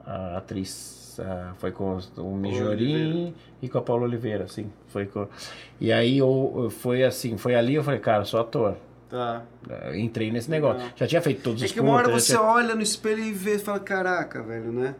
a 0.06 0.38
atriz 0.38 1.19
a- 1.19 1.54
foi 1.60 1.71
com 1.71 2.00
o 2.17 2.36
Mijorim 2.36 3.36
e 3.62 3.69
com 3.69 3.78
a 3.78 3.82
Paula 3.82 4.04
Oliveira 4.06 4.45
assim 4.45 4.71
foi 4.88 5.06
com 5.06 5.28
e 5.80 5.91
aí 5.91 6.17
eu, 6.17 6.69
foi 6.71 7.04
assim 7.04 7.38
foi 7.38 7.54
ali 7.54 7.76
eu 7.76 7.84
falei 7.84 8.00
cara 8.00 8.26
sou 8.26 8.39
ator 8.39 8.76
Tá. 9.12 9.43
Eu 9.88 9.95
entrei 10.00 10.32
nesse 10.32 10.50
negócio 10.50 10.78
Legal. 10.80 10.93
já 10.95 11.06
tinha 11.06 11.21
feito 11.21 11.41
todos 11.43 11.62
É 11.62 11.65
os 11.65 11.71
que 11.74 11.80
uma 11.82 11.91
hora 11.91 12.10
você 12.10 12.28
tinha- 12.34 12.41
olha 12.41 12.74
no 12.74 12.82
espelho 12.82 13.19
e 13.24 13.34
vê 13.34 13.56
e 13.56 13.60
fala, 13.60 13.80
caraca, 13.80 14.41
velho, 14.41 14.71
né? 14.71 14.95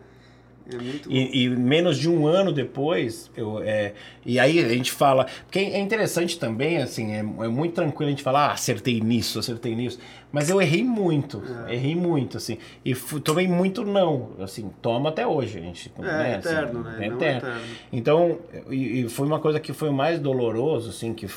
É 0.72 0.76
muito. 0.78 1.12
E, 1.12 1.44
e 1.46 1.50
menos 1.50 1.98
de 1.98 2.08
um 2.08 2.28
ano 2.28 2.52
depois, 2.54 3.32
eu, 3.36 3.62
é, 3.64 3.94
e 4.26 4.40
aí 4.40 4.60
a 4.64 4.70
gente 4.70 4.92
fala. 4.92 5.26
Porque 5.46 5.58
é 5.60 5.80
interessante 5.80 6.38
também, 6.38 6.78
assim, 6.78 7.14
é, 7.14 7.20
é 7.20 7.48
muito 7.48 7.74
tranquilo 7.74 8.08
a 8.08 8.12
gente 8.12 8.22
falar, 8.22 8.48
ah, 8.48 8.52
acertei 8.52 9.02
nisso, 9.02 9.40
acertei 9.40 9.76
nisso. 9.76 9.98
Mas 10.32 10.50
eu 10.50 10.62
errei 10.62 10.84
muito, 10.84 11.42
É. 11.68 11.74
errei 11.74 11.96
muito, 11.96 12.38
assim. 12.38 12.58
E 12.86 12.94
tomei 12.94 13.48
muito 13.48 13.84
não, 13.84 14.32
assim, 14.40 14.70
toma 14.82 15.10
até 15.10 15.26
hoje, 15.26 15.58
a 15.58 15.62
gente. 15.62 15.92
É, 15.98 16.02
né, 16.02 16.36
assim, 16.36 16.50
eterno, 16.50 16.84
né? 16.84 16.96
é 17.00 17.10
Não 17.10 17.16
eterno. 17.16 17.38
eterno. 17.40 17.62
Então, 17.92 18.40
e, 18.70 19.02
e 19.06 19.10
foi 19.10 19.26
uma 19.26 19.40
coisa 19.40 19.60
que 19.60 19.74
foi 19.74 19.90
o 19.90 19.94
mais 19.94 20.20
doloroso, 20.20 20.90
assim, 20.92 21.14
que 21.14 21.28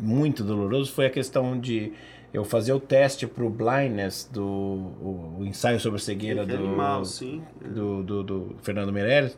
muito 0.00 0.44
doloroso, 0.44 0.92
foi 0.92 1.06
a 1.06 1.10
questão 1.10 1.58
de 1.58 1.92
eu 2.32 2.44
fazer 2.44 2.72
o 2.72 2.78
teste 2.78 3.26
pro 3.26 3.50
blindness 3.50 4.28
do 4.32 4.44
o, 4.44 5.36
o 5.40 5.44
ensaio 5.44 5.80
sobre 5.80 5.98
a 5.98 6.00
cegueira 6.00 6.46
do 6.46 6.54
animal, 6.54 7.04
sim. 7.04 7.42
do, 7.60 8.02
do, 8.02 8.22
do 8.22 8.56
Fernando 8.62 8.92
Meirelles. 8.92 9.36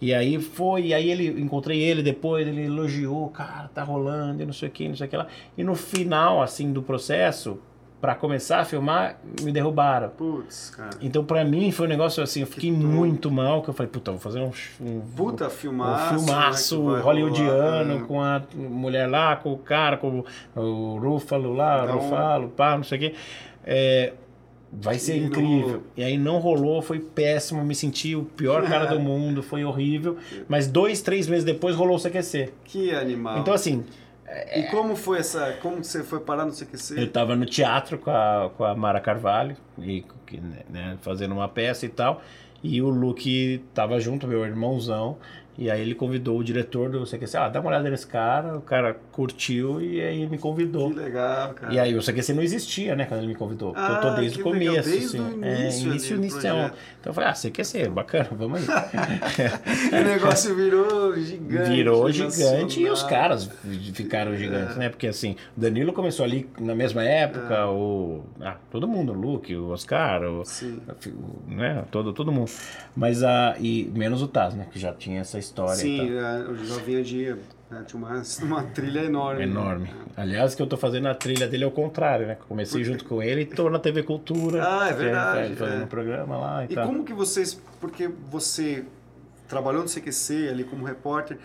E 0.00 0.12
aí 0.12 0.38
foi, 0.38 0.88
e 0.88 0.94
aí 0.94 1.10
ele 1.10 1.40
encontrei 1.40 1.80
ele 1.80 2.02
depois, 2.02 2.46
ele 2.46 2.64
elogiou, 2.66 3.28
cara, 3.30 3.68
tá 3.68 3.82
rolando, 3.82 4.42
e 4.42 4.46
não 4.46 4.52
sei 4.52 4.68
o 4.68 4.70
que, 4.70 4.86
não 4.86 4.94
sei 4.94 5.06
o 5.06 5.10
que 5.10 5.16
lá. 5.16 5.26
E 5.56 5.64
no 5.64 5.74
final, 5.74 6.42
assim, 6.42 6.70
do 6.70 6.82
processo, 6.82 7.58
pra 8.00 8.14
começar 8.14 8.60
a 8.60 8.64
filmar, 8.64 9.18
me 9.42 9.50
derrubaram. 9.50 10.10
Putz, 10.10 10.70
cara. 10.70 10.90
Então, 11.00 11.24
pra 11.24 11.44
mim, 11.44 11.70
foi 11.72 11.86
um 11.86 11.88
negócio 11.88 12.22
assim, 12.22 12.40
eu 12.42 12.46
fiquei 12.46 12.70
Que 12.70 12.76
muito 12.76 13.30
mal, 13.30 13.62
que 13.62 13.70
eu 13.70 13.74
falei, 13.74 13.90
puta, 13.90 14.10
vou 14.12 14.20
fazer 14.20 14.40
um, 14.40 14.50
um, 14.80 15.00
Puta 15.16 15.46
um 15.46 15.50
filmaço. 15.50 16.14
filmaço 16.14 16.90
né, 16.92 17.00
hollywoodiano 17.00 17.94
rolar, 17.94 18.06
com 18.06 18.20
a 18.22 18.42
mulher 18.54 19.06
lá, 19.08 19.36
com 19.36 19.52
o 19.52 19.58
cara, 19.58 19.96
com 19.96 20.24
o, 20.54 20.98
Rúfalo 20.98 21.52
lá, 21.54 21.84
um- 21.84 21.98
Rufalo, 21.98 22.48
pá, 22.50 22.76
não 22.76 22.84
sei 22.84 22.98
o 22.98 23.00
quê. 23.00 23.14
É, 23.64 24.12
vai 24.72 24.98
ser 24.98 25.16
E 25.16 25.20
não 25.20 25.26
incrível. 25.28 25.66
rolou. 25.66 25.82
E 25.96 26.04
aí 26.04 26.18
não 26.18 26.38
rolou, 26.38 26.82
foi 26.82 26.98
péssimo, 27.00 27.64
me 27.64 27.74
senti 27.74 28.14
o 28.14 28.24
pior 28.24 28.62
cara 28.68 28.84
do 28.86 29.00
mundo, 29.00 29.42
foi 29.42 29.64
horrível. 29.64 30.16
Mas 30.48 30.66
dois, 30.66 31.00
três 31.00 31.26
meses 31.26 31.44
depois 31.44 31.74
rolou 31.74 31.96
o 31.96 32.00
CQC. 32.00 32.52
Que 32.64 32.90
animal. 32.94 33.38
Então, 33.38 33.54
assim, 33.54 33.84
E 34.54 34.64
como 34.64 34.96
foi 34.96 35.18
essa. 35.18 35.52
Como 35.62 35.82
você 35.82 36.02
foi 36.02 36.20
parar 36.20 36.44
no 36.44 36.52
CQC? 36.52 36.98
eu 36.98 37.10
tava 37.10 37.36
no 37.36 37.46
teatro 37.46 37.98
com 37.98 38.10
a, 38.10 38.50
com 38.56 38.64
a 38.64 38.74
Mara 38.74 39.00
Carvalho, 39.00 39.56
e, 39.78 40.04
né, 40.68 40.98
fazendo 41.00 41.32
uma 41.32 41.48
peça 41.48 41.86
e 41.86 41.88
tal. 41.88 42.22
E 42.62 42.82
o 42.82 42.88
Luke 42.88 43.64
tava 43.72 44.00
junto, 44.00 44.26
meu 44.26 44.44
irmãozão. 44.44 45.18
E 45.58 45.70
aí 45.70 45.80
ele 45.80 45.94
convidou 45.94 46.38
o 46.38 46.44
diretor 46.44 46.90
do 46.90 47.04
CQC, 47.06 47.36
ah, 47.38 47.48
dá 47.48 47.60
uma 47.60 47.70
olhada 47.70 47.88
nesse 47.88 48.06
cara, 48.06 48.58
o 48.58 48.60
cara 48.60 48.94
curtiu 49.10 49.80
e 49.80 50.00
aí 50.00 50.26
me 50.26 50.36
convidou. 50.36 50.90
Que 50.90 50.98
legal, 50.98 51.54
cara. 51.54 51.72
E 51.72 51.78
aí 51.80 51.94
o 51.96 52.02
CQC 52.02 52.34
não 52.34 52.42
existia, 52.42 52.94
né, 52.94 53.06
quando 53.06 53.20
ele 53.20 53.28
me 53.28 53.34
convidou. 53.34 53.72
porque 53.72 53.90
eu 53.92 54.00
tô 54.00 54.08
Ah, 54.08 54.14
desde 54.16 54.42
o 54.42 54.48
legal, 54.50 54.72
começo, 54.74 54.90
desde 54.90 55.16
assim. 55.16 55.20
o 55.40 55.44
é, 55.44 55.60
início 55.62 56.16
início. 56.16 56.38
Então 56.38 56.70
eu 57.06 57.14
falei, 57.14 57.30
ah, 57.30 57.34
CQC, 57.34 57.88
bacana, 57.88 58.28
vamos 58.32 58.60
aí. 58.60 58.66
o 60.00 60.04
negócio 60.04 60.54
virou 60.54 61.16
gigante. 61.16 61.70
Virou 61.70 62.10
gigante 62.10 62.80
e 62.80 62.90
os 62.90 63.02
caras 63.02 63.48
ficaram 63.94 64.36
gigantes, 64.36 64.76
né? 64.76 64.88
Porque 64.88 65.06
assim, 65.06 65.36
o 65.56 65.60
Danilo 65.60 65.92
começou 65.92 66.24
ali 66.24 66.48
na 66.60 66.74
mesma 66.74 67.02
época, 67.02 67.54
É. 67.54 67.64
o. 67.64 68.22
Ah, 68.40 68.56
todo 68.70 68.86
mundo, 68.86 69.12
o 69.12 69.14
Luke, 69.14 69.54
o 69.56 69.68
Oscar, 69.70 70.22
o, 70.24 70.44
Sim. 70.44 70.80
né? 71.48 71.84
Todo, 71.90 72.12
todo 72.12 72.30
mundo. 72.32 72.50
Mas 72.94 73.22
a. 73.22 73.56
E 73.58 73.90
menos 73.94 74.22
o 74.22 74.28
Taz, 74.28 74.54
né? 74.54 74.66
Que 74.70 74.78
já 74.78 74.92
tinha 74.92 75.20
essa 75.20 75.38
história. 75.46 75.74
Sim, 75.74 76.08
tal. 76.08 76.24
é, 76.24 76.48
o 76.50 76.56
Jovinha 76.64 77.02
Dia 77.02 77.38
né, 77.70 77.84
tinha 77.86 77.98
uma, 78.02 78.22
uma 78.42 78.62
trilha 78.62 79.00
enorme. 79.00 79.42
Enorme. 79.42 79.90
Aliás, 80.16 80.54
que 80.54 80.62
eu 80.62 80.66
tô 80.66 80.76
fazendo 80.76 81.08
a 81.08 81.14
trilha 81.14 81.46
dele 81.48 81.64
ao 81.64 81.70
contrário, 81.70 82.26
né? 82.26 82.36
Comecei 82.48 82.82
junto 82.84 83.04
com 83.04 83.22
ele 83.22 83.42
e 83.42 83.46
tô 83.46 83.68
na 83.70 83.78
TV 83.78 84.02
Cultura. 84.02 84.62
Ah, 84.66 84.88
é 84.88 84.92
que 84.92 84.98
verdade, 84.98 85.54
Fazendo 85.56 85.80
é. 85.82 85.84
um 85.84 85.88
programa 85.88 86.36
lá 86.38 86.64
e, 86.64 86.72
E 86.72 86.74
tal. 86.74 86.86
como 86.86 87.04
que 87.04 87.12
vocês, 87.12 87.60
porque 87.80 88.08
você 88.30 88.84
trabalhou 89.48 89.82
no 89.82 89.88
CQC 89.88 90.48
ali 90.48 90.64
como 90.64 90.84
repórter, 90.84 91.38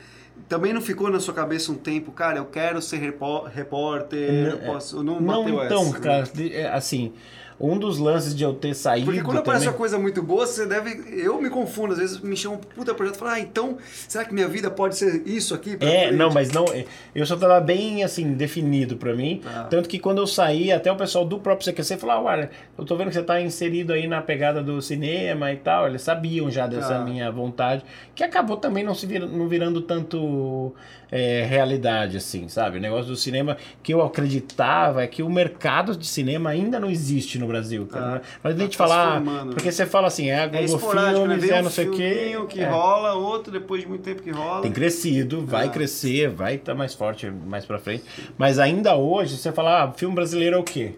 também 0.47 0.73
não 0.73 0.81
ficou 0.81 1.09
na 1.11 1.19
sua 1.19 1.33
cabeça 1.33 1.71
um 1.71 1.75
tempo, 1.75 2.11
cara, 2.11 2.37
eu 2.39 2.45
quero 2.45 2.81
ser 2.81 2.97
repó- 2.97 3.43
repórter, 3.43 4.31
Não, 4.31 4.49
eu 4.51 4.57
posso, 4.59 5.03
não, 5.03 5.17
então, 5.65 5.81
essa, 5.83 5.93
né? 5.93 5.99
cara, 5.99 6.23
de- 6.23 6.53
é, 6.55 6.67
assim, 6.71 7.13
um 7.62 7.78
dos 7.78 8.00
lances 8.00 8.36
de 8.36 8.43
eu 8.43 8.54
ter 8.54 8.74
saído. 8.74 9.06
Porque 9.06 9.21
quando 9.21 9.38
aparece 9.38 9.65
também... 9.65 9.74
uma 9.74 9.78
coisa 9.78 10.00
muito 10.00 10.24
boa, 10.24 10.47
você 10.47 10.65
deve. 10.65 11.21
Eu 11.24 11.39
me 11.39 11.50
confundo, 11.50 11.93
às 11.93 12.00
vezes 12.00 12.19
me 12.19 12.36
chama 12.36 12.56
um 12.56 12.58
puta 12.58 12.93
projeto 12.93 13.15
e 13.15 13.19
falo, 13.19 13.32
ah, 13.32 13.39
então, 13.39 13.78
será 14.08 14.26
que 14.26 14.34
minha 14.34 14.47
vida 14.47 14.71
pode 14.71 14.97
ser 14.97 15.21
isso 15.28 15.54
aqui? 15.54 15.74
É, 15.74 15.78
frente? 15.78 16.15
não, 16.15 16.32
mas 16.32 16.52
não. 16.52 16.65
é, 16.65 16.86
Eu 17.13 17.26
só 17.26 17.36
tava 17.36 17.60
bem 17.62 18.04
assim, 18.04 18.34
definido 18.34 18.97
pra 18.97 19.13
mim. 19.15 19.41
Tá. 19.43 19.65
Tanto 19.65 19.88
que 19.88 20.00
quando 20.00 20.17
eu 20.17 20.28
saí, 20.28 20.71
até 20.71 20.91
o 20.91 20.95
pessoal 20.95 21.24
do 21.24 21.39
próprio 21.39 21.71
CQC 21.71 21.97
falou: 21.97 22.15
ah, 22.15 22.21
olha, 22.32 22.50
eu 22.78 22.84
tô 22.84 22.95
vendo 22.95 23.10
que 23.10 23.13
você 23.13 23.24
tá 23.24 23.39
inserido 23.39 23.93
aí 23.93 24.08
na 24.08 24.21
pegada 24.21 24.63
do 24.63 24.82
cinema 24.82 25.52
e 25.52 25.58
tal. 25.58 25.88
Eles 25.88 26.02
sabiam 26.02 26.50
já 26.50 26.65
dessa 26.67 26.91
Tá. 26.95 27.00
minha 27.06 27.32
vontade, 27.32 27.84
que 28.15 28.24
acabou 28.24 28.58
também 28.58 28.84
não 28.84 28.93
se 28.95 29.06
vir, 29.06 29.21
não 29.21 29.47
virando 29.47 29.82
tanto 29.82 30.74
é, 31.12 31.43
realidade, 31.43 32.17
assim, 32.17 32.47
sabe? 32.47 32.78
O 32.78 32.82
negócio 32.82 33.06
do 33.08 33.15
cinema 33.15 33.58
que 33.84 33.93
eu 33.93 34.02
acreditava 34.02 35.04
é 35.04 35.08
que 35.08 35.21
o 35.21 35.30
mercado 35.30 35.95
de 35.95 36.08
cinema 36.08 36.50
ainda 36.50 36.80
não 36.80 36.89
existe 36.89 37.38
no 37.38 37.47
Brasil. 37.51 37.87
Adianta 37.91 38.21
a 38.43 38.51
gente 38.51 38.77
tá 38.77 38.83
falar. 38.87 39.11
transformando, 39.21 39.53
Porque 39.53 39.71
você 39.71 39.85
fala 39.85 40.07
assim, 40.07 40.29
é 40.29 40.39
a 40.39 40.43
É 40.43 40.65
Globo 40.65 40.93
né? 40.93 41.13
Filmes, 41.13 41.41
Vem 41.41 41.51
é 41.51 41.59
um 41.59 41.63
não 41.63 41.69
sei 41.69 41.87
o 41.87 41.91
quê. 41.91 42.37
que 42.49 42.61
É. 42.61 42.69
rola, 42.69 43.13
outro 43.13 43.51
depois 43.51 43.81
de 43.81 43.87
muito 43.87 44.01
tempo 44.03 44.21
que 44.21 44.31
rola. 44.31 44.61
Tem 44.61 44.71
crescido, 44.71 45.45
vai 45.45 45.67
Ah. 45.67 45.69
crescer, 45.69 46.29
vai 46.29 46.55
estar 46.55 46.73
mais 46.75 46.93
forte 46.93 47.29
mais 47.29 47.65
pra 47.65 47.77
frente. 47.79 48.03
Mas 48.37 48.59
ainda 48.59 48.95
hoje, 48.95 49.37
você 49.37 49.51
fala, 49.51 49.83
ah, 49.83 49.91
filme 49.91 50.15
brasileiro 50.15 50.55
é 50.55 50.59
o 50.59 50.63
quê? 50.63 50.95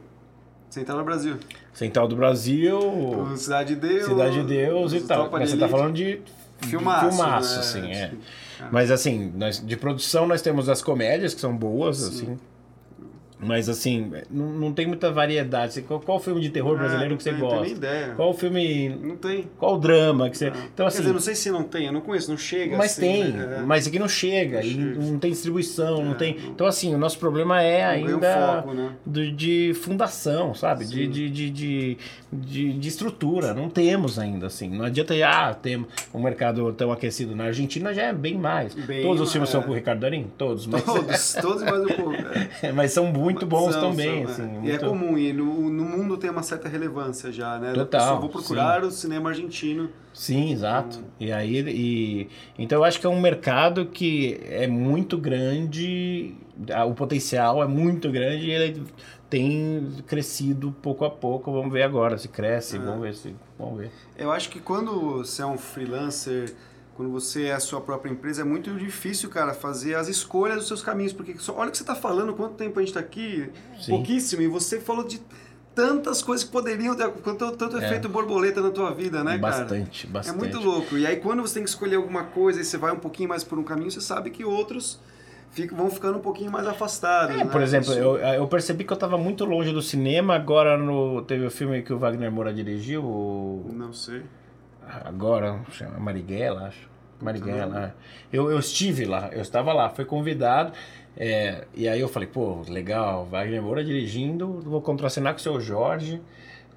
Central 0.69 0.97
no 0.97 1.03
Brasil. 1.03 1.35
Central 1.73 2.07
do 2.07 2.15
Brasil, 2.15 2.79
Cidade 3.35 3.75
de 3.75 3.81
Deus. 3.87 4.05
Cidade 4.05 4.41
de 4.41 4.43
Deus 4.47 4.93
e 4.93 5.01
tal. 5.01 5.29
Mas 5.31 5.49
você 5.49 5.57
tá 5.57 5.67
falando 5.67 5.93
de 5.93 6.19
Filmaço, 6.61 7.09
filmaço 7.09 7.53
né? 7.55 7.59
assim, 7.59 7.91
é. 7.91 8.09
Sim. 8.09 8.17
Mas 8.71 8.89
assim, 8.91 9.31
nós, 9.35 9.63
de 9.65 9.75
produção 9.75 10.25
nós 10.25 10.41
temos 10.41 10.69
as 10.69 10.81
comédias, 10.81 11.33
que 11.33 11.41
são 11.41 11.55
boas, 11.55 12.03
assim. 12.03 12.39
Mas 13.45 13.67
assim, 13.69 14.11
não, 14.29 14.47
não 14.49 14.73
tem 14.73 14.87
muita 14.87 15.11
variedade. 15.11 15.81
Qual, 15.81 15.99
qual 15.99 16.19
filme 16.19 16.41
de 16.41 16.49
terror 16.49 16.77
brasileiro 16.77 17.13
Ah, 17.13 17.17
que 17.17 17.23
você 17.23 17.31
tem- 17.31 17.39
gosta? 17.39 17.55
Não 17.57 17.63
tenho 17.63 17.75
ideia. 17.77 18.13
Qual 18.15 18.33
filme. 18.33 18.89
Não 18.89 19.15
tem. 19.17 19.49
Qual 19.57 19.79
drama 19.79 20.29
que 20.29 20.37
você. 20.37 20.47
Então, 20.47 20.63
Quer 20.75 20.83
assim. 20.85 20.99
dizer, 20.99 21.13
não 21.13 21.19
sei 21.19 21.35
se 21.35 21.51
não 21.51 21.63
tem, 21.63 21.85
eu 21.87 21.91
não 21.93 22.01
conheço, 22.01 22.29
não 22.29 22.37
chega. 22.37 22.77
Mas 22.77 22.91
assim, 22.91 23.01
tem, 23.01 23.23
né? 23.31 23.57
É. 23.59 23.61
mas 23.61 23.87
aqui 23.87 23.99
não 23.99 24.07
chega, 24.07 24.57
Não 24.57 24.63
chega. 24.63 24.99
não 25.11 25.19
tem 25.19 25.31
distribuição, 25.31 26.03
não 26.03 26.11
É, 26.11 26.15
tem. 26.15 26.37
não- 26.39 26.49
Então, 26.51 26.67
assim, 26.67 26.93
o 26.93 26.97
nosso 26.97 27.17
problema 27.19 27.61
é 27.61 27.83
ainda 27.83 28.55
foco, 28.61 28.73
né? 28.73 28.91
do- 29.05 29.31
de 29.31 29.73
fundação, 29.75 30.53
sabe? 30.53 30.85
De, 30.85 31.07
de, 31.07 31.29
de, 31.29 31.49
de, 31.49 31.97
de- 32.31 32.73
de 32.73 32.87
estrutura. 32.87 33.53
Não 33.53 33.69
temos 33.69 34.17
ainda, 34.19 34.47
assim. 34.47 34.69
Não 34.69 34.85
adianta, 34.85 35.13
ah, 35.25 35.53
temos 35.53 35.87
um 36.13 36.21
mercado 36.21 36.71
tão 36.73 36.91
aquecido. 36.91 37.35
Na 37.35 37.45
Argentina 37.45 37.93
já 37.93 38.03
é 38.03 38.13
bem 38.13 38.37
mais. 38.37 38.73
Bem 38.73 39.01
Todos 39.03 39.21
os 39.21 39.31
filmes 39.31 39.49
mais, 39.49 39.51
são 39.51 39.61
é. 39.61 39.63
com 39.63 39.71
o 39.71 39.75
Ricardo 39.75 39.99
Darim? 39.99 40.27
Todos, 40.37 40.65
mas, 40.67 40.83
Todos, 40.83 41.33
todos 41.41 41.63
mais 41.63 41.81
um 41.83 41.87
pouco. 41.87 42.13
é. 42.61 42.71
mas 42.71 42.91
são 42.91 43.05
muito 43.05 43.32
bons 43.45 43.73
São, 43.73 43.89
também, 43.91 44.23
são, 44.25 44.31
assim. 44.33 44.41
é. 44.43 44.45
muito- 44.47 44.67
E 44.67 44.71
é 44.71 44.77
comum, 44.77 45.17
e 45.17 45.33
no, 45.33 45.69
no 45.69 45.83
mundo 45.83 46.17
tem 46.17 46.29
uma 46.29 46.43
certa 46.43 46.67
relevância 46.69 47.31
já, 47.31 47.57
né? 47.59 47.73
Total, 47.73 48.15
Eu 48.15 48.21
vou 48.21 48.29
procurar 48.29 48.83
o 48.83 48.91
cinema 48.91 49.29
argentino. 49.29 49.89
Sim, 50.13 50.51
exato. 50.51 50.99
Hum. 50.99 51.03
E 51.19 51.31
aí, 51.31 51.59
e, 51.67 52.29
então 52.57 52.79
eu 52.79 52.83
acho 52.83 52.99
que 52.99 53.05
é 53.05 53.09
um 53.09 53.19
mercado 53.19 53.85
que 53.87 54.39
é 54.49 54.67
muito 54.67 55.17
grande, 55.17 56.35
o 56.87 56.93
potencial 56.93 57.63
é 57.63 57.67
muito 57.67 58.11
grande 58.11 58.45
e 58.47 58.51
ele 58.51 58.83
tem 59.29 59.91
crescido 60.05 60.71
pouco 60.81 61.03
a 61.05 61.09
pouco. 61.09 61.51
Vamos 61.51 61.73
ver 61.73 61.81
agora 61.83 62.17
se 62.17 62.27
cresce, 62.27 62.75
É. 62.77 62.79
vamos 62.79 63.01
ver 63.01 63.15
se. 63.15 63.35
Vamos 63.57 63.79
ver. 63.79 63.91
Eu 64.17 64.31
acho 64.31 64.49
que 64.49 64.59
quando 64.59 64.91
você 65.17 65.41
é 65.41 65.45
um 65.45 65.57
freelancer, 65.57 66.53
quando 66.95 67.11
você 67.11 67.45
é 67.45 67.53
a 67.53 67.59
sua 67.59 67.81
própria 67.81 68.11
empresa, 68.11 68.41
é 68.41 68.45
muito 68.45 68.71
difícil, 68.75 69.29
cara, 69.29 69.53
fazer 69.53 69.95
as 69.95 70.07
escolhas 70.07 70.57
dos 70.57 70.67
seus 70.67 70.81
caminhos. 70.83 71.11
Porque 71.13 71.35
só, 71.39 71.55
olha 71.55 71.69
o 71.69 71.71
que 71.71 71.77
você 71.77 71.83
está 71.83 71.95
falando, 71.95 72.33
quanto 72.33 72.53
tempo 72.55 72.79
a 72.79 72.81
gente 72.81 72.89
está 72.89 72.99
aqui, 72.99 73.49
Sim. 73.81 73.91
pouquíssimo, 73.91 74.41
e 74.41 74.47
você 74.47 74.79
falou 74.79 75.03
de 75.03 75.19
tantas 75.73 76.21
coisas 76.21 76.45
que 76.45 76.51
poderiam 76.51 76.95
ter, 76.95 77.09
quanto 77.09 77.51
tanto 77.53 77.79
É. 77.79 77.85
efeito 77.87 78.07
borboleta 78.07 78.61
na 78.61 78.69
tua 78.69 78.93
vida, 78.93 79.23
né, 79.23 79.39
cara? 79.39 79.57
bastante, 79.63 80.05
É 80.05 80.09
bastante. 80.09 80.37
muito 80.37 80.59
louco. 80.59 80.95
E 80.97 81.07
aí 81.07 81.15
quando 81.15 81.41
você 81.41 81.55
tem 81.55 81.63
que 81.63 81.69
escolher 81.69 81.95
alguma 81.95 82.25
coisa 82.25 82.61
e 82.61 82.63
você 82.63 82.77
vai 82.77 82.91
um 82.91 82.99
pouquinho 82.99 83.29
mais 83.29 83.43
por 83.43 83.57
um 83.57 83.63
caminho, 83.63 83.89
você 83.89 83.99
sabe 83.99 84.29
que 84.29 84.45
outros 84.45 84.99
ficam, 85.49 85.75
vão 85.75 85.89
ficando 85.89 86.19
um 86.19 86.21
pouquinho 86.21 86.51
mais 86.51 86.67
afastados. 86.67 87.35
É, 87.35 87.43
né? 87.43 87.45
por 87.51 87.59
exemplo, 87.59 87.89
Isso- 87.91 87.99
eu, 87.99 88.17
eu 88.17 88.47
percebi 88.47 88.83
que 88.83 88.91
eu 88.93 88.95
estava 88.95 89.17
muito 89.17 89.45
longe 89.45 89.73
do 89.73 89.81
cinema. 89.81 90.35
Agora 90.35 90.77
no, 90.77 91.23
teve 91.23 91.43
o 91.43 91.49
filme 91.49 91.81
que 91.81 91.91
o 91.91 91.97
Wagner 91.97 92.31
Moura 92.31 92.53
dirigiu, 92.53 93.03
o 93.03 93.65
Não 93.73 93.91
sei. 93.93 94.21
Agora, 95.03 95.59
chama 95.71 95.99
Marighella, 95.99 96.67
acho. 96.67 96.89
Marighella. 97.21 97.93
é. 98.31 98.35
Eu, 98.35 98.51
eu 98.51 98.59
estive 98.59 99.05
lá, 99.05 99.29
eu 99.31 99.41
estava 99.41 99.71
lá, 99.73 99.89
fui 99.89 100.05
convidado. 100.05 100.73
é, 101.15 101.65
e 101.73 101.87
aí 101.87 101.99
eu 101.99 102.07
falei, 102.09 102.27
pô, 102.27 102.61
legal, 102.67 103.25
Wagner 103.25 103.61
Moura 103.61 103.83
dirigindo, 103.83 104.59
vou 104.61 104.81
contracenar 104.81 105.33
com 105.33 105.39
o 105.39 105.41
seu 105.41 105.61
Jorge. 105.61 106.21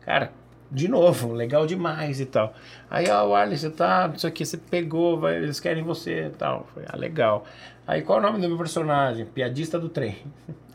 Cara, 0.05 0.31
de 0.71 0.89
novo, 0.89 1.33
legal 1.33 1.67
demais 1.67 2.21
e 2.21 2.27
tal. 2.27 2.53
Aí, 2.91 3.09
ó, 3.11 3.35
Arlen, 3.35 3.57
você 3.57 3.71
tá, 3.71 4.13
isso 4.15 4.27
aqui, 4.27 4.45
você 4.45 4.57
pegou, 4.57 5.19
vai, 5.19 5.37
eles 5.37 5.59
querem 5.61 5.83
você 5.83 6.27
e 6.27 6.31
tal. 6.31 6.67
Falei, 6.75 6.89
ah, 6.93 6.97
legal. 6.97 7.45
Aí, 7.87 8.03
qual 8.03 8.19
é 8.19 8.21
o 8.21 8.25
nome 8.25 8.41
do 8.41 8.49
meu 8.49 8.59
personagem? 8.59 9.25
Piadista 9.27 9.79
do 9.79 9.89
trem. 9.89 10.17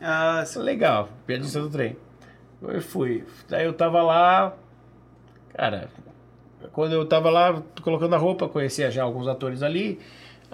Ah, 0.00 0.42
sim. 0.44 0.58
Legal, 0.60 1.08
piadista 1.26 1.60
do 1.60 1.70
trem. 1.70 1.96
Eu 2.60 2.80
fui. 2.80 3.24
Daí 3.48 3.64
eu 3.64 3.72
tava 3.72 4.02
lá, 4.02 4.54
cara, 5.54 5.88
quando 6.72 6.92
eu 6.92 7.06
tava 7.06 7.30
lá 7.30 7.62
colocando 7.82 8.14
a 8.14 8.18
roupa, 8.18 8.48
conhecia 8.48 8.90
já 8.90 9.02
alguns 9.02 9.28
atores 9.28 9.62
ali. 9.62 9.98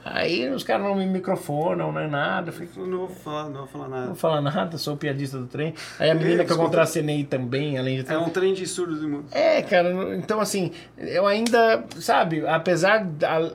Aí 0.05 0.49
os 0.49 0.63
caras 0.63 0.87
não 0.87 0.95
me 0.95 1.07
microfonam, 1.07 1.93
não 1.93 2.01
é 2.01 2.07
nada. 2.07 2.53
Falei, 2.53 2.69
não 2.77 2.99
vou 2.99 3.09
falar, 3.09 3.49
não 3.49 3.59
vou 3.59 3.67
falar 3.67 3.85
não 3.85 3.91
nada. 3.91 4.07
vou 4.07 4.15
falar 4.15 4.41
nada, 4.41 4.79
sou 4.79 4.95
o 4.95 4.97
piadista 4.97 5.39
do 5.39 5.47
trem. 5.47 5.75
Aí 5.99 6.11
a 6.11 6.15
menina 6.15 6.45
que 6.45 6.53
eu 6.53 6.57
contracenei 6.57 7.25
também, 7.25 7.77
além 7.79 8.03
de 8.03 8.11
É 8.11 8.17
um 8.17 8.31
trem 8.31 8.55
de 8.55 8.67
surdos 8.67 9.01
do 9.01 9.09
mundo. 9.09 9.25
é, 9.33 9.61
cara, 9.63 10.17
então 10.17 10.41
assim, 10.41 10.71
eu 10.97 11.27
ainda, 11.27 11.85
sabe, 11.99 12.47
apesar 12.47 13.07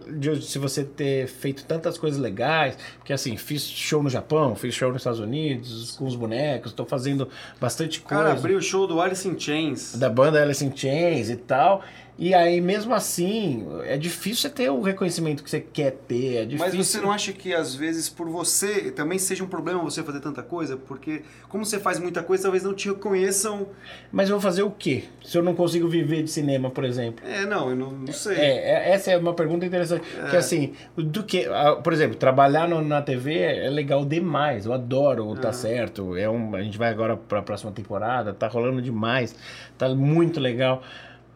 de 0.09 0.41
se 0.41 0.59
você 0.59 0.83
ter 0.83 1.27
feito 1.27 1.63
tantas 1.65 1.97
coisas 1.97 2.19
legais, 2.19 2.77
porque 2.97 3.13
assim, 3.13 3.37
fiz 3.37 3.63
show 3.63 4.03
no 4.03 4.09
Japão, 4.09 4.55
fiz 4.55 4.75
show 4.75 4.89
nos 4.89 4.97
Estados 4.97 5.19
Unidos, 5.19 5.91
com 5.91 6.05
os 6.05 6.15
bonecos, 6.15 6.73
tô 6.73 6.85
fazendo 6.85 7.29
bastante 7.59 8.01
coisa 8.01 8.23
cara 8.23 8.37
abriu 8.37 8.57
o 8.57 8.61
show 8.61 8.85
do 8.85 8.99
Alice 9.01 9.27
in 9.27 9.39
Chains. 9.39 9.95
da 9.95 10.09
banda 10.09 10.41
Alice 10.41 10.63
in 10.63 10.75
Chains 10.75 11.29
e 11.29 11.37
tal. 11.37 11.81
E 12.15 12.31
aí, 12.33 12.61
mesmo 12.61 12.93
assim, 12.93 13.65
é 13.85 13.97
difícil 13.97 14.43
você 14.43 14.49
ter 14.49 14.69
o 14.69 14.81
reconhecimento 14.81 15.43
que 15.43 15.49
você 15.49 15.59
quer 15.59 15.91
ter, 16.07 16.35
é 16.35 16.39
Mas 16.57 16.71
difícil. 16.71 16.83
você 16.83 17.01
não 17.01 17.11
acha 17.11 17.33
que 17.33 17.53
às 17.55 17.73
vezes 17.73 18.07
por 18.07 18.29
você 18.29 18.91
também 18.91 19.17
seja 19.17 19.43
um 19.43 19.47
problema 19.47 19.81
você 19.81 20.03
fazer 20.03 20.19
tanta 20.19 20.43
coisa? 20.43 20.77
Porque 20.77 21.23
como 21.49 21.65
você 21.65 21.79
faz 21.79 21.99
muita 21.99 22.21
coisa, 22.21 22.43
talvez 22.43 22.63
não 22.63 22.73
te 22.73 22.87
reconheçam. 22.87 23.67
Mas 24.11 24.29
eu 24.29 24.35
vou 24.35 24.41
fazer 24.41 24.61
o 24.61 24.69
quê? 24.69 25.05
Se 25.25 25.37
eu 25.37 25.41
não 25.43 25.55
consigo 25.55 25.87
viver 25.87 26.21
de 26.21 26.29
cinema, 26.29 26.69
por 26.69 26.83
exemplo? 26.85 27.25
É, 27.27 27.47
não, 27.47 27.71
eu 27.71 27.75
não, 27.75 27.91
não 27.91 28.13
sei. 28.13 28.37
É, 28.37 28.57
é- 28.57 28.91
essa 28.91 29.09
é 29.11 29.17
uma 29.17 29.33
pergunta 29.33 29.65
interessante. 29.65 30.05
Que 30.29 30.37
assim, 30.37 30.73
do 30.95 31.23
que, 31.23 31.47
por 31.83 31.93
exemplo, 31.93 32.15
trabalhar 32.15 32.67
no- 32.67 32.81
na 32.83 33.01
TV 33.01 33.39
é 33.39 33.69
legal 33.71 34.05
demais. 34.05 34.65
Eu 34.67 34.73
adoro 34.73 35.27
o 35.27 35.35
Tá 35.35 35.51
Certo. 35.51 36.15
É 36.15 36.29
um, 36.29 36.55
a 36.55 36.61
gente 36.61 36.77
vai 36.77 36.89
agora 36.89 37.17
para 37.17 37.39
a 37.39 37.41
próxima 37.41 37.71
temporada, 37.71 38.33
tá 38.33 38.47
rolando 38.47 38.81
demais, 38.81 39.35
tá 39.77 39.89
muito 39.89 40.39
legal. 40.39 40.83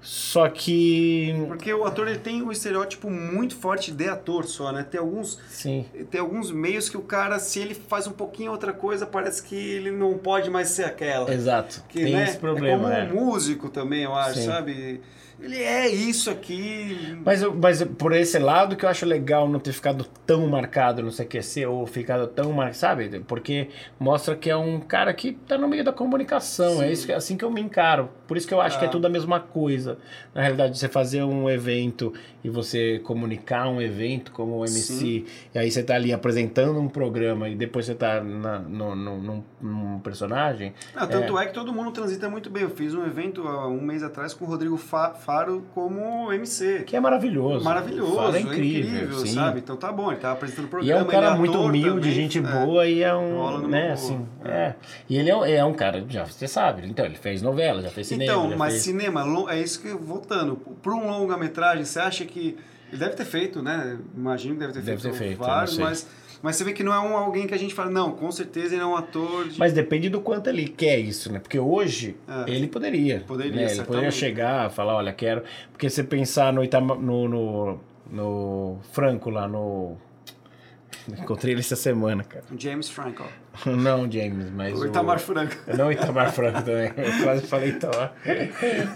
Só 0.02 0.48
que, 0.48 1.36
Porque 1.48 1.74
o 1.74 1.84
ator 1.84 2.08
ele 2.08 2.20
tem 2.20 2.42
um 2.42 2.52
estereótipo 2.52 3.10
muito 3.10 3.56
forte 3.56 3.92
de 3.92 4.08
ator 4.08 4.46
só, 4.46 4.72
né? 4.72 4.84
Tem 4.84 5.00
alguns, 5.00 5.40
sim, 5.50 5.86
tem 6.10 6.22
alguns 6.22 6.52
meios 6.52 6.88
que 6.88 6.96
o 6.96 7.02
cara, 7.02 7.40
se 7.40 7.60
ele 7.60 7.74
faz 7.74 8.08
um 8.08 8.12
pouquinho 8.12 8.52
outra 8.52 8.72
coisa, 8.72 9.06
parece 9.06 9.44
que 9.44 9.56
ele 9.56 9.92
não 9.92 10.18
pode 10.18 10.50
mais 10.50 10.70
ser 10.70 10.86
aquela. 10.86 11.34
exato. 11.34 11.84
Que, 11.90 12.04
Tem 12.04 12.14
né, 12.14 12.24
esse 12.24 12.38
problema. 12.38 12.94
É 12.94 13.02
é. 13.02 13.08
como 13.08 13.22
um 13.22 13.26
músico 13.26 13.70
também, 13.70 14.04
eu 14.04 14.16
acho, 14.16 14.40
Sim. 14.40 14.46
sabe? 14.46 15.02
Ele 15.40 15.62
é 15.62 15.88
isso 15.88 16.32
aqui. 16.32 17.16
Mas, 17.24 17.44
mas 17.44 17.84
por 17.84 18.12
esse 18.14 18.40
lado 18.40 18.76
que 18.76 18.84
eu 18.86 18.90
acho 18.90 19.06
legal 19.06 19.48
não 19.48 19.60
ter 19.60 19.72
ficado 19.72 20.04
tão 20.26 20.48
marcado 20.48 21.04
no 21.04 21.12
CQC 21.12 21.66
ou 21.68 21.86
ficado 21.86 22.26
tão 22.28 22.52
marcado, 22.52 22.78
sabe? 22.78 23.20
Porque 23.28 23.68
mostra 24.00 24.36
que 24.36 24.50
é 24.50 24.56
um 24.58 24.80
cara 24.80 25.14
que 25.14 25.34
tá 25.34 25.58
no 25.58 25.68
meio 25.68 25.84
da 25.84 25.94
comunicação. 25.94 26.82
É 26.82 26.92
isso 26.92 27.06
que- 27.06 27.14
assim 27.14 27.38
que 27.38 27.46
eu 27.46 27.52
me 27.52 27.62
encaro. 27.62 28.10
Por 28.28 28.36
isso 28.36 28.48
que 28.48 28.54
eu 28.54 28.60
acho 28.60 28.80
que 28.80 28.86
é 28.86 28.88
Ah. 28.88 28.92
tudo 28.92 29.06
a 29.06 29.10
mesma 29.10 29.40
coisa. 29.40 30.00
Na 30.34 30.42
realidade, 30.42 30.78
você 30.78 30.88
fazer 30.88 31.22
um 31.24 31.48
evento 31.50 32.14
e 32.48 32.50
você 32.50 33.00
comunicar 33.00 33.68
um 33.68 33.82
evento 33.82 34.32
como 34.32 34.56
o 34.58 34.64
MC, 34.64 34.82
Sim. 34.94 35.26
e 35.54 35.60
aí 35.60 35.70
você 35.70 35.84
tá 35.84 35.96
ali 35.96 36.14
apresentando 36.14 36.80
um 36.80 36.88
programa 36.88 37.50
e 37.50 37.56
depois 37.56 37.86
você 37.86 37.94
tá 37.94 38.24
na, 38.24 38.60
no, 38.60 38.96
no- 38.96 39.18
num, 39.22 39.44
num 39.62 40.00
personagem. 40.00 40.74
Não, 40.96 41.06
tanto 41.08 41.38
é. 41.38 41.46
que 41.48 41.54
todo 41.54 41.74
mundo 41.74 41.92
transita 41.92 42.30
muito 42.30 42.50
bem. 42.50 42.64
Eu 42.64 42.70
fiz 42.70 42.94
um 42.94 43.06
evento 43.06 43.46
há 43.48 43.68
um 43.68 43.82
mês 43.82 44.02
atrás 44.02 44.34
com 44.34 44.46
o 44.46 44.48
Rodrigo 44.48 44.78
Fa- 44.78 45.14
Faro 45.14 45.64
como 45.76 46.32
MC. 46.32 46.84
Que 46.86 46.96
é 46.96 47.00
maravilhoso. 47.00 47.66
Maravilhoso, 47.66 48.16
Fala 48.16 48.38
é 48.38 48.42
incrível, 48.42 49.12
sim. 49.20 49.34
sabe? 49.34 49.60
Então 49.60 49.76
tá 49.76 49.92
bom, 49.92 50.10
ele 50.12 50.22
tava 50.22 50.36
apresentando 50.36 50.66
o 50.66 50.68
E 50.68 50.70
programa. 50.70 51.00
é 51.02 51.04
um 51.04 51.08
cara 51.08 51.30
ele 51.32 51.38
muito 51.40 51.60
humilde, 51.60 51.90
também, 51.90 52.12
gente 52.14 52.38
é. 52.40 52.42
boa 52.42 52.88
e 52.88 53.04
é 53.04 53.14
um, 53.14 53.68
né, 53.68 53.92
assim, 53.92 54.26
é. 54.46 54.50
é. 54.50 54.76
E 55.10 55.18
ele 55.18 55.30
é, 55.30 55.36
um- 55.36 55.44
é 55.46 55.74
cara, 55.74 56.06
já 56.08 56.26
você 56.26 56.48
sabe, 56.48 56.88
então 56.88 57.06
ele 57.06 57.16
fez 57.16 57.42
novela, 57.42 57.82
já 57.82 57.90
fez 57.90 58.08
cinema, 58.08 58.32
Então, 58.32 58.58
mas 58.58 58.74
fez... 58.74 58.84
cinema, 58.84 59.26
é 59.52 59.60
isso 59.62 59.82
que 59.82 59.90
voltando. 59.90 60.56
Para 60.82 60.94
um 60.94 61.08
longa-metragem, 61.10 61.84
você 61.84 62.00
acha 62.00 62.24
que. 62.26 62.37
Ele 62.90 62.98
deve 62.98 63.16
ter 63.16 63.26
feito, 63.26 63.62
né? 63.62 63.98
Imagino 64.16 64.54
que 64.56 64.60
deve 64.62 64.74
ter 64.74 64.82
Deve 64.82 65.02
feito, 65.02 65.14
ter 65.14 65.20
feito, 65.20 65.38
vários, 65.40 65.78
mas, 65.78 66.08
mas 66.42 66.56
você 66.56 66.64
vê 66.64 66.72
que 66.72 66.84
não 66.84 66.94
é 66.94 67.00
um 67.00 67.18
alguém 67.18 67.46
que 67.46 67.54
a 67.54 67.58
gente 67.58 67.74
fala, 67.74 67.92
não, 67.92 68.12
com 68.12 68.32
certeza 68.32 68.76
ele 68.76 68.82
é 68.82 68.86
um 68.86 68.96
ator 68.96 69.48
de. 69.50 69.60
Mas 69.60 69.74
depende 69.74 70.08
do 70.10 70.22
quanto 70.22 70.50
ele 70.50 70.68
quer 70.70 70.98
isso, 70.98 71.32
né? 71.32 71.40
Porque 71.40 71.60
hoje 71.60 72.16
É. 72.28 72.50
ele 72.50 72.68
poderia. 72.68 73.24
Poderia, 73.28 73.66
né? 73.66 73.72
Ele 73.72 73.84
poderia 73.84 74.12
chegar, 74.12 74.70
falar, 74.72 74.96
olha, 74.96 75.12
quero. 75.12 75.44
Porque 75.72 75.90
você 75.90 76.04
pensar 76.04 76.54
no 76.54 76.64
Itama, 76.64 76.96
no, 76.96 77.28
no, 77.28 77.80
no 78.10 78.80
Franco 78.94 79.30
lá 79.30 79.48
no. 79.48 79.98
Encontrei 81.18 81.54
ele 81.54 81.62
essa 81.62 81.76
semana, 81.76 82.24
cara. 82.24 82.44
James 82.58 82.90
Franco. 82.90 83.24
Não, 83.66 84.10
James, 84.12 84.50
mas. 84.52 84.80
O 84.80 84.86
Itamar 84.86 85.20
Franco. 85.20 85.56
Não, 85.78 85.92
Itamar 85.92 86.32
Franco 86.32 86.62
também. 86.62 86.92
Eu 86.98 87.24
quase 87.24 87.48
falei 87.48 87.70
Itamar. 87.70 88.14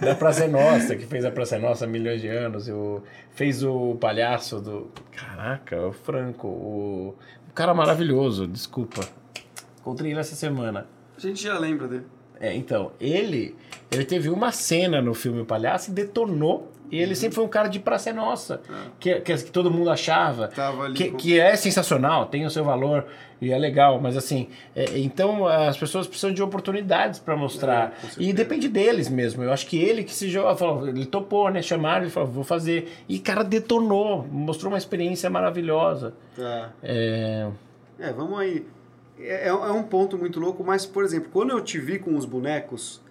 Da 0.02 0.16
Praça 0.16 0.46
é 0.46 0.48
Nossa, 0.48 0.96
que 0.96 1.06
fez 1.06 1.24
a 1.26 1.32
Praça 1.32 1.56
é 1.56 1.60
Nossa 1.60 1.86
há 1.86 1.88
milhões 1.88 2.22
de 2.22 2.28
anos. 2.28 2.68
O, 2.68 3.02
fez 3.32 3.64
o 3.64 3.96
palhaço 3.96 4.60
do. 4.60 4.92
Caraca, 5.16 5.88
o 5.88 5.94
Franco. 5.94 6.48
O, 6.48 7.16
o 7.50 7.54
cara 7.54 7.74
maravilhoso, 7.74 8.48
desculpa. 8.48 9.02
Encontrei 9.80 10.12
ele 10.12 10.20
essa 10.20 10.36
semana. 10.36 10.86
A 11.18 11.20
gente 11.20 11.42
já 11.42 11.58
lembra 11.58 11.88
dele. 11.88 12.06
É, 12.40 12.56
então, 12.56 12.92
ele, 13.00 13.56
ele 13.92 14.06
teve 14.06 14.30
uma 14.30 14.52
cena 14.52 15.02
no 15.02 15.14
filme 15.14 15.42
O 15.42 15.46
Palhaço 15.46 15.92
e 15.92 15.94
detonou. 15.94 16.72
E 16.92 17.00
ele 17.00 17.16
sempre 17.16 17.36
foi 17.36 17.46
um 17.46 17.48
cara 17.48 17.70
de 17.70 17.80
Praça 17.80 18.10
é 18.10 18.14
Nossa, 18.14 18.60
que, 19.00 19.22
que, 19.22 19.34
que 19.38 19.50
todo 19.52 19.72
mundo 19.72 19.90
achava. 19.90 20.50
Que, 20.94 21.10
com- 21.10 21.18
que 21.18 21.40
é 21.40 21.56
sensacional, 21.56 22.26
tem 22.26 22.46
o 22.46 22.50
seu 22.50 22.66
valor 22.66 23.06
e 23.42 23.50
é 23.50 23.58
legal, 23.58 23.98
mas 24.02 24.18
assim, 24.18 24.50
é, 24.76 25.00
então 25.00 25.48
as 25.48 25.78
pessoas 25.78 26.06
precisam 26.06 26.34
de 26.34 26.44
oportunidades 26.44 27.18
para 27.18 27.34
mostrar. 27.38 27.94
É, 28.04 28.08
e 28.22 28.34
depende 28.34 28.68
deles 28.68 29.08
mesmo. 29.08 29.42
Eu 29.42 29.54
acho 29.54 29.68
que 29.68 29.78
ele 29.78 30.04
que 30.04 30.14
se 30.14 30.30
joga, 30.30 30.54
falou, 30.58 30.86
ele 30.86 31.06
topou, 31.06 31.50
né? 31.50 31.62
Chamaram, 31.62 32.02
ele 32.02 32.12
falou, 32.12 32.28
vou 32.30 32.44
fazer. 32.44 32.92
E 33.08 33.20
cara 33.20 33.42
detonou, 33.42 34.28
mostrou 34.30 34.70
uma 34.70 34.78
experiência 34.78 35.30
maravilhosa. 35.30 36.14
Tá. 36.36 36.72
É, 36.84 37.48
É, 38.00 38.12
vamos 38.12 38.38
aí. 38.38 38.66
É, 39.18 39.48
é 39.48 39.54
um 39.54 39.84
ponto 39.84 40.18
muito 40.18 40.42
louco, 40.42 40.62
mas, 40.62 40.86
por 40.86 41.06
exemplo, 41.06 41.30
quando 41.32 41.52
eu 41.52 41.62
te 41.62 41.80
vi 41.80 42.00
com 42.00 42.18
os 42.18 42.26
bonecos, 42.26 43.02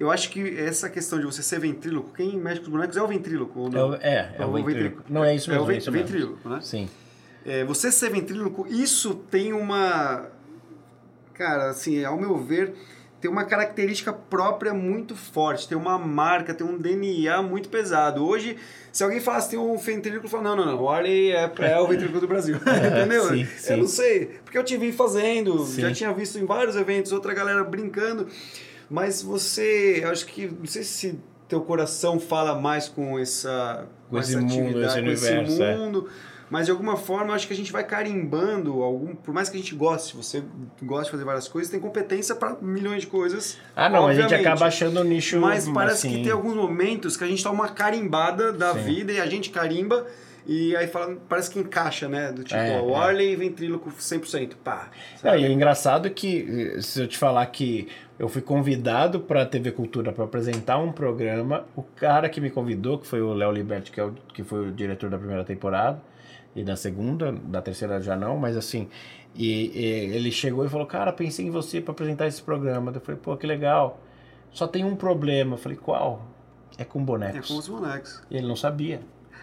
eu 0.00 0.10
acho 0.10 0.30
que 0.30 0.58
essa 0.58 0.88
questão 0.90 1.18
de 1.20 1.24
você 1.26 1.42
ser 1.42 1.60
ventríloco, 1.60 2.10
quem 2.14 2.36
mexe 2.36 2.60
com 2.60 2.66
os 2.66 2.72
bonecos 2.72 2.96
é 2.96 3.02
o 3.02 3.06
ventríloco, 3.06 3.66
é, 3.66 3.70
não? 3.70 3.90
o- 3.90 3.94
é, 3.94 3.98
é 4.00 4.34
É 4.38 4.44
o 4.44 4.48
o 4.48 4.52
ventríloco. 4.52 4.66
ventríloco. 4.66 5.02
Não, 5.08 5.24
é 5.24 5.34
isso 5.34 5.50
É 5.50 5.54
mesmo. 5.54 5.68
o 5.68 5.72
é 5.72 5.76
isso 5.76 5.92
mesmo. 5.92 6.06
ventríloco, 6.06 6.48
né? 6.48 6.58
Sim. 6.62 6.88
É, 7.44 7.64
você 7.64 7.90
ser 7.92 8.10
ventríloco, 8.10 8.66
isso 8.68 9.14
tem 9.30 9.52
uma. 9.52 10.26
Cara, 11.34 11.70
assim, 11.70 12.04
ao 12.04 12.16
meu 12.20 12.36
ver, 12.38 12.74
tem 13.20 13.30
uma 13.30 13.44
característica 13.44 14.12
própria 14.12 14.72
muito 14.74 15.16
forte, 15.16 15.66
tem 15.68 15.76
uma 15.76 15.98
marca, 15.98 16.52
tem 16.54 16.66
um 16.66 16.76
DNA 16.78 17.40
muito 17.42 17.68
pesado. 17.68 18.24
Hoje, 18.24 18.56
se 18.92 19.02
alguém 19.02 19.18
falasse 19.20 19.50
tem 19.50 19.58
um 19.58 19.76
ventríloco, 19.76 20.28
fala, 20.28 20.42
não, 20.44 20.56
não, 20.56 20.66
não, 20.66 20.82
o 20.82 20.88
Arley 20.90 21.32
é, 21.32 21.50
é 21.60 21.80
o 21.80 21.86
ventríloco 21.86 22.20
do 22.20 22.28
Brasil. 22.28 22.56
Entendeu? 22.62 23.24
sim, 23.28 23.40
Eu 23.42 23.46
sim. 23.58 23.76
não 23.76 23.86
sei, 23.88 24.26
porque 24.44 24.58
eu 24.58 24.62
te 24.64 24.76
vi 24.76 24.92
fazendo, 24.92 25.64
Sim. 25.64 25.80
já 25.80 25.92
tinha 25.92 26.12
visto 26.12 26.38
em 26.38 26.44
vários 26.44 26.76
eventos, 26.76 27.10
outra 27.12 27.32
galera 27.34 27.64
brincando, 27.64 28.28
mas 28.92 29.22
você, 29.22 30.04
acho 30.06 30.26
que, 30.26 30.46
não 30.46 30.66
sei 30.66 30.82
se 30.82 31.18
teu 31.48 31.62
coração 31.62 32.20
fala 32.20 32.54
mais 32.60 32.90
com 32.90 33.18
essa, 33.18 33.88
Com 34.10 34.18
esse 34.18 34.32
essa 34.36 34.40
mundo, 34.40 34.52
atividade, 34.52 34.84
esse 34.84 35.02
com 35.02 35.10
esse 35.10 35.32
universo, 35.32 35.62
é. 35.62 35.76
mundo, 35.76 36.08
mas 36.50 36.66
de 36.66 36.72
alguma 36.72 36.94
forma 36.94 37.32
acho 37.32 37.46
que 37.46 37.54
a 37.54 37.56
gente 37.56 37.72
vai 37.72 37.84
carimbando 37.84 38.82
algum, 38.82 39.14
por 39.14 39.32
mais 39.32 39.48
que 39.48 39.56
a 39.56 39.60
gente 39.60 39.74
goste, 39.74 40.14
você 40.14 40.42
gosta 40.82 41.04
de 41.06 41.10
fazer 41.12 41.24
várias 41.24 41.48
coisas, 41.48 41.70
tem 41.70 41.80
competência 41.80 42.34
para 42.34 42.54
milhões 42.60 43.00
de 43.00 43.06
coisas. 43.06 43.56
Ah, 43.74 43.88
não, 43.88 44.06
a 44.06 44.12
gente 44.12 44.24
obviamente. 44.24 44.46
acaba 44.46 44.66
achando 44.66 45.00
o 45.00 45.04
nicho. 45.04 45.40
Mas 45.40 45.66
parece 45.66 46.06
assim, 46.06 46.18
que 46.18 46.24
tem 46.24 46.32
alguns 46.32 46.54
momentos 46.54 47.16
que 47.16 47.24
a 47.24 47.26
gente 47.26 47.42
dá 47.42 47.50
uma 47.50 47.70
carimbada 47.70 48.52
da 48.52 48.74
Sim. 48.74 48.80
vida 48.82 49.12
e 49.12 49.20
a 49.20 49.26
gente 49.26 49.48
carimba 49.48 50.06
e 50.46 50.74
aí 50.74 50.88
fala, 50.88 51.16
parece 51.28 51.50
que 51.50 51.58
encaixa, 51.58 52.08
né? 52.08 52.32
Do 52.32 52.42
tipo, 52.42 52.58
É, 52.58 52.80
ó, 52.80 52.84
o 52.84 53.10
é. 53.10 53.36
Ventríloco 53.36 53.90
100%, 53.90 54.54
pá. 54.62 54.90
Sabe? 55.16 55.42
e 55.42 55.48
o 55.48 55.52
engraçado 55.52 56.06
é 56.08 56.10
que, 56.10 56.74
eh, 56.76 56.80
se 56.80 57.00
eu 57.00 57.06
te 57.06 57.16
falar 57.16 57.46
que 57.46 57.88
eu 58.22 58.28
fui 58.28 58.40
convidado 58.40 59.18
para 59.18 59.42
a 59.42 59.46
TV 59.46 59.72
Cultura 59.72 60.12
para 60.12 60.22
apresentar 60.24 60.78
um 60.78 60.92
programa, 60.92 61.66
o 61.74 61.82
cara 61.82 62.28
que 62.28 62.40
me 62.40 62.50
convidou, 62.50 62.96
que 62.98 63.06
foi 63.06 63.20
o 63.20 63.32
Léo 63.34 63.50
Liberti, 63.50 63.90
que, 63.90 63.98
é 63.98 64.04
o, 64.04 64.12
que 64.32 64.44
foi 64.44 64.68
o 64.68 64.70
diretor 64.72 65.10
da 65.10 65.18
primeira 65.18 65.42
temporada, 65.44 66.00
e 66.54 66.62
da 66.62 66.76
segunda, 66.76 67.32
da 67.32 67.60
terceira 67.60 68.00
já 68.00 68.14
não, 68.14 68.36
mas 68.36 68.56
assim, 68.56 68.88
e, 69.34 69.72
e 69.74 69.84
ele 70.14 70.30
chegou 70.30 70.64
e 70.64 70.68
falou, 70.68 70.86
cara, 70.86 71.12
pensei 71.12 71.46
em 71.46 71.50
você 71.50 71.80
para 71.80 71.90
apresentar 71.90 72.28
esse 72.28 72.40
programa. 72.40 72.92
Eu 72.94 73.00
falei, 73.00 73.20
pô, 73.20 73.36
que 73.36 73.46
legal. 73.46 73.98
Só 74.52 74.68
tem 74.68 74.84
um 74.84 74.94
problema. 74.94 75.54
Eu 75.54 75.58
falei, 75.58 75.76
qual? 75.78 76.22
É 76.78 76.84
com 76.84 77.00
É 77.00 77.04
bonecos. 77.04 77.48
com 77.48 77.56
os 77.56 77.66
bonecos. 77.66 78.22
E 78.30 78.36
ele 78.36 78.46
não 78.46 78.54
sabia. 78.54 79.00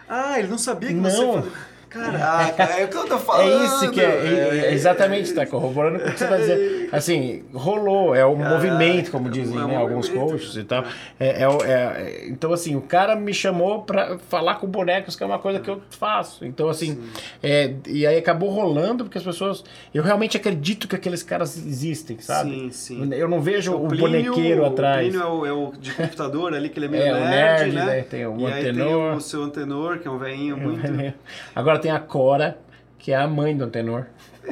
Ah, 0.08 0.38
ele 0.38 0.48
não 0.48 0.56
sabia 0.58 0.88
que 0.88 0.94
Não. 0.94 1.10
você 1.10 1.26
fazia. 1.42 1.52
Caraca, 1.90 2.62
é 2.62 2.84
o 2.84 2.88
que 2.88 2.96
eu 2.96 3.04
tô 3.06 3.18
falando. 3.18 3.50
É 3.62 3.64
isso 3.66 3.90
que 3.90 4.00
é, 4.00 4.04
é- 4.04 4.58
é 4.68 4.72
exatamente, 4.72 5.34
tá 5.34 5.42
é- 5.42 5.46
corroborando 5.46 5.96
o 5.98 6.00
que 6.00 6.18
você 6.18 6.26
tá 6.26 6.36
dizendo. 6.36 6.80
Assim, 6.92 7.44
rolou, 7.52 8.14
é 8.16 8.24
o 8.24 8.34
Caraca, 8.36 8.54
movimento, 8.54 9.10
como 9.12 9.28
dizem, 9.30 9.56
é 9.58 9.64
um 9.64 9.68
né, 9.68 9.76
alguns 9.76 10.08
coaches 10.08 10.56
e 10.56 10.64
tal. 10.64 10.84
É, 11.20 11.42
é 11.42 11.48
o- 11.48 11.62
é- 11.64 12.26
então, 12.28 12.52
assim, 12.52 12.74
o 12.74 12.80
cara 12.80 13.14
me 13.14 13.32
chamou 13.32 13.82
pra 13.82 14.18
falar 14.28 14.56
com 14.56 14.66
bonecos, 14.66 15.14
que 15.14 15.22
é 15.22 15.26
uma 15.26 15.38
coisa 15.38 15.60
que 15.60 15.70
eu 15.70 15.80
faço. 15.90 16.44
Então, 16.44 16.68
assim, 16.68 16.98
é, 17.42 17.74
e 17.86 18.04
aí 18.06 18.18
acabou 18.18 18.50
rolando, 18.50 19.04
porque 19.04 19.18
as 19.18 19.24
pessoas. 19.24 19.62
Eu 19.94 20.02
realmente 20.02 20.36
acredito 20.36 20.88
que 20.88 20.96
aqueles 20.96 21.22
caras 21.22 21.56
existem, 21.56 22.18
sabe? 22.20 22.50
Sim, 22.50 22.70
sim. 22.72 23.14
Eu 23.14 23.28
não 23.28 23.40
vejo 23.40 23.72
o, 23.74 23.86
Plínio- 23.88 24.06
bonequeiro 24.32 24.62
o 24.62 24.66
atrás. 24.66 25.08
Plínio 25.08 25.22
é 25.22 25.30
o, 25.30 25.46
é 25.46 25.52
o 25.52 25.72
de 25.78 25.92
computador 25.92 26.54
ali, 26.54 26.68
que 26.68 26.78
ele 26.78 26.86
é 26.86 26.88
meio 26.88 27.02
É, 27.10 27.12
o 27.12 27.14
nerd, 27.20 27.30
nerd, 27.30 27.74
né? 27.74 27.86
daí 27.86 28.02
tem 28.02 28.26
o 28.26 28.40
e 28.40 28.46
aí 28.46 28.62
tem 28.62 28.70
antenor. 28.72 29.14
o 29.16 29.20
seu 29.20 29.42
antenor, 29.44 29.98
que 29.98 30.08
é 30.08 30.10
um 30.10 30.18
velhinho 30.18 30.56
muito... 30.56 30.80
Agora 31.54 31.78
tem 31.80 31.90
a 31.90 31.98
Cora, 32.00 32.58
que 32.98 33.12
é 33.12 33.16
a 33.16 33.26
mãe 33.26 33.56
do 33.56 33.64
Antenor. 33.64 34.06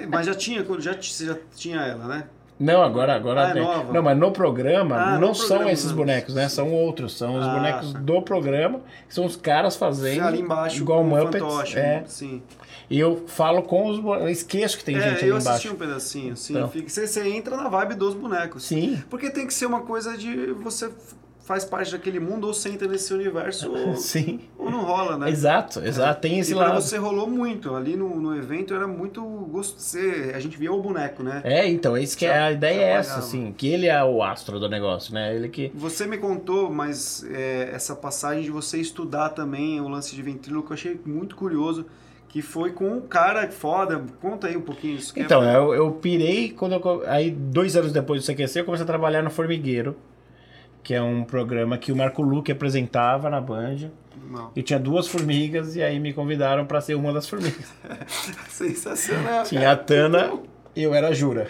Mas 0.09 0.27
já 0.27 0.35
tinha, 0.35 0.65
já, 0.79 0.95
você 0.95 1.27
já 1.27 1.37
tinha 1.55 1.81
ela, 1.81 2.07
né? 2.07 2.25
Não, 2.61 2.83
agora, 2.83 3.15
agora 3.15 3.47
Ah, 3.47 3.51
é 3.51 3.53
tem. 3.53 3.63
nova? 3.63 3.93
Não, 3.93 4.03
mas 4.03 4.19
no 4.19 4.33
programa 4.33 4.97
Ah, 4.97 5.19
não 5.19 5.29
no 5.29 5.35
são 5.35 5.47
programa, 5.47 5.71
esses 5.73 5.93
bonecos, 5.93 6.35
né? 6.35 6.49
São 6.49 6.73
outros, 6.73 7.17
são 7.17 7.39
os 7.39 7.47
Ah, 7.47 7.55
bonecos 7.55 7.93
tá. 7.93 7.99
do 8.01 8.21
programa, 8.23 8.81
que 9.07 9.15
são 9.15 9.25
os 9.25 9.37
caras 9.37 9.77
fazendo 9.77 10.25
ali 10.27 10.41
embaixo, 10.41 10.77
igual 10.83 11.05
Muppets. 11.05 11.41
fantoche, 11.41 11.79
é. 11.79 12.03
sim. 12.07 12.43
E 12.91 12.99
eu 12.99 13.25
falo 13.29 13.63
com 13.63 13.89
os 13.89 14.01
bonecos, 14.01 14.31
esqueço 14.33 14.77
que 14.79 14.85
tem 14.85 14.97
é, 14.97 15.01
gente 15.01 15.19
ali 15.21 15.29
eu 15.29 15.37
assisti 15.37 15.69
embaixo. 15.69 15.73
um 15.73 15.77
pedacinho, 15.77 16.37
sim. 16.37 16.55
Então. 16.57 16.69
Fica, 16.69 16.89
você, 16.89 17.07
você 17.07 17.29
entra 17.29 17.57
na 17.57 17.69
vibe 17.69 17.95
dos 17.95 18.15
bonecos. 18.15 18.65
Sim. 18.65 19.01
Porque 19.09 19.31
tem 19.31 19.47
que 19.47 19.55
ser 19.55 19.67
uma 19.67 19.83
coisa 19.83 20.19
de 20.19 20.47
você 20.53 20.91
faz 21.49 21.65
parte 21.65 21.91
daquele 21.93 22.21
mundo 22.21 22.47
ou 22.47 22.53
entra 22.71 22.87
nesse 22.87 23.15
universo 23.15 23.73
ou, 23.75 23.97
Sim. 23.97 24.41
ou 24.59 24.71
não 24.71 24.85
rola, 24.85 25.17
né? 25.17 25.31
Exato, 25.31 25.81
exato, 25.81 26.21
tem 26.21 26.39
esse 26.39 26.53
e 26.53 26.55
lado. 26.55 26.75
você 26.79 26.99
rolou 26.99 27.27
muito. 27.27 27.75
Ali 27.75 27.97
no, 27.97 28.21
no 28.21 28.37
evento 28.37 28.75
era 28.75 28.87
muito 28.87 29.23
gosto. 29.51 29.81
Você, 29.81 30.33
a 30.35 30.39
gente 30.41 30.59
via 30.59 30.71
o 30.71 30.83
boneco, 30.83 31.23
né? 31.23 31.41
É, 31.45 31.67
então, 31.67 31.97
é 31.97 32.03
isso 32.03 32.19
que 32.19 32.27
é, 32.27 32.39
a 32.39 32.53
ideia 32.53 32.83
é 32.83 32.91
essa, 32.91 33.19
assim, 33.21 33.55
que 33.57 33.67
ele 33.67 33.87
é 33.87 34.05
o 34.05 34.23
astro 34.23 34.61
do 34.61 34.69
negócio, 34.69 35.15
né? 35.15 35.35
Ele 35.35 35.49
que 35.49 35.73
Você 35.75 36.07
me 36.07 36.19
contou, 36.19 36.71
mas 36.71 37.25
é, 37.31 37.71
essa 37.73 37.97
passagem 37.97 38.43
de 38.43 38.51
você 38.51 38.79
estudar 38.79 39.31
também 39.31 39.81
o 39.81 39.89
lance 39.89 40.15
de 40.15 40.21
ventríloco, 40.21 40.71
eu 40.71 40.75
achei 40.75 41.01
muito 41.07 41.35
curioso. 41.35 41.87
Que 42.29 42.43
foi 42.43 42.73
com 42.73 42.87
um 42.91 43.01
cara 43.01 43.51
foda. 43.51 44.05
Conta 44.21 44.49
aí 44.49 44.57
um 44.57 44.61
pouquinho 44.61 44.97
isso. 44.97 45.15
é- 45.19 45.23
Então, 45.23 45.43
eu, 45.43 45.73
eu 45.73 45.93
pirei 45.93 46.51
quando 46.51 46.75
eu, 46.75 47.03
aí 47.07 47.31
dois 47.31 47.75
anos 47.75 47.91
depois 47.91 48.21
do 48.23 48.27
CQC 48.27 48.61
eu 48.61 48.65
comecei 48.67 48.85
a 48.85 48.87
trabalhar 48.87 49.23
no 49.23 49.31
Formigueiro, 49.31 49.97
que 50.83 50.95
é 50.95 51.03
um 51.03 51.25
programa 51.25 51.77
que 51.79 51.93
o 51.93 51.97
Marco 51.97 52.23
Luque 52.23 52.53
apresentava 52.53 53.29
na 53.31 53.41
Band. 53.41 53.91
Não. 54.31 54.51
E 54.55 54.63
tinha 54.63 54.79
duas 54.79 55.09
formigas 55.09 55.75
e 55.77 55.83
aí 55.83 55.99
me 55.99 56.13
convidaram 56.13 56.67
pra 56.67 56.81
ser 56.81 56.95
uma 56.95 57.13
das 57.13 57.29
formigas. 57.29 57.73
Sensacional. 58.49 59.45
Tinha 59.45 59.73
a 59.73 59.77
Tana 59.77 60.39
e 60.77 60.83
eu 60.83 60.95
era 60.95 61.09
a 61.09 61.13
Jura. 61.13 61.47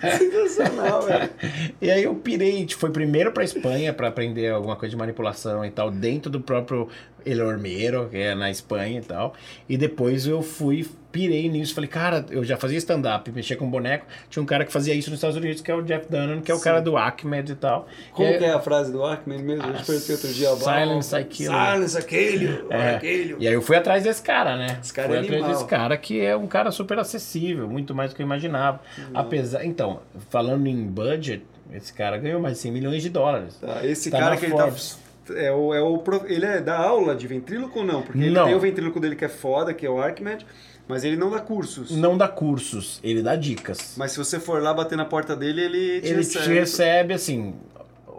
Sensacional, 0.00 1.02
velho. 1.02 1.30
E 1.80 1.90
aí 1.90 2.02
eu 2.02 2.14
pirei, 2.14 2.66
foi 2.68 2.90
primeiro 2.90 3.30
pra 3.32 3.44
Espanha 3.44 3.92
pra 3.92 4.08
aprender 4.08 4.50
alguma 4.50 4.76
coisa 4.76 4.90
de 4.90 4.96
manipulação 4.96 5.64
e 5.64 5.70
tal, 5.70 5.90
dentro 5.90 6.30
do 6.30 6.40
próprio 6.40 6.88
El 7.24 7.46
Hormero, 7.46 8.08
que 8.08 8.16
é 8.16 8.34
na 8.34 8.50
Espanha 8.50 8.98
e 8.98 9.02
tal. 9.02 9.34
E 9.68 9.76
depois 9.76 10.26
eu 10.26 10.42
fui, 10.42 10.88
pirei 11.10 11.48
nisso, 11.48 11.74
falei, 11.74 11.88
cara, 11.88 12.24
eu 12.30 12.44
já 12.44 12.56
fazia 12.56 12.76
stand-up, 12.78 13.30
mexia 13.32 13.56
com 13.56 13.68
boneco. 13.68 14.06
Tinha 14.28 14.42
um 14.42 14.46
cara 14.46 14.64
que 14.64 14.72
fazia 14.72 14.94
isso 14.94 15.10
nos 15.10 15.18
Estados 15.18 15.36
Unidos, 15.36 15.60
que 15.62 15.70
é 15.70 15.74
o 15.74 15.82
Jeff 15.82 16.06
Dunham, 16.10 16.40
que 16.42 16.50
é 16.52 16.54
o 16.54 16.60
cara 16.60 16.80
do 16.80 16.96
Acmed 16.96 17.50
e 17.50 17.54
tal. 17.54 17.88
Como 18.12 18.28
E 18.28 18.38
que 18.38 18.44
é 18.44 18.52
a 18.52 18.60
frase 18.60 18.92
do 18.92 19.02
Arkman 19.04 19.38
mesmo? 19.42 19.64
Eu 19.66 19.74
te 19.74 19.84
perguntei 19.84 20.14
outro 20.14 20.28
dia. 20.32 20.48
Silence, 20.56 21.24
kill. 21.24 21.50
Silence, 21.52 21.98
aquele. 21.98 22.64
É. 22.70 22.94
aquele. 22.96 23.36
E 23.38 23.48
aí 23.48 23.54
eu 23.54 23.62
fui 23.62 23.76
atrás 23.76 24.04
desse 24.04 24.22
cara, 24.22 24.56
né? 24.56 24.78
Esse 24.82 24.92
cara 24.92 25.08
fui 25.08 25.16
é 25.16 25.20
atrás 25.20 25.34
animal. 25.42 25.52
desse 25.58 25.64
cara 25.68 25.96
que 25.96 26.20
é 26.20 26.36
um 26.36 26.46
cara 26.46 26.70
super 26.70 26.98
acessível, 26.98 27.66
muito 27.68 27.94
mais 27.94 28.10
do 28.10 28.16
que 28.16 28.22
eu 28.22 28.26
imaginava. 28.26 28.80
Apesar, 29.14 29.64
então, 29.64 30.00
falando 30.30 30.66
em 30.66 30.86
budget, 30.86 31.42
esse 31.72 31.92
cara 31.92 32.18
ganhou 32.18 32.40
mais 32.40 32.54
de 32.54 32.60
100 32.60 32.72
milhões 32.72 33.02
de 33.02 33.08
dólares. 33.10 33.56
Tá, 33.60 33.84
esse 33.84 34.10
Tá 34.10 34.18
cara 34.18 34.36
que 34.36 34.44
ele 34.46 34.52
Forbes. 34.52 34.98
tá. 35.02 35.08
É 35.34 35.52
o, 35.52 35.74
é 35.74 35.82
o 35.82 36.02
ele 36.26 36.46
é 36.46 36.58
da 36.58 36.78
aula 36.78 37.14
de 37.14 37.26
ventríloco 37.26 37.80
ou 37.80 37.84
não? 37.84 38.00
Porque 38.00 38.18
ele 38.18 38.30
Não. 38.30 38.46
tem 38.46 38.54
o 38.54 38.58
ventríloco 38.60 38.98
dele 38.98 39.14
que 39.14 39.26
é 39.26 39.28
foda, 39.28 39.74
que 39.74 39.84
é 39.84 39.90
o 39.90 40.00
Archimed, 40.00 40.46
mas 40.88 41.04
ele 41.04 41.16
não 41.16 41.30
dá 41.30 41.40
cursos. 41.40 41.90
Não 41.90 42.16
dá 42.16 42.26
cursos, 42.26 42.98
ele 43.04 43.22
dá 43.22 43.36
dicas. 43.36 43.94
Mas 43.96 44.12
se 44.12 44.18
você 44.18 44.40
for 44.40 44.62
lá 44.62 44.72
bater 44.74 44.96
na 44.96 45.04
porta 45.04 45.36
dele, 45.36 45.60
ele 45.62 46.00
te 46.00 46.06
ele 46.08 46.16
recebe. 46.16 46.44
te 46.44 46.50
recebe, 46.52 47.14
assim, 47.14 47.54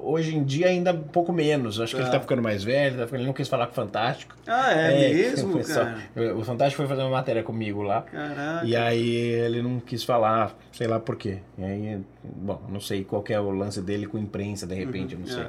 hoje 0.02 0.36
em 0.36 0.44
dia 0.44 0.68
ainda 0.68 0.94
um 0.94 1.02
pouco 1.02 1.34
menos. 1.34 1.80
Acho 1.82 1.94
que 1.96 2.02
Tá. 2.02 2.08
ele 2.08 2.12
tá 2.16 2.20
ficando 2.22 2.42
mais 2.42 2.64
velho, 2.64 3.06
tá 3.06 3.16
ele 3.16 3.26
não 3.26 3.34
quis 3.34 3.48
falar 3.50 3.66
com 3.66 3.74
o 3.74 3.76
Fantástico. 3.76 4.34
Ah, 4.48 4.72
é, 4.72 5.10
mesmo, 5.14 5.52
foi 5.54 5.64
só- 5.64 5.86
o 6.38 6.44
Fantástico 6.44 6.78
foi 6.82 6.88
fazer 6.88 7.02
uma 7.02 7.12
matéria 7.12 7.44
comigo 7.44 7.82
lá. 7.82 8.04
Caraca. 8.04 8.66
E 8.66 8.76
aí 8.76 9.16
ele 9.16 9.62
não 9.62 9.80
quis 9.80 10.04
falar, 10.04 10.56
sei 10.72 10.88
lá 10.88 11.00
por 11.00 11.16
quê. 11.18 11.40
E 11.58 11.64
aí, 11.64 12.00
bom, 12.24 12.62
não 12.70 12.80
sei 12.80 13.04
qual 13.04 13.22
que 13.22 13.34
é 13.34 13.40
o 13.40 13.50
lance 13.52 13.82
dele 13.82 14.06
com 14.06 14.18
imprensa, 14.18 14.66
de 14.66 14.76
repente, 14.76 15.16
eu 15.16 15.20
não 15.20 15.28
sei. 15.28 15.48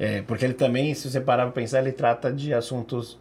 É, 0.00 0.22
porque 0.22 0.44
ele 0.44 0.54
também, 0.54 0.94
se 0.94 1.10
você 1.10 1.20
parar 1.20 1.42
pra 1.44 1.52
pensar, 1.52 1.80
ele 1.80 1.90
trata 1.90 2.32
de 2.32 2.54
assuntos 2.54 3.18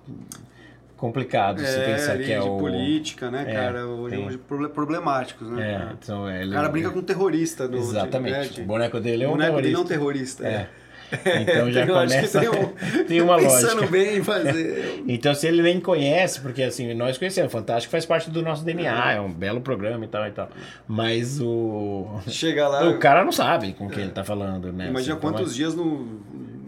complicados. 0.97 1.63
se 1.65 1.79
É, 1.79 1.85
pensar 1.85 2.17
que 2.17 2.31
é 2.31 2.39
de 2.39 2.47
o... 2.47 2.57
política, 2.57 3.31
né, 3.31 3.45
É, 3.47 3.53
cara? 3.53 3.85
Hoje, 3.87 4.17
tem. 4.17 4.67
problemáticos, 4.69 5.49
né? 5.49 5.73
É, 5.89 5.93
então 5.93 6.29
ele... 6.29 6.49
O 6.49 6.53
cara 6.53 6.69
brinca 6.69 6.89
com 6.89 7.01
terrorista. 7.01 7.67
Do, 7.67 7.77
Exatamente. 7.77 8.55
De, 8.55 8.61
o 8.61 8.65
boneco 8.65 8.99
dele 8.99 9.17
de- 9.17 9.23
é 9.23 9.27
o 9.27 9.29
um 9.29 9.33
boneco 9.33 9.61
dele 9.61 9.75
é 9.75 9.79
um 9.79 9.85
terrorista. 9.85 10.43
terrorista. 10.43 10.47
É. 10.47 10.51
É. 10.83 10.87
Então 11.41 11.71
já 11.71 11.85
que 11.85 11.91
começa. 11.93 12.39
tem, 12.41 12.49
um- 12.49 12.73
tem 13.07 13.21
uma 13.21 13.37
Pensando 13.37 13.75
lógica. 13.75 13.87
bem 13.91 14.17
em 14.17 14.23
fazer. 14.23 15.03
Então, 15.07 15.33
se 15.33 15.47
ele 15.47 15.61
nem 15.61 15.79
conhece, 15.79 16.41
porque 16.41 16.61
assim, 16.61 16.93
nós 16.93 17.17
conhecemos, 17.17 17.49
Fantástico 17.49 17.89
faz 17.91 18.05
parte 18.05 18.29
do 18.29 18.41
nosso 18.41 18.65
DNA, 18.65 19.13
é 19.13 19.21
um 19.21 19.31
belo 19.31 19.61
programa 19.61 20.03
e 20.03 20.07
tal 20.09 20.27
e 20.27 20.31
tal. 20.31 20.49
Mas 20.85 21.39
o. 21.39 22.07
Chega 22.27 22.67
lá. 22.67 22.89
O 22.89 22.97
cara 22.99 23.23
não 23.23 23.31
sabe 23.31 23.71
com 23.71 23.89
quem 23.89 24.03
ele 24.03 24.11
tá 24.11 24.25
falando, 24.25 24.73
né? 24.73 24.89
Imagina 24.89 24.97
Assim, 24.99 25.11
então, 25.11 25.19
quantos 25.31 25.55
dias 25.55 25.73
no. 25.73 26.19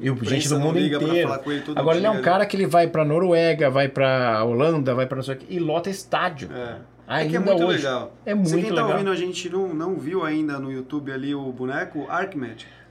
E 0.02 0.10
o 0.10 0.24
gente 0.24 0.48
do 0.48 0.60
mundo 0.60 0.80
inteiro. 0.80 1.28
falar 1.28 1.40
com 1.40 1.52
ele 1.52 1.62
todo 1.62 1.78
Agora 1.78 1.98
ele 1.98 2.06
é 2.08 2.10
um 2.10 2.14
dia, 2.14 2.22
cara 2.22 2.46
que 2.46 2.56
ele 2.56 2.66
vai 2.66 2.88
pra 2.88 3.04
Noruega, 3.04 3.70
vai 3.70 3.88
pra 3.90 4.44
Holanda, 4.44 4.96
vai 4.96 5.06
pra 5.06 5.18
não 5.18 5.24
sei 5.24 5.36
o 5.36 5.38
que, 5.38 5.54
e 5.54 5.60
lota 5.60 5.90
estádio. 5.90 6.50
É. 6.54 6.78
Ainda 7.08 7.26
é 7.26 7.30
que 7.30 7.36
é 7.36 7.40
muito 7.40 7.64
hoje. 7.66 7.78
legal. 7.78 8.14
É 8.26 8.32
Se 8.32 8.36
muito 8.36 8.52
quem 8.52 8.64
tá 8.70 8.70
legal. 8.76 8.92
ouvindo 8.92 9.12
a 9.12 9.16
gente 9.16 9.50
não, 9.50 9.74
não 9.74 9.96
viu 9.96 10.24
ainda 10.24 10.60
no 10.60 10.72
YouTube 10.72 11.12
ali 11.12 11.34
o 11.34 11.52
boneco, 11.52 12.06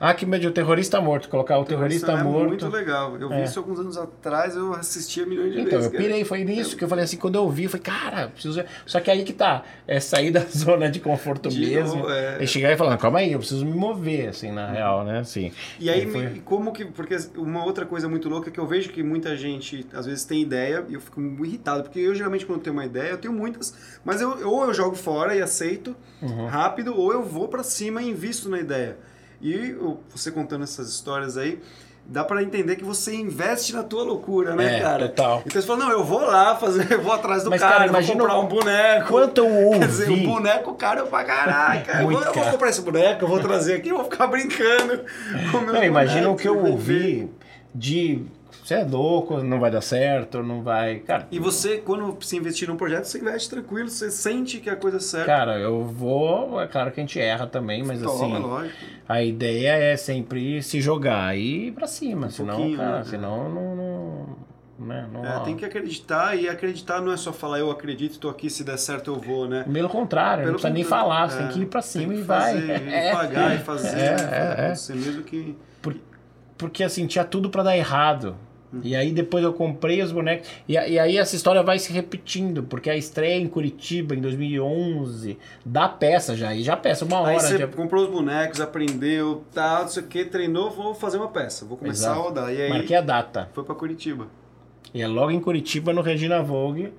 Archimed. 0.01 0.19
Arquimedes, 0.19 0.49
o 0.49 0.53
terrorista 0.53 1.01
morto, 1.01 1.29
colocar 1.29 1.59
o 1.59 1.65
terrorista 1.65 2.13
Isso 2.13 2.21
é 2.21 2.23
morto. 2.23 2.49
muito 2.49 2.69
legal. 2.69 3.17
Eu 3.19 3.29
vi 3.29 3.35
É. 3.37 3.45
isso 3.45 3.59
alguns 3.59 3.79
anos 3.81 3.97
atrás, 3.97 4.55
eu 4.57 4.73
assistia 4.75 5.25
milhões 5.27 5.53
de 5.53 5.61
Então, 5.61 5.71
vezes. 5.73 5.87
eu 5.87 5.91
cara. 5.93 6.03
pirei, 6.05 6.25
foi 6.25 6.45
nisso 6.45 6.77
que 6.77 6.85
eu 6.85 6.89
falei 6.89 7.05
assim, 7.05 7.17
quando 7.17 7.35
eu 7.37 7.49
vi, 7.51 7.65
eu 7.65 7.71
falei, 7.71 7.83
cara, 7.85 8.29
preciso. 8.29 8.63
Só 8.87 9.01
que 9.01 9.11
aí 9.11 9.25
que 9.25 9.33
tá, 9.33 9.65
é 9.87 9.99
sair 10.01 10.31
da 10.31 10.41
zona 10.51 10.91
de 10.91 11.01
conforto 11.01 11.49
De 11.49 11.61
mesmo. 11.61 11.97
novo, 11.97 12.11
é. 12.11 12.43
E 12.43 12.47
chegar 12.47 12.73
e 12.73 12.77
falar, 12.77 12.97
calma 12.99 13.19
aí, 13.21 13.33
eu 13.33 13.39
preciso 13.39 13.65
me 13.65 13.73
mover, 13.75 14.29
assim, 14.29 14.51
na 14.53 14.71
real, 14.71 15.05
né? 15.05 15.19
Assim. 15.21 15.53
E 15.81 15.89
aí, 15.91 16.11
foi- 16.11 16.41
como 16.45 16.73
que. 16.73 16.85
Porque 16.85 17.17
uma 17.37 17.65
outra 17.65 17.85
coisa 17.87 18.09
muito 18.09 18.29
louca 18.29 18.49
é 18.51 18.53
que 18.53 18.59
eu 18.61 18.67
vejo 18.67 18.91
que 18.91 19.03
muita 19.03 19.37
gente, 19.37 19.87
às 19.93 20.07
vezes, 20.07 20.25
tem 20.25 20.43
ideia 20.43 20.85
e 20.89 20.95
eu 20.95 21.01
fico 21.01 21.21
irritado. 21.45 21.83
Porque 21.83 21.99
eu, 22.01 22.15
geralmente, 22.15 22.47
quando 22.47 22.61
tenho 22.61 22.75
uma 22.75 22.85
ideia, 22.85 23.11
eu 23.11 23.19
tenho 23.19 23.35
muitas, 23.35 23.75
mas 24.05 24.21
eu, 24.21 24.47
ou 24.49 24.65
eu 24.65 24.75
jogo 24.75 24.95
fora 24.97 25.35
e 25.35 25.43
aceito 25.43 25.95
Uhum. 26.21 26.47
rápido, 26.47 26.97
ou 26.97 27.13
eu 27.13 27.23
vou 27.23 27.47
pra 27.49 27.63
cima 27.63 28.03
e 28.03 28.09
invisto 28.11 28.49
na 28.49 28.59
ideia. 28.59 28.97
E 29.41 29.77
você 30.15 30.31
contando 30.31 30.65
essas 30.65 30.89
histórias 30.89 31.37
aí, 31.37 31.61
dá 32.05 32.25
pra 32.25 32.43
entender 32.43 32.77
que 32.77 32.85
você 32.85 33.15
investe 33.15 33.73
na 33.75 33.83
tua 33.83 34.03
loucura, 34.03 34.57
né, 34.57 34.79
É, 34.79 34.81
cara? 34.81 35.09
total. 35.09 35.43
Então 35.47 35.61
você 35.61 35.67
fala, 35.67 35.79
não, 35.85 35.91
eu 35.93 36.03
vou 36.03 36.21
lá 36.23 36.57
fazer, 36.57 36.91
eu 36.93 37.01
vou 37.03 37.13
atrás 37.13 37.45
do 37.45 37.51
Mas, 37.51 37.61
cara, 37.61 37.75
cara, 37.77 37.87
imagina 37.87 38.19
comprar 38.19 38.39
um 38.41 38.47
boneco. 38.47 39.09
Quanto 39.09 39.39
eu 39.39 39.71
Quer 39.79 39.87
dizer, 39.87 40.09
o 40.09 40.13
ouvi. 40.13 40.27
boneco 40.27 40.75
caro 40.75 41.07
pra 41.07 41.23
caralho, 41.25 41.85
cara. 41.85 41.99
Eu 41.99 42.03
vou, 42.05 42.13
Muito 42.13 42.27
eu 42.29 42.35
vou 42.35 42.51
comprar 42.53 42.69
esse 42.71 42.81
boneco, 42.81 43.25
eu 43.25 43.29
vou 43.29 43.39
trazer 43.41 43.75
aqui, 43.77 43.91
eu 43.91 43.97
vou 43.97 44.05
ficar 44.11 44.27
brincando. 44.27 45.05
com 45.53 45.61
Não, 45.61 45.85
imagina 45.85 46.29
o 46.31 46.37
que 46.37 46.49
eu 46.49 46.59
ouvi 46.65 47.31
de. 47.75 48.25
Você 48.69 48.75
é 48.75 48.85
louco, 48.85 49.43
não 49.43 49.59
vai 49.59 49.71
dar 49.71 49.81
certo, 49.81 50.43
não 50.43 50.63
vai. 50.63 50.97
Cara, 50.99 51.27
E 51.33 51.39
você, 51.39 51.79
quando 51.79 52.19
se 52.23 52.37
investir 52.37 52.69
num 52.69 52.77
projeto, 52.77 53.05
você 53.07 53.19
investe 53.19 53.49
tranquilo, 53.49 53.89
você 53.89 54.11
sente 54.11 54.59
que 54.59 54.69
a 54.69 54.77
coisa 54.77 54.99
é 54.99 55.01
certa. 55.01 55.25
cara, 55.25 55.59
eu 55.59 55.83
vou. 55.85 56.61
É 56.61 56.67
claro 56.67 56.93
que 56.93 57.01
a 57.01 57.03
gente 57.03 57.19
erra 57.19 57.47
também, 57.47 57.83
mas 57.83 58.03
Toma, 58.03 58.13
assim. 58.37 58.39
lógico. 58.47 58.77
A 59.09 59.23
ideia 59.23 59.71
é 59.73 59.97
sempre 59.97 60.63
se 60.63 60.83
jogar 60.83 61.35
e 61.35 61.69
ir 61.69 61.73
pra 61.73 61.87
cima, 61.87 62.29
senão, 62.29 62.57
pouquinho, 62.57 62.77
cara, 62.77 62.99
né? 62.99 63.05
senão 63.05 63.49
não. 63.49 63.75
não, 63.75 64.37
né, 64.87 65.09
não 65.15 65.25
É, 65.25 65.41
tem 65.45 65.57
que 65.57 65.65
acreditar, 65.65 66.37
e 66.37 66.47
acreditar 66.47 67.01
não 67.01 67.11
é 67.11 67.17
só 67.17 67.33
falar 67.33 67.59
eu 67.61 67.71
acredito, 67.71 68.19
tô 68.19 68.29
aqui, 68.29 68.51
se 68.51 68.63
der 68.65 68.77
certo 68.77 69.11
eu 69.11 69.17
vou, 69.19 69.49
né? 69.49 69.65
Pelo 69.73 69.89
contrário, 69.89 70.41
não 70.45 70.49
Pelo 70.51 70.59
precisa 70.61 70.75
nem 70.75 70.83
contrário, 70.85 71.09
falar, 71.09 71.31
você 71.31 71.39
é, 71.39 71.43
tem 71.45 71.49
que 71.55 71.61
ir 71.63 71.67
pra 71.69 71.81
cima 71.81 72.13
e 72.15 72.21
vai. 72.21 72.53
fazer, 72.53 72.83
e 72.87 72.93
É. 72.93 73.13
pagar 73.13 73.55
e 73.55 73.59
fazer, 73.61 73.89
É, 73.97 74.15
né? 74.15 74.29
é, 74.31 74.37
é. 74.61 74.65
acontecer 74.65 74.95
mesmo 74.95 75.23
que... 75.23 75.57
Porque 76.59 76.83
assim, 76.83 77.07
tinha 77.07 77.25
tudo 77.25 77.49
pra 77.49 77.63
dar 77.63 77.75
errado. 77.75 78.37
E 78.83 78.95
aí 78.95 79.13
depois 79.13 79.43
eu 79.43 79.53
comprei 79.55 80.03
os 80.03 80.13
bonecos. 80.13 80.49
E, 80.69 80.75
e 80.75 80.99
aí 80.99 81.17
essa 81.17 81.35
história 81.35 81.63
vai 81.63 81.79
se 81.79 81.91
repetindo, 81.93 82.63
porque 82.63 82.91
a 82.91 82.97
estreia 82.97 83.39
em 83.41 83.47
Curitiba 83.49 84.15
em 84.15 84.21
2011 84.21 85.39
da 85.65 85.89
peça 85.89 86.37
já, 86.37 86.55
e 86.55 86.63
já 86.63 86.77
peça 86.77 87.05
uma 87.05 87.21
hora. 87.21 87.31
Aí 87.31 87.41
você 87.41 87.59
já- 87.59 87.67
comprou 87.67 88.05
os 88.05 88.11
bonecos, 88.11 88.61
aprendeu, 88.61 89.43
tal, 89.55 89.83
não 89.83 89.89
sei 89.89 90.03
o 90.03 90.07
que, 90.07 90.25
treinou, 90.25 90.71
vou 90.71 90.95
fazer 90.95 91.17
uma 91.17 91.29
peça, 91.29 91.65
vou 91.65 91.77
começar 91.79 92.09
Exato. 92.13 92.21
a 92.21 92.23
rodar. 92.25 92.53
E 92.53 92.61
aí 92.61 92.69
Marquei 92.71 92.97
a 92.97 93.01
data. 93.01 93.49
foi 93.53 93.65
pra 93.65 93.75
Curitiba. 93.75 94.27
E 94.93 95.01
é 95.03 95.07
logo 95.07 95.31
em 95.31 95.41
Curitiba, 95.41 95.93
no 95.93 96.01
Regina 96.01 96.43
Vogue, 96.43 96.93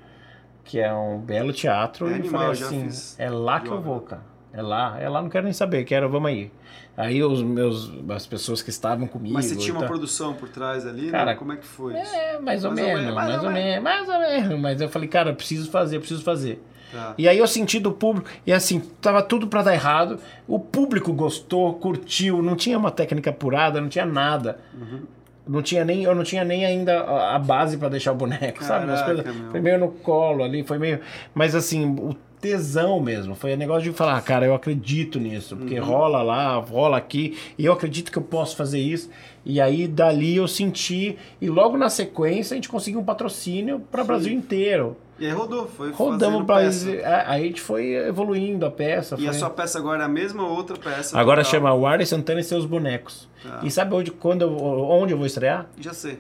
que 0.64 0.80
é 0.80 0.94
um 0.94 1.20
belo 1.20 1.52
teatro. 1.54 2.08
É 2.08 2.12
e 2.12 2.14
animal, 2.16 2.56
falei 2.56 2.64
assim, 2.84 3.16
é 3.18 3.30
lá 3.30 3.60
que 3.60 3.70
eu 3.70 3.82
vou, 3.82 4.00
cara. 4.02 4.22
É 4.52 4.62
lá, 4.62 4.98
é 5.00 5.08
lá, 5.08 5.22
não 5.22 5.30
quero 5.30 5.44
nem 5.44 5.54
saber, 5.54 5.84
quero, 5.84 6.10
vamos 6.10 6.30
aí. 6.30 6.52
Aí 6.98 7.24
os 7.24 7.42
meus, 7.42 7.92
as 8.10 8.26
pessoas 8.26 8.62
que 8.62 8.70
estavam 8.70 9.08
comigo. 9.08 9.34
Mas 9.34 9.46
você 9.46 9.56
tinha 9.56 9.74
uma 9.74 9.86
produção 9.86 10.34
por 10.34 10.50
trás 10.50 10.86
ali, 10.86 11.10
Cara, 11.12 11.32
né? 11.32 11.36
Como 11.36 11.54
é 11.54 11.56
que 11.58 11.66
foi 11.66 11.94
isso? 12.00 12.14
É, 12.14 12.40
mais 12.40 12.66
ou 12.66 12.72
Mais 12.72 12.88
ou 12.88 12.94
menos, 12.94 13.14
mais 13.16 13.44
ou 13.44 13.52
menos, 13.52 13.84
mais 13.84 14.10
ou 14.10 14.20
menos. 14.20 14.60
Mas 14.60 14.82
eu 14.82 14.90
falei, 14.90 15.08
cara, 15.08 15.34
preciso 15.34 15.70
fazer, 15.72 16.00
preciso 16.00 16.24
fazer. 16.24 16.62
Tá. 16.92 17.14
E 17.18 17.30
aí 17.30 17.38
eu 17.38 17.48
senti 17.48 17.80
do 17.80 17.92
público, 17.92 18.28
e 18.46 18.52
assim, 18.52 18.80
tava 19.00 19.22
tudo 19.22 19.48
pra 19.48 19.62
dar 19.62 19.74
errado. 19.74 20.20
O 20.48 20.60
público 20.60 21.14
gostou, 21.14 21.76
curtiu, 21.76 22.42
não 22.42 22.56
tinha 22.56 22.78
uma 22.78 22.92
técnica 22.92 23.30
apurada, 23.30 23.80
não 23.80 23.88
tinha 23.88 24.06
nada. 24.06 24.60
Uhum. 24.74 25.02
Não 25.48 25.62
tinha 25.62 25.84
nem, 25.86 26.04
eu 26.04 26.14
não 26.14 26.24
tinha 26.24 26.44
nem 26.44 26.66
ainda 26.66 27.02
a 27.02 27.40
base 27.40 27.78
pra 27.78 27.90
deixar 27.90 28.12
o 28.12 28.16
boneco, 28.16 28.64
sabe? 28.64 28.92
As 28.92 29.00
Caraca, 29.02 29.24
coisas, 29.24 29.42
meu. 29.42 29.52
foi 29.52 29.62
meio 29.62 29.80
no 29.80 29.88
colo 29.90 30.44
ali, 30.44 30.64
foi 30.64 30.78
meio. 30.78 31.00
Mas 31.34 31.56
assim, 31.56 31.96
o 31.96 32.16
tesão 32.40 33.00
mesmo. 33.00 33.36
Foi 33.36 33.54
o 33.54 33.58
negócio 33.58 33.84
de 33.84 33.92
falar, 33.96 34.22
cara, 34.22 34.46
eu 34.46 34.54
acredito 34.54 35.20
nisso, 35.20 35.56
porque 35.58 35.80
Uhum. 35.80 35.86
rola 35.86 36.22
lá, 36.22 36.56
rola 36.56 36.98
aqui, 36.98 37.38
e 37.58 37.66
eu 37.66 37.74
acredito 37.74 38.12
que 38.12 38.18
eu 38.18 38.22
posso 38.24 38.56
fazer 38.56 38.80
isso. 38.80 39.10
E 39.46 39.60
aí 39.60 39.88
dali 39.88 40.36
eu 40.36 40.48
senti, 40.48 41.18
e 41.42 41.50
logo 41.50 41.78
na 41.78 41.90
sequência 41.90 42.54
a 42.54 42.58
gente 42.58 42.70
conseguiu 42.70 43.00
um 43.00 43.04
patrocínio 43.04 43.80
para 43.92 44.04
o 44.04 44.06
Brasil 44.06 44.32
inteiro. 44.34 44.96
E 45.20 45.26
aí 45.26 45.32
rodou, 45.34 45.68
foi 45.68 45.92
Rodamos 45.92 46.46
para 46.46 46.62
peça. 46.64 46.90
aí 46.90 47.42
a 47.42 47.46
gente 47.46 47.60
foi 47.60 47.94
evoluindo 47.94 48.66
a 48.66 48.72
peça. 48.72 49.16
E 49.20 49.28
a 49.28 49.32
foi- 49.32 49.40
sua 49.40 49.50
peça 49.50 49.78
agora 49.78 50.04
é 50.04 50.06
a 50.06 50.10
mesma 50.10 50.44
ou 50.48 50.56
outra 50.56 50.78
peça? 50.78 51.20
Agora 51.20 51.44
chama 51.44 51.74
Warner 51.74 52.08
Santana 52.08 52.40
e 52.40 52.44
seus 52.44 52.66
bonecos. 52.66 53.28
Tá. 53.44 53.60
E 53.64 53.70
sabe 53.70 53.94
onde, 53.96 54.12
quando 54.12 54.44
eu, 54.44 54.56
onde 54.58 55.12
eu 55.14 55.18
vou 55.18 55.28
estrear? 55.28 55.68
Já 55.78 55.94
sei. 55.94 56.20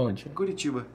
Onde? 0.00 0.24
Curitiba. 0.34 0.86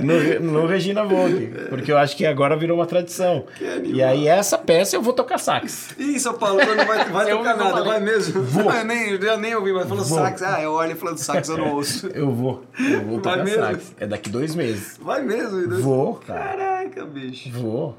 no, 0.00 0.40
no 0.40 0.66
Regina 0.66 1.04
Vogue. 1.04 1.46
Porque 1.68 1.92
eu 1.92 1.98
acho 1.98 2.16
que 2.16 2.26
agora 2.26 2.56
virou 2.56 2.78
uma 2.78 2.86
tradição. 2.86 3.44
E 3.84 4.02
aí 4.02 4.26
essa 4.26 4.58
peça 4.58 4.96
eu 4.96 5.02
vou 5.02 5.12
tocar 5.12 5.38
sax. 5.38 5.94
Ih, 5.98 6.18
São 6.18 6.34
Paulo, 6.34 6.58
não 6.58 6.84
vai, 6.84 7.04
vai 7.04 7.26
tocar 7.30 7.56
nada, 7.56 7.70
falei. 7.70 7.84
vai 7.84 8.00
mesmo? 8.00 8.42
Vou. 8.42 8.64
Eu 8.74 8.84
nem, 8.84 9.10
eu 9.12 9.38
nem 9.38 9.54
ouvi, 9.54 9.72
mas 9.72 9.88
falou 9.88 10.04
Vou. 10.04 10.18
sax. 10.18 10.42
Ah, 10.42 10.60
eu 10.60 10.72
olho 10.72 10.96
falando 10.96 11.18
sax, 11.18 11.48
eu 11.48 11.56
não 11.56 11.74
ouço. 11.74 12.06
Eu 12.12 12.30
vou. 12.30 12.64
Eu 12.78 13.00
vou 13.02 13.20
tocar 13.20 13.46
sax. 13.46 13.94
É 13.98 14.06
daqui 14.06 14.28
dois 14.28 14.54
meses. 14.54 14.98
Vai 15.00 15.22
mesmo, 15.22 15.60
Edu? 15.60 15.80
Vou, 15.80 16.14
cara. 16.16 16.40
Caraca, 16.56 17.04
bicho. 17.06 17.50
Vou. 17.52 17.96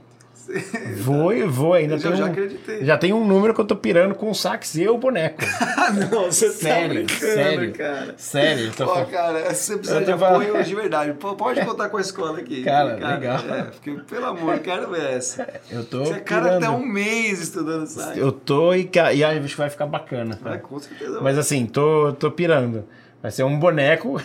Vou 0.97 1.33
e 1.33 1.43
vou 1.43 1.73
ainda. 1.73 1.95
Eu 1.95 2.01
tem 2.01 2.15
já 2.15 2.25
um, 2.25 2.27
acreditei. 2.27 2.85
Já 2.85 2.97
tem 2.97 3.13
um 3.13 3.25
número 3.25 3.53
que 3.53 3.61
eu 3.61 3.65
tô 3.65 3.75
pirando 3.75 4.15
com 4.15 4.29
o 4.29 4.35
sax 4.35 4.75
e 4.75 4.87
o 4.87 4.97
boneco. 4.97 5.41
Não, 6.11 6.25
você 6.25 6.49
Sério, 6.49 7.05
tá 7.05 7.13
sério. 7.15 7.73
cara. 7.73 8.13
Sério. 8.17 8.71
Tô... 8.73 8.85
Ó, 8.85 9.05
cara, 9.05 9.53
você 9.53 9.77
precisa 9.77 10.01
de 10.01 10.17
falando. 10.17 10.43
apoio 10.43 10.63
de 10.63 10.75
verdade. 10.75 11.13
Pô, 11.13 11.35
Pode 11.35 11.63
contar 11.65 11.89
com 11.89 11.97
a 11.97 12.01
escola 12.01 12.39
aqui. 12.39 12.63
Cara, 12.63 12.95
legal. 12.95 13.39
É, 13.49 13.63
porque, 13.63 13.91
pelo 14.09 14.25
amor, 14.25 14.59
quero 14.59 14.89
ver 14.89 15.13
essa. 15.13 15.47
Eu 15.69 15.83
tô 15.83 16.05
Você 16.05 16.13
é 16.13 16.19
cara 16.19 16.57
até 16.57 16.69
um 16.69 16.85
mês 16.85 17.41
estudando 17.41 17.85
sax. 17.87 18.17
Eu 18.17 18.31
tô 18.31 18.73
e, 18.73 18.89
e 19.15 19.23
acho 19.23 19.47
que 19.47 19.57
vai 19.57 19.69
ficar 19.69 19.85
bacana. 19.85 20.39
Vai, 20.41 20.59
com 20.59 20.79
certeza. 20.79 21.19
Mas 21.21 21.37
assim, 21.37 21.65
tô, 21.65 22.13
tô 22.13 22.31
pirando. 22.31 22.85
Vai 23.21 23.31
ser 23.31 23.43
um 23.43 23.57
boneco 23.57 24.21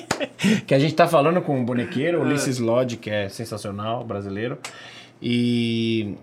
que 0.66 0.74
a 0.74 0.78
gente 0.78 0.94
tá 0.94 1.06
falando 1.06 1.42
com 1.42 1.58
um 1.58 1.62
bonequeiro, 1.62 2.22
Ulisses 2.22 2.58
Lodge, 2.58 2.96
que 2.96 3.10
é 3.10 3.28
sensacional, 3.28 4.02
brasileiro. 4.02 4.56
E, 5.22 6.14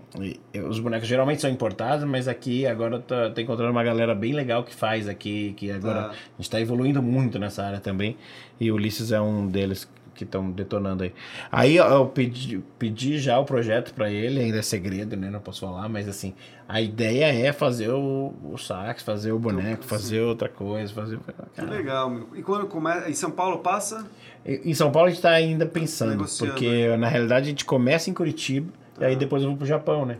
e 0.52 0.58
os 0.60 0.80
bonecos 0.80 1.06
geralmente 1.06 1.40
são 1.40 1.48
importados, 1.50 2.04
mas 2.04 2.26
aqui 2.26 2.66
agora 2.66 2.98
tô, 2.98 3.30
tô 3.30 3.40
encontrando 3.40 3.70
uma 3.70 3.84
galera 3.84 4.14
bem 4.14 4.32
legal 4.32 4.64
que 4.64 4.74
faz 4.74 5.08
aqui, 5.08 5.54
que 5.56 5.70
agora 5.70 6.02
Tá. 6.04 6.10
a 6.10 6.14
gente 6.42 6.50
tá 6.50 6.60
evoluindo 6.60 7.00
muito 7.02 7.38
nessa 7.38 7.62
área 7.64 7.78
também. 7.80 8.16
E 8.58 8.70
o 8.72 8.74
Ulisses 8.74 9.12
é 9.12 9.20
um 9.20 9.46
deles 9.46 9.88
que 10.16 10.24
estão 10.24 10.50
detonando 10.50 11.04
aí. 11.04 11.12
Aí 11.52 11.76
eu 11.76 12.06
pedi, 12.06 12.60
pedi 12.76 13.20
já 13.20 13.38
o 13.38 13.44
projeto 13.44 13.94
para 13.94 14.10
ele, 14.10 14.40
ainda 14.40 14.58
é 14.58 14.62
segredo, 14.62 15.16
né? 15.16 15.30
Não 15.30 15.38
posso 15.38 15.60
falar, 15.60 15.88
mas 15.88 16.08
assim, 16.08 16.34
a 16.68 16.80
ideia 16.80 17.26
é 17.26 17.52
fazer 17.52 17.90
o, 17.90 18.34
o 18.42 18.58
sax, 18.58 19.00
fazer 19.04 19.30
o 19.30 19.38
boneco, 19.38 19.84
fazer 19.84 20.20
outra 20.22 20.48
coisa, 20.48 20.92
fazer. 20.92 21.20
Que 21.54 21.60
legal, 21.60 22.10
meu. 22.10 22.28
E 22.34 22.42
quando 22.42 22.66
começa. 22.66 23.08
Em 23.08 23.14
São 23.14 23.30
Paulo 23.30 23.58
passa. 23.60 24.04
Em 24.44 24.74
São 24.74 24.90
Paulo 24.90 25.06
a 25.06 25.10
gente 25.10 25.22
tá 25.22 25.30
ainda 25.30 25.64
pensando, 25.66 26.24
porque 26.36 26.96
na 26.96 27.06
realidade 27.08 27.46
a 27.46 27.50
gente 27.50 27.64
começa 27.64 28.10
em 28.10 28.12
Curitiba 28.12 28.72
e 29.00 29.04
aí 29.04 29.16
depois 29.16 29.42
eu 29.42 29.48
vou 29.50 29.58
pro 29.58 29.66
Japão, 29.66 30.04
né? 30.06 30.16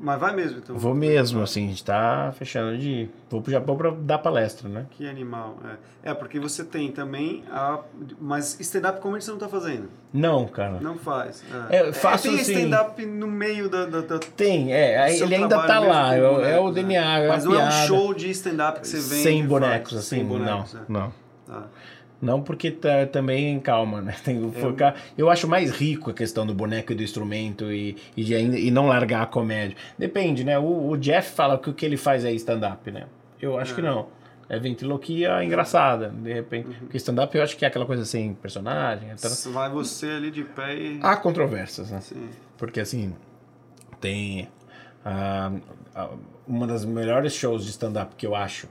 Mas 0.00 0.20
vai 0.20 0.32
mesmo, 0.32 0.58
então. 0.58 0.78
Vou 0.78 0.94
mesmo, 0.94 1.42
assim, 1.42 1.64
a 1.64 1.68
gente 1.70 1.82
tá 1.84 2.32
fechando 2.38 2.78
de 2.78 2.88
ir. 2.88 3.10
Vou 3.28 3.42
pro 3.42 3.50
Japão 3.50 3.76
pra 3.76 3.90
dar 3.90 4.18
palestra, 4.18 4.68
né? 4.68 4.86
Que 4.92 5.08
animal. 5.08 5.56
É, 6.04 6.10
é 6.10 6.14
porque 6.14 6.38
você 6.38 6.62
tem 6.62 6.92
também 6.92 7.42
a. 7.50 7.80
Mas 8.20 8.60
stand-up 8.60 9.00
comedy 9.00 9.24
você 9.24 9.32
não 9.32 9.38
tá 9.38 9.48
fazendo. 9.48 9.88
Não, 10.12 10.46
cara. 10.46 10.78
Não 10.80 10.96
faz. 10.96 11.42
É, 11.68 11.92
faço 11.92 12.28
tem 12.30 12.38
assim- 12.38 12.52
stand-up 12.52 13.04
no 13.04 13.26
meio 13.26 13.68
da. 13.68 13.86
da, 13.86 14.00
da 14.02 14.18
Tem, 14.20 14.72
é, 14.72 15.12
ele 15.18 15.34
ainda 15.34 15.58
tá 15.66 15.80
lá, 15.80 16.14
é, 16.14 16.20
com 16.20 16.26
o- 16.36 16.44
é 16.44 16.60
o 16.60 16.62
bonecos, 16.62 16.74
né? 16.76 16.82
DNA, 16.82 17.18
é 17.18 17.28
Mas 17.28 17.44
não 17.44 17.54
é 17.60 17.64
um 17.66 17.70
show 17.88 18.14
de 18.14 18.30
stand-up 18.30 18.80
que 18.80 18.86
você 18.86 18.98
vem. 19.00 19.22
Sem 19.24 19.46
bonecos, 19.48 19.94
assim, 19.96 20.16
Sem 20.18 20.24
bonecos, 20.24 20.74
não, 20.74 20.80
é. 20.80 20.84
não. 20.88 21.12
Tá. 21.44 21.64
Não 22.20 22.42
porque 22.42 22.70
tá, 22.70 23.06
também, 23.06 23.60
calma, 23.60 24.00
né? 24.00 24.16
Tem 24.24 24.50
que 24.50 24.60
focar. 24.60 24.96
Eu 25.16 25.30
acho 25.30 25.46
mais 25.46 25.70
rico 25.70 26.10
a 26.10 26.14
questão 26.14 26.44
do 26.46 26.52
boneco 26.52 26.92
e 26.92 26.94
do 26.94 27.02
instrumento 27.02 27.70
e, 27.72 27.96
e, 28.16 28.24
de 28.24 28.34
ainda, 28.34 28.58
e 28.58 28.70
não 28.70 28.86
largar 28.86 29.22
a 29.22 29.26
comédia. 29.26 29.76
Depende, 29.96 30.44
né? 30.44 30.58
O, 30.58 30.88
o 30.88 30.96
Jeff 30.96 31.30
fala 31.30 31.56
que 31.58 31.70
o 31.70 31.74
que 31.74 31.86
ele 31.86 31.96
faz 31.96 32.24
é 32.24 32.32
stand-up, 32.32 32.90
né? 32.90 33.06
Eu 33.40 33.58
acho 33.58 33.74
que 33.74 33.82
não. 33.82 34.08
É 34.48 34.58
ventriloquia 34.58 35.44
engraçada, 35.44 36.08
de 36.08 36.32
repente. 36.32 36.70
Porque 36.80 36.96
stand-up 36.96 37.36
eu 37.36 37.42
acho 37.42 37.56
que 37.56 37.64
é 37.64 37.68
aquela 37.68 37.84
coisa 37.84 38.04
sem 38.04 38.34
personagem. 38.34 39.10
etc. 39.10 39.30
Vai 39.52 39.70
você 39.70 40.06
ali 40.06 40.30
de 40.30 40.42
pé 40.42 40.74
e. 40.74 41.00
Há 41.02 41.16
controvérsias, 41.16 41.90
né? 41.90 42.00
Sim. 42.00 42.28
Porque 42.56 42.80
assim, 42.80 43.14
tem. 44.00 44.48
ah, 45.04 45.52
uma 46.46 46.66
das 46.66 46.84
melhores 46.84 47.34
shows 47.34 47.64
de 47.64 47.70
stand-up 47.70 48.16
que 48.16 48.26
eu 48.26 48.34
acho 48.34 48.68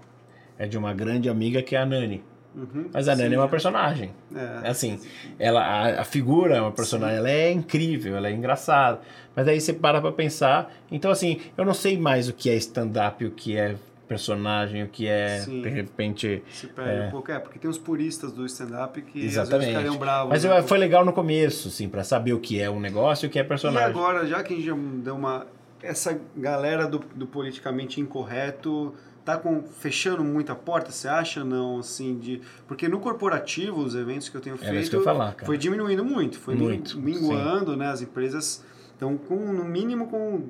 é 0.57 0.67
de 0.67 0.77
uma 0.77 0.93
grande 0.93 1.29
amiga 1.29 1.61
que 1.61 1.75
é 1.75 1.79
a 1.79 1.85
Nani. 1.85 2.23
Uhum. 2.57 2.89
Mas 2.91 3.07
a 3.07 3.15
Nani 3.15 3.35
é 3.35 3.37
uma 3.37 3.47
personagem. 3.47 4.09
É. 4.35 4.67
Assim, 4.67 4.99
ela, 5.37 5.61
a, 5.63 6.01
a 6.01 6.03
figura 6.03 6.57
é 6.57 6.61
uma 6.61 6.71
personagem, 6.71 7.17
ela 7.17 7.29
é 7.29 7.51
incrível, 7.51 8.17
ela 8.17 8.27
é 8.27 8.31
engraçada. 8.31 8.99
Mas 9.35 9.47
aí 9.47 9.61
você 9.61 9.71
para 9.73 10.01
pra 10.01 10.11
pensar. 10.11 10.73
Então, 10.91 11.11
assim, 11.11 11.39
eu 11.55 11.63
não 11.63 11.75
sei 11.75 11.99
mais 11.99 12.27
o 12.27 12.33
que 12.33 12.49
é 12.49 12.55
stand-up, 12.55 13.23
o 13.23 13.29
que 13.29 13.55
é 13.55 13.75
personagem, 14.07 14.83
o 14.83 14.87
que 14.87 15.07
é, 15.07 15.39
Sim. 15.41 15.61
de 15.61 15.69
repente. 15.69 16.41
Se 16.51 16.65
perde 16.67 17.07
um 17.07 17.11
pouco. 17.11 17.31
É, 17.31 17.37
porque 17.37 17.59
tem 17.59 17.69
os 17.69 17.77
puristas 17.77 18.31
do 18.31 18.45
stand-up 18.45 18.99
que 19.01 19.19
às 19.19 19.23
vezes 19.23 19.37
Exatamente. 19.37 19.67
ficariam 19.67 19.97
bravos. 19.97 20.29
Mas 20.31 20.43
né? 20.43 20.57
eu- 20.57 20.63
foi 20.63 20.77
legal 20.79 21.05
no 21.05 21.13
começo, 21.13 21.67
assim, 21.67 21.87
pra 21.87 22.03
saber 22.03 22.33
o 22.33 22.39
que 22.39 22.59
é 22.59 22.69
um 22.69 22.79
negócio 22.79 23.25
e 23.25 23.27
o 23.27 23.29
que 23.29 23.37
é 23.37 23.43
E 23.43 23.45
personagem. 23.45 23.89
agora, 23.89 24.25
já 24.25 24.41
que 24.41 24.53
a 24.53 24.55
gente 24.55 24.65
já 24.65 24.75
deu 24.75 25.15
uma. 25.15 25.45
Essa 25.83 26.19
galera 26.35 26.87
do, 26.87 26.99
do 27.13 27.27
politicamente 27.27 28.01
incorreto 28.01 28.95
tá 29.27 29.37
com, 29.37 29.61
fechando 29.61 30.23
muita 30.23 30.55
porta, 30.55 30.89
você 30.89 31.05
acha? 31.05 31.43
Não, 31.43 31.79
assim, 31.79 32.17
de. 32.17 32.41
Porque 32.65 32.87
no 32.87 32.97
corporativo, 32.97 33.81
os 33.81 33.93
eventos 33.93 34.29
que 34.29 34.37
eu 34.37 34.39
tenho 34.39 34.55
Era 34.55 34.63
feito. 34.63 34.81
isso 34.81 34.89
que 34.89 34.95
eu 34.95 35.03
falar, 35.03 35.33
cara. 35.33 35.45
Foi 35.45 35.57
diminuindo 35.57 36.05
muito, 36.05 36.39
foi 36.39 36.55
Muito, 36.55 36.97
minguando, 36.97 37.75
né? 37.75 37.87
As 37.87 38.01
empresas 38.01 38.63
estão 38.93 39.17
com, 39.17 39.35
no 39.35 39.65
mínimo, 39.65 40.07
com 40.07 40.43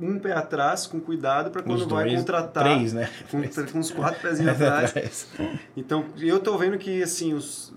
um 0.00 0.18
pé 0.18 0.32
atrás, 0.32 0.86
com 0.86 0.98
cuidado, 1.00 1.50
para 1.50 1.62
quando 1.62 1.82
Uns 1.82 1.86
vai 1.86 2.06
dois, 2.06 2.20
contratar. 2.20 2.64
três, 2.64 2.94
né? 2.94 3.10
Com, 3.30 3.42
com 3.70 3.78
uns 3.78 3.90
quatro 3.90 4.22
pezinhos 4.22 4.60
atrás. 4.62 5.28
Então, 5.76 6.06
eu 6.18 6.40
tô 6.40 6.56
vendo 6.56 6.78
que, 6.78 7.02
assim, 7.02 7.34
os, 7.34 7.74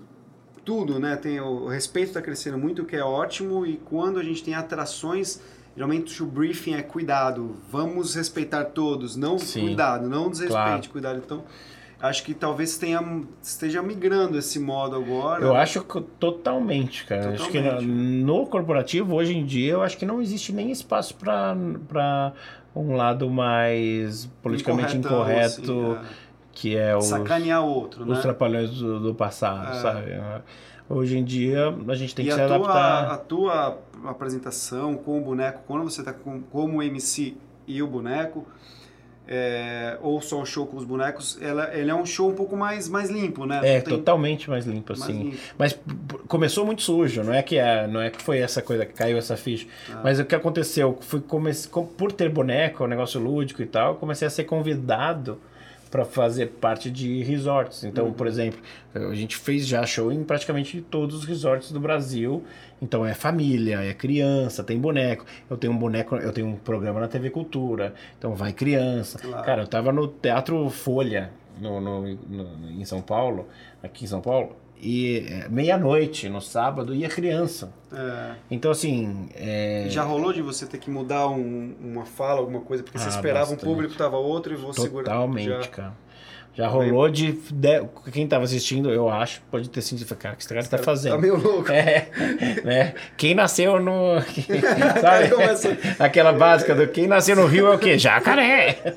tudo, 0.64 0.98
né? 0.98 1.14
Tem, 1.16 1.38
o, 1.40 1.64
o 1.64 1.68
respeito 1.68 2.08
está 2.08 2.22
crescendo 2.22 2.56
muito, 2.56 2.80
o 2.80 2.84
que 2.86 2.96
é 2.96 3.04
ótimo, 3.04 3.66
e 3.66 3.76
quando 3.76 4.18
a 4.18 4.22
gente 4.22 4.42
tem 4.42 4.54
atrações, 4.54 5.42
geralmente 5.78 6.20
o 6.20 6.26
briefing 6.26 6.74
é 6.74 6.82
cuidado, 6.82 7.54
vamos 7.70 8.16
respeitar 8.16 8.64
todos, 8.64 9.14
não 9.14 9.38
Sim. 9.38 9.60
cuidado, 9.60 10.08
não 10.08 10.28
desrespeite, 10.28 10.60
Claro. 10.64 10.88
cuidado. 10.90 11.22
Então, 11.24 11.44
acho 12.02 12.24
que 12.24 12.34
talvez 12.34 12.76
tenha, 12.76 13.00
esteja 13.40 13.80
migrando 13.80 14.36
esse 14.36 14.58
modo 14.58 14.96
agora. 14.96 15.44
Eu 15.44 15.54
acho 15.54 15.80
que 15.82 16.00
totalmente, 16.18 17.04
cara. 17.06 17.30
Acho 17.30 17.48
que 17.48 17.62
Totalmente. 17.62 17.86
no 17.86 18.44
corporativo, 18.46 19.14
hoje 19.14 19.36
em 19.36 19.46
dia, 19.46 19.74
eu 19.74 19.82
acho 19.82 19.96
que 19.96 20.04
não 20.04 20.20
existe 20.20 20.52
nem 20.52 20.72
espaço 20.72 21.14
para 21.14 22.32
um 22.74 22.96
lado 22.96 23.30
mais 23.30 24.26
politicamente 24.42 24.96
Incorretão, 24.96 25.20
incorreto, 25.20 25.96
assim, 26.00 26.14
que 26.50 26.76
é 26.76 26.88
é. 26.90 26.96
os, 26.96 27.04
sacanear 27.04 27.64
outro, 27.64 28.04
né? 28.04 28.14
os 28.14 28.20
trapalhões 28.20 28.70
do, 28.70 28.98
do 28.98 29.14
passado, 29.14 29.76
É. 29.76 29.80
sabe? 29.80 30.10
Hoje 30.88 31.18
em 31.18 31.24
dia, 31.24 31.74
a 31.88 31.94
gente 31.94 32.14
tem 32.14 32.24
e 32.24 32.28
que 32.28 32.34
se 32.34 32.38
tua, 32.46 32.54
adaptar. 32.56 33.10
a 33.12 33.16
tua 33.18 33.78
apresentação 34.06 34.94
com 34.96 35.18
o 35.18 35.20
boneco, 35.20 35.60
quando 35.66 35.84
você 35.84 36.00
está 36.00 36.12
com, 36.12 36.40
como 36.40 36.82
MC 36.82 37.36
e 37.66 37.82
o 37.82 37.86
boneco, 37.86 38.46
é, 39.30 39.98
ou 40.00 40.22
só 40.22 40.40
o 40.40 40.46
show 40.46 40.66
com 40.66 40.78
os 40.78 40.84
bonecos, 40.84 41.38
ela, 41.42 41.74
ele 41.76 41.90
é 41.90 41.94
um 41.94 42.06
show 42.06 42.30
um 42.30 42.34
pouco 42.34 42.56
mais, 42.56 42.88
mais 42.88 43.10
limpo, 43.10 43.44
né? 43.44 43.60
É, 43.62 43.80
tem- 43.82 43.94
totalmente 43.98 44.48
mais 44.48 44.64
limpo, 44.64 44.92
mais 44.92 45.02
assim. 45.02 45.22
limpo. 45.24 45.36
Mas 45.58 45.78
começou 46.26 46.64
muito 46.64 46.80
sujo, 46.80 47.22
não 47.22 47.34
é 47.34 47.42
que 47.42 47.58
é, 47.58 47.86
não 47.86 48.00
é 48.00 48.08
que 48.08 48.22
foi 48.22 48.38
essa 48.38 48.62
coisa 48.62 48.86
que 48.86 48.94
caiu 48.94 49.18
essa 49.18 49.36
ficha. 49.36 49.66
Ah. 49.92 50.00
Mas 50.02 50.18
o 50.18 50.24
que 50.24 50.34
aconteceu 50.34 50.96
foi 51.02 51.20
comece, 51.20 51.68
com- 51.68 51.84
por 51.84 52.10
ter 52.10 52.30
boneco, 52.30 52.84
um 52.84 52.86
negócio 52.86 53.20
lúdico 53.20 53.60
e 53.60 53.66
tal, 53.66 53.96
comecei 53.96 54.26
a 54.26 54.30
ser 54.30 54.44
convidado 54.44 55.38
para 55.90 56.04
fazer 56.04 56.46
parte 56.60 56.90
de 56.90 57.22
resorts. 57.22 57.84
Então, 57.84 58.06
Uhum. 58.06 58.12
por 58.12 58.26
exemplo, 58.26 58.60
a 58.94 59.14
gente 59.14 59.36
fez 59.36 59.66
já 59.66 59.84
show 59.86 60.12
em 60.12 60.22
praticamente 60.22 60.80
todos 60.80 61.16
os 61.16 61.24
resorts 61.24 61.72
do 61.72 61.80
Brasil. 61.80 62.42
Então 62.80 63.04
é 63.04 63.14
família, 63.14 63.80
é 63.82 63.92
criança, 63.94 64.62
tem 64.62 64.78
boneco. 64.78 65.24
Eu 65.50 65.56
tenho 65.56 65.72
um 65.72 65.76
boneco, 65.78 66.14
eu 66.16 66.32
tenho 66.32 66.46
um 66.46 66.56
programa 66.56 67.00
na 67.00 67.08
TV 67.08 67.30
Cultura. 67.30 67.94
Então 68.18 68.34
vai 68.34 68.52
criança. 68.52 69.18
Claro. 69.18 69.44
Cara, 69.44 69.62
eu 69.62 69.66
tava 69.66 69.92
no 69.92 70.06
Teatro 70.06 70.68
Folha 70.70 71.30
no, 71.60 71.80
no- 71.80 72.02
no- 72.28 72.70
em 72.70 72.84
São 72.84 73.00
Paulo, 73.02 73.48
aqui 73.82 74.04
em 74.04 74.06
São 74.06 74.20
Paulo, 74.20 74.54
e 74.80 75.26
é, 75.28 75.48
meia-noite 75.48 76.28
no 76.28 76.40
sábado 76.40 76.94
ia 76.94 77.08
criança. 77.08 77.72
É, 77.92 78.34
Então, 78.50 78.70
assim. 78.70 79.28
é, 79.34 79.86
já 79.88 80.02
rolou 80.02 80.32
de 80.32 80.42
você 80.42 80.66
ter 80.66 80.78
que 80.78 80.90
mudar 80.90 81.28
um- 81.28 81.74
uma 81.80 82.04
fala, 82.04 82.40
alguma 82.40 82.60
coisa, 82.60 82.82
porque 82.82 82.98
você 82.98 83.06
Ah, 83.06 83.10
esperava 83.10 83.40
bastante. 83.50 83.64
um 83.64 83.68
público, 83.74 83.94
tava 83.96 84.16
outro 84.16 84.52
e 84.52 84.56
vou 84.56 84.72
segurar. 84.72 85.04
Totalmente, 85.04 85.46
Já- 85.48 85.68
cara. 85.68 85.94
Já 86.58 86.66
rolou 86.66 87.08
de, 87.08 87.38
de- 87.52 87.84
Quem 88.10 88.26
tava 88.26 88.42
assistindo, 88.42 88.90
eu 88.90 89.08
acho, 89.08 89.40
pode 89.48 89.70
ter 89.70 89.80
sentido. 89.80 90.12
Cara, 90.16 90.34
o 90.34 90.36
que 90.36 90.42
esse 90.42 90.52
cara 90.52 90.66
tá 90.66 90.76
fazendo? 90.78 91.12
Tá 91.12 91.18
meio 91.18 91.36
louco. 91.36 91.70
É, 91.70 92.08
né? 92.64 92.94
Quem 93.16 93.32
nasceu 93.32 93.78
no. 93.78 94.16
Sabe? 95.00 95.78
Aquela 96.00 96.32
básica 96.32 96.74
do 96.74 96.88
quem 96.88 97.06
nasceu 97.06 97.36
no 97.36 97.46
Rio 97.46 97.68
é 97.68 97.76
o 97.76 97.78
quê? 97.78 97.96
Jacaré! 97.96 98.76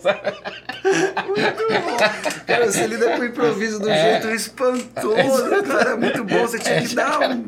Cara, 2.47 2.66
você 2.72 2.88
lida 2.88 3.12
com 3.16 3.22
o 3.22 3.26
improviso 3.26 3.80
do 3.80 3.89
É. 3.89 4.12
jeito 4.22 4.30
espantoso, 4.36 5.64
cara. 5.64 5.91
É 5.91 5.95
muito 5.95 6.24
bom. 6.24 6.39
Você 6.41 6.59
tinha 6.59 6.82
que 6.82 6.95
dar 6.95 7.20
um. 7.30 7.43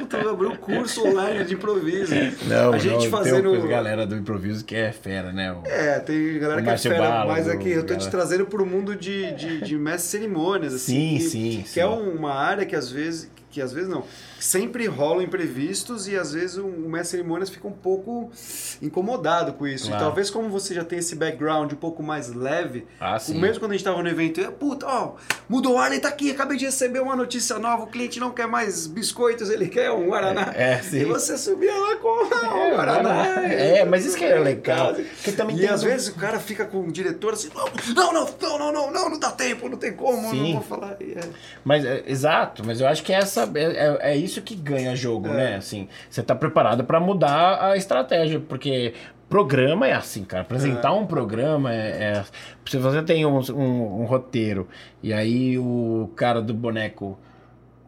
Puta, 0.00 0.32
um 0.32 0.56
curso 0.56 1.06
online 1.06 1.44
de 1.44 1.54
improviso. 1.54 2.14
Não, 2.46 2.72
a 2.72 2.78
gente 2.78 3.04
não, 3.04 3.10
fazendo. 3.10 3.52
tem 3.60 3.68
galera 3.68 4.06
do 4.06 4.16
improviso 4.16 4.64
que 4.64 4.74
é 4.74 4.90
fera, 4.92 5.32
né? 5.32 5.52
O- 5.52 5.62
É, 5.66 5.98
tem 6.00 6.38
galera 6.38 6.62
que 6.62 6.70
é 6.70 6.76
fera, 6.78 6.98
Bala, 6.98 7.26
mas 7.32 7.48
aqui 7.48 7.70
eu 7.70 7.84
tô 7.84 7.94
te 7.94 8.08
trazendo 8.08 8.46
pro 8.46 8.64
mundo 8.66 8.96
de, 8.96 9.32
de, 9.32 9.49
de 9.58 9.76
mestre 9.76 10.10
cerimônias, 10.10 10.74
assim. 10.74 11.18
Sim, 11.18 11.18
que, 11.18 11.30
sim, 11.30 11.62
Que 11.62 11.68
sim. 11.70 11.80
é 11.80 11.86
uma 11.86 12.32
área 12.32 12.64
que 12.64 12.76
às 12.76 12.90
vezes, 12.90 13.30
que 13.50 13.60
às 13.60 13.72
vezes 13.72 13.88
não, 13.88 14.04
sempre 14.38 14.86
rolam 14.86 15.22
imprevistos 15.22 16.06
e 16.08 16.16
às 16.16 16.32
vezes 16.32 16.56
o 16.56 16.66
mestre 16.68 17.18
cerimônias 17.18 17.50
fica 17.50 17.66
um 17.66 17.72
pouco 17.72 18.30
incomodado 18.80 19.52
com 19.54 19.66
isso. 19.66 19.86
Claro. 19.88 20.00
E 20.02 20.04
talvez 20.04 20.30
como 20.30 20.48
você 20.48 20.74
já 20.74 20.84
tem 20.84 20.98
esse 20.98 21.16
background 21.16 21.72
um 21.72 21.76
pouco 21.76 22.02
mais 22.02 22.32
leve, 22.32 22.86
Ah, 23.00 23.18
sim. 23.18 23.38
mesmo 23.38 23.60
quando 23.60 23.72
a 23.72 23.74
gente 23.74 23.84
tava 23.84 24.02
no 24.02 24.08
evento, 24.08 24.40
eu, 24.40 24.52
puta, 24.52 24.86
ó, 24.86 25.14
mudou 25.48 25.74
o 25.74 25.78
Arley, 25.78 26.00
tá 26.00 26.08
aqui, 26.08 26.30
acabei 26.30 26.56
de 26.56 26.64
receber 26.64 27.00
uma 27.00 27.16
notícia 27.16 27.58
nova, 27.58 27.84
o 27.84 27.86
cliente 27.86 28.18
não 28.20 28.30
quer 28.30 28.46
mais 28.46 28.86
biscoitos, 28.86 29.50
ele 29.50 29.68
quer 29.68 29.90
um 29.90 30.06
Guaraná. 30.08 30.52
É, 30.54 30.72
é, 30.74 30.82
sim. 30.82 30.98
E 31.00 31.04
você 31.04 31.36
subia 31.36 31.74
lá 31.74 31.96
com 31.96 32.08
É, 32.34 32.66
um 32.68 32.70
Guaraná. 32.76 33.42
é, 33.52 33.84
mas 33.88 34.04
isso 34.06 34.16
que 34.16 34.24
é 34.24 34.38
legal. 34.38 34.94
Porque 34.94 35.32
também 35.32 35.56
e 35.56 35.66
às 35.66 35.82
um- 35.82 35.86
vezes 35.86 36.08
o 36.08 36.14
cara 36.14 36.38
fica 36.38 36.64
com 36.64 36.80
o 36.86 36.92
diretor 36.92 37.34
assim, 37.34 37.50
não, 37.54 38.12
não, 38.12 38.12
não, 38.12 38.26
não, 38.40 38.58
não, 38.58 38.72
não, 38.72 38.90
não, 38.92 39.10
não 39.10 39.18
dá 39.18 39.30
tempo, 39.30 39.68
não 39.68 39.76
tem 39.76 39.92
como, 39.92 40.30
Sim. 40.30 40.52
não 40.54 40.60
vou 40.60 40.78
falar. 40.78 40.96
É- 41.00 41.28
Mas, 41.64 41.84
é, 41.84 42.02
exato, 42.06 42.62
mas 42.64 42.80
eu 42.80 42.86
acho 42.86 43.02
que 43.02 43.12
essa, 43.12 43.39
é, 43.54 43.60
é, 43.62 43.98
é 44.12 44.16
isso 44.16 44.40
que 44.42 44.54
ganha 44.54 44.94
jogo, 44.96 45.28
É. 45.28 45.32
né? 45.32 45.56
Assim, 45.56 45.88
você 46.08 46.22
tá 46.22 46.34
preparado 46.34 46.84
pra 46.84 46.98
mudar 47.00 47.62
a 47.62 47.76
estratégia, 47.76 48.40
porque 48.40 48.94
programa 49.28 49.86
é 49.86 49.92
assim, 49.92 50.24
cara. 50.24 50.42
Apresentar 50.42 50.92
um 50.92 51.06
programa 51.06 51.72
é, 51.72 51.78
é- 52.18 52.24
Se 52.68 52.76
você 52.78 53.02
tem 53.02 53.24
um, 53.26 53.38
um- 53.52 54.02
um 54.02 54.04
roteiro 54.04 54.68
e 55.02 55.12
aí 55.12 55.58
o 55.58 56.10
cara 56.16 56.40
do 56.42 56.54
boneco. 56.54 57.18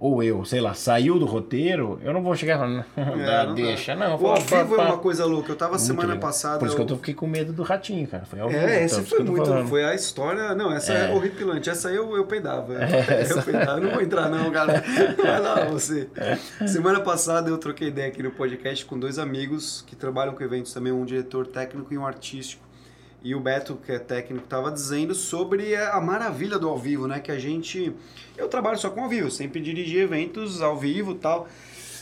Ou 0.04 0.20
eu, 0.20 0.44
sei 0.44 0.60
lá, 0.60 0.74
saiu 0.74 1.16
do 1.16 1.24
roteiro, 1.26 2.00
eu 2.02 2.12
não 2.12 2.24
vou 2.24 2.34
chegar 2.34 2.58
falar, 2.58 2.70
não, 2.96 3.20
É, 3.24 3.46
não 3.46 3.54
deixa, 3.54 3.94
não. 3.94 4.20
O 4.20 4.26
ao 4.26 4.34
pá, 4.42 4.64
vivo 4.64 4.74
é 4.74 4.84
uma 4.86 4.98
coisa 4.98 5.24
louca. 5.24 5.52
Eu 5.52 5.56
tava 5.56 5.74
Muito 5.74 5.84
semana 5.86 6.08
legal. 6.14 6.20
passada. 6.28 6.58
Por 6.58 6.66
isso 6.66 6.74
que 6.74 6.82
eu 6.82 6.84
eu- 6.84 6.88
tô, 6.88 6.96
fiquei 6.96 7.14
com 7.14 7.28
medo 7.28 7.52
do 7.52 7.62
ratinho, 7.62 8.04
cara. 8.08 8.24
Foi 8.24 8.40
ao 8.40 8.50
É, 8.50 8.84
então, 8.84 8.84
isso 8.86 9.02
foi 9.04 9.18
que 9.22 9.28
eu 9.28 9.30
muito. 9.30 9.46
falando. 9.46 9.68
Foi 9.68 9.84
a 9.84 9.94
história. 9.94 10.56
Não, 10.56 10.72
essa 10.72 10.92
é, 10.92 11.10
É. 11.10 11.14
horripilante. 11.14 11.70
Essa 11.70 11.88
aí 11.90 11.94
eu, 11.94 12.16
eu 12.16 12.24
peidava. 12.26 12.72
Eu, 12.74 12.80
É, 12.82 13.20
essa- 13.22 13.34
eu 13.38 13.42
peidava. 13.44 13.78
Eu 13.78 13.84
não 13.84 13.90
vou 13.92 14.02
entrar, 14.02 14.28
não, 14.28 14.50
galera. 14.50 14.82
Vai 15.22 15.40
lá, 15.40 15.64
você. 15.66 16.08
Semana 16.66 16.98
passada 17.00 17.48
eu 17.48 17.56
troquei 17.58 17.86
ideia 17.86 18.08
aqui 18.08 18.24
no 18.24 18.32
podcast 18.32 18.84
com 18.84 18.98
dois 18.98 19.20
amigos 19.20 19.84
que 19.86 19.94
trabalham 19.94 20.34
com 20.34 20.42
eventos 20.42 20.72
também, 20.74 20.92
um 20.92 21.04
diretor 21.04 21.46
técnico 21.46 21.94
e 21.94 21.96
um 21.98 22.04
artístico. 22.04 22.61
E 23.24 23.34
o 23.34 23.40
Beto, 23.40 23.76
que 23.76 23.92
é 23.92 23.98
técnico, 23.98 24.44
estava 24.44 24.70
dizendo 24.70 25.14
sobre 25.14 25.76
a 25.76 26.00
maravilha 26.00 26.58
do 26.58 26.68
ao 26.68 26.76
vivo, 26.78 27.06
né? 27.06 27.20
Que 27.20 27.30
a 27.30 27.38
gente. 27.38 27.94
Eu 28.36 28.48
trabalho 28.48 28.78
só 28.78 28.90
com 28.90 29.02
ao 29.02 29.08
vivo, 29.08 29.30
sempre 29.30 29.60
dirigi 29.60 29.98
eventos 29.98 30.60
ao 30.60 30.76
vivo 30.76 31.12
e 31.12 31.16
tal. 31.16 31.48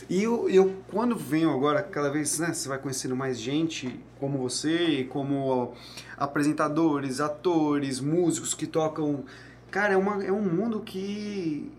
E 0.09 0.23
eu, 0.23 0.49
eu, 0.49 0.75
quando 0.89 1.15
venho 1.15 1.51
agora, 1.51 1.81
cada 1.83 2.09
vez, 2.09 2.39
né, 2.39 2.51
você 2.51 2.67
vai 2.67 2.79
conhecendo 2.79 3.15
mais 3.15 3.39
gente 3.39 3.99
como 4.19 4.39
você, 4.39 5.05
como 5.09 5.73
apresentadores, 6.17 7.21
atores, 7.21 7.99
músicos 7.99 8.53
que 8.53 8.65
tocam. 8.65 9.23
Cara, 9.69 9.93
é, 9.93 9.97
uma, 9.97 10.23
é 10.23 10.31
um 10.31 10.41
mundo 10.41 10.81
que 10.81 11.71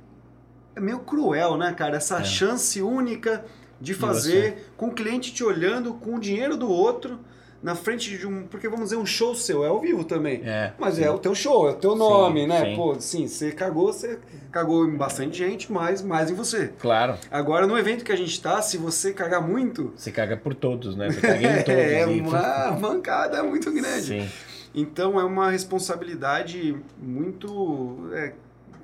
é 0.77 0.81
meio 0.81 1.01
cruel, 1.01 1.57
né, 1.59 1.75
cara? 1.75 1.97
Essa 1.97 2.21
É. 2.21 2.25
chance 2.25 2.81
única 2.81 3.45
de 3.81 3.93
fazer 3.93 4.73
com 4.77 4.87
o 4.87 4.93
cliente 4.93 5.35
te 5.35 5.43
olhando, 5.43 5.95
com 5.95 6.15
o 6.15 6.21
dinheiro 6.21 6.57
do 6.57 6.71
outro, 6.71 7.19
na 7.63 7.75
frente 7.75 8.19
de 8.19 8.27
um. 8.27 8.43
Porque 8.47 8.69
vamos 8.69 8.87
dizer, 8.87 8.97
um 8.97 9.07
show 9.07 9.35
seu 9.35 9.65
é 9.65 9.69
ao 9.69 9.81
vivo 9.81 10.03
também. 10.05 10.43
É, 10.45 10.73
Mas 10.79 10.97
sim. 10.97 11.05
é 11.05 11.11
o 11.11 11.19
teu 11.19 11.35
show, 11.35 11.69
é 11.69 11.73
o 11.73 11.77
teu 11.77 11.95
nome, 11.95 12.43
Sim, 12.43 12.47
né? 12.49 12.65
sim. 12.65 12.77
Pô, 12.77 13.01
sim, 13.01 13.29
você 13.29 13.53
cagou, 13.53 13.93
você 13.93 14.19
cagou 14.51 14.85
em 14.87 14.97
bastante 14.97 15.39
gente, 15.39 15.71
mas 15.73 16.03
mais 16.03 16.31
em 16.31 16.35
você. 16.35 16.73
Claro. 16.79 17.17
Agora, 17.31 17.67
no 17.67 17.79
evento 17.79 18.05
que 18.05 18.11
a 18.13 18.17
gente 18.17 18.41
tá, 18.43 18.61
se 18.61 18.77
você 18.77 19.13
cagar 19.13 19.41
muito. 19.47 19.93
Você 19.97 20.11
caga 20.11 20.37
por 20.37 20.55
todos, 20.55 20.97
né? 20.97 21.11
Você 21.11 21.21
caga 21.21 21.61
em 21.61 21.63
todos. 21.65 21.81
é 21.81 22.07
uma 22.07 22.73
mancada 22.81 23.43
muito 23.45 23.71
grande. 23.73 24.03
Sim. 24.23 24.29
Então 24.75 25.21
é 25.21 25.25
uma 25.25 25.51
responsabilidade 25.51 26.75
muito, 27.01 28.09
é, 28.13 28.33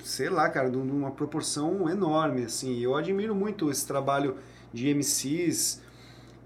sei 0.05 0.29
lá, 0.29 0.49
cara, 0.49 0.71
de 0.71 0.77
uma 0.77 1.11
proporção 1.11 1.89
enorme, 1.89 2.45
assim. 2.45 2.79
Eu 2.79 2.95
admiro 2.95 3.35
muito 3.35 3.71
esse 3.71 3.87
trabalho 3.87 4.37
de 4.73 4.95
MCs 4.95 5.81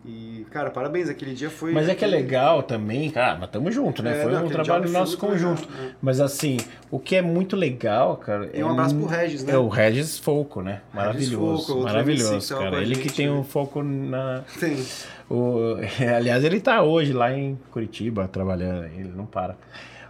e, 0.05 0.45
cara, 0.51 0.69
parabéns, 0.71 1.09
aquele 1.09 1.33
dia 1.33 1.49
foi... 1.49 1.73
Mas 1.73 1.89
é 1.89 1.95
que 1.95 2.05
é 2.05 2.09
legal 2.09 2.63
também, 2.63 3.09
cara, 3.09 3.39
mas 3.39 3.51
tamo 3.51 3.71
junto, 3.71 4.03
né? 4.03 4.19
É, 4.19 4.23
Foi 4.23 4.33
não, 4.33 4.47
um 4.47 4.49
trabalho 4.49 4.91
nosso 4.91 5.17
muito 5.17 5.33
legal, 5.33 5.55
conjunto. 5.55 5.69
é. 5.81 5.91
Mas 6.03 6.21
assim, 6.21 6.57
o 6.91 6.99
que 6.99 7.15
é 7.15 7.23
muito 7.23 7.55
legal, 7.55 8.17
cara. 8.17 8.51
E 8.53 8.63
um 8.65 8.71
abraço 8.71 8.97
pro 8.97 9.07
Regis, 9.07 9.45
né? 9.45 9.53
É 9.53 9.59
o 9.59 9.69
Regis 9.69 10.19
Foco, 10.19 10.61
né? 10.61 10.81
Maravilhoso. 10.93 11.69
Foco, 11.69 11.83
maravilhoso, 11.83 12.55
com 12.55 12.61
cara. 12.61 12.79
a 12.79 12.81
Ele 12.81 12.95
gente, 12.97 13.09
que 13.09 13.13
tem 13.15 13.27
né? 13.27 13.33
um 13.33 13.45
foco 13.45 13.83
na. 13.83 14.43
Tem. 14.59 14.77
O... 15.31 15.77
Aliás, 16.17 16.43
ele 16.43 16.61
tá 16.61 16.83
hoje 16.83 17.13
lá 17.13 17.33
em 17.33 17.57
Curitiba 17.71 18.27
trabalhando, 18.27 18.87
ele 18.87 19.13
não 19.15 19.25
para. 19.25 19.57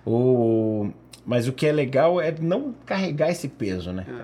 O... 0.07 0.89
Mas 1.25 1.47
o 1.47 1.53
que 1.53 1.67
é 1.67 1.73
legal 1.73 2.21
é 2.21 2.35
não 2.41 2.75
carregar 2.87 3.31
esse 3.31 3.47
peso, 3.47 3.93
né? 3.93 4.07
É, 4.09 4.23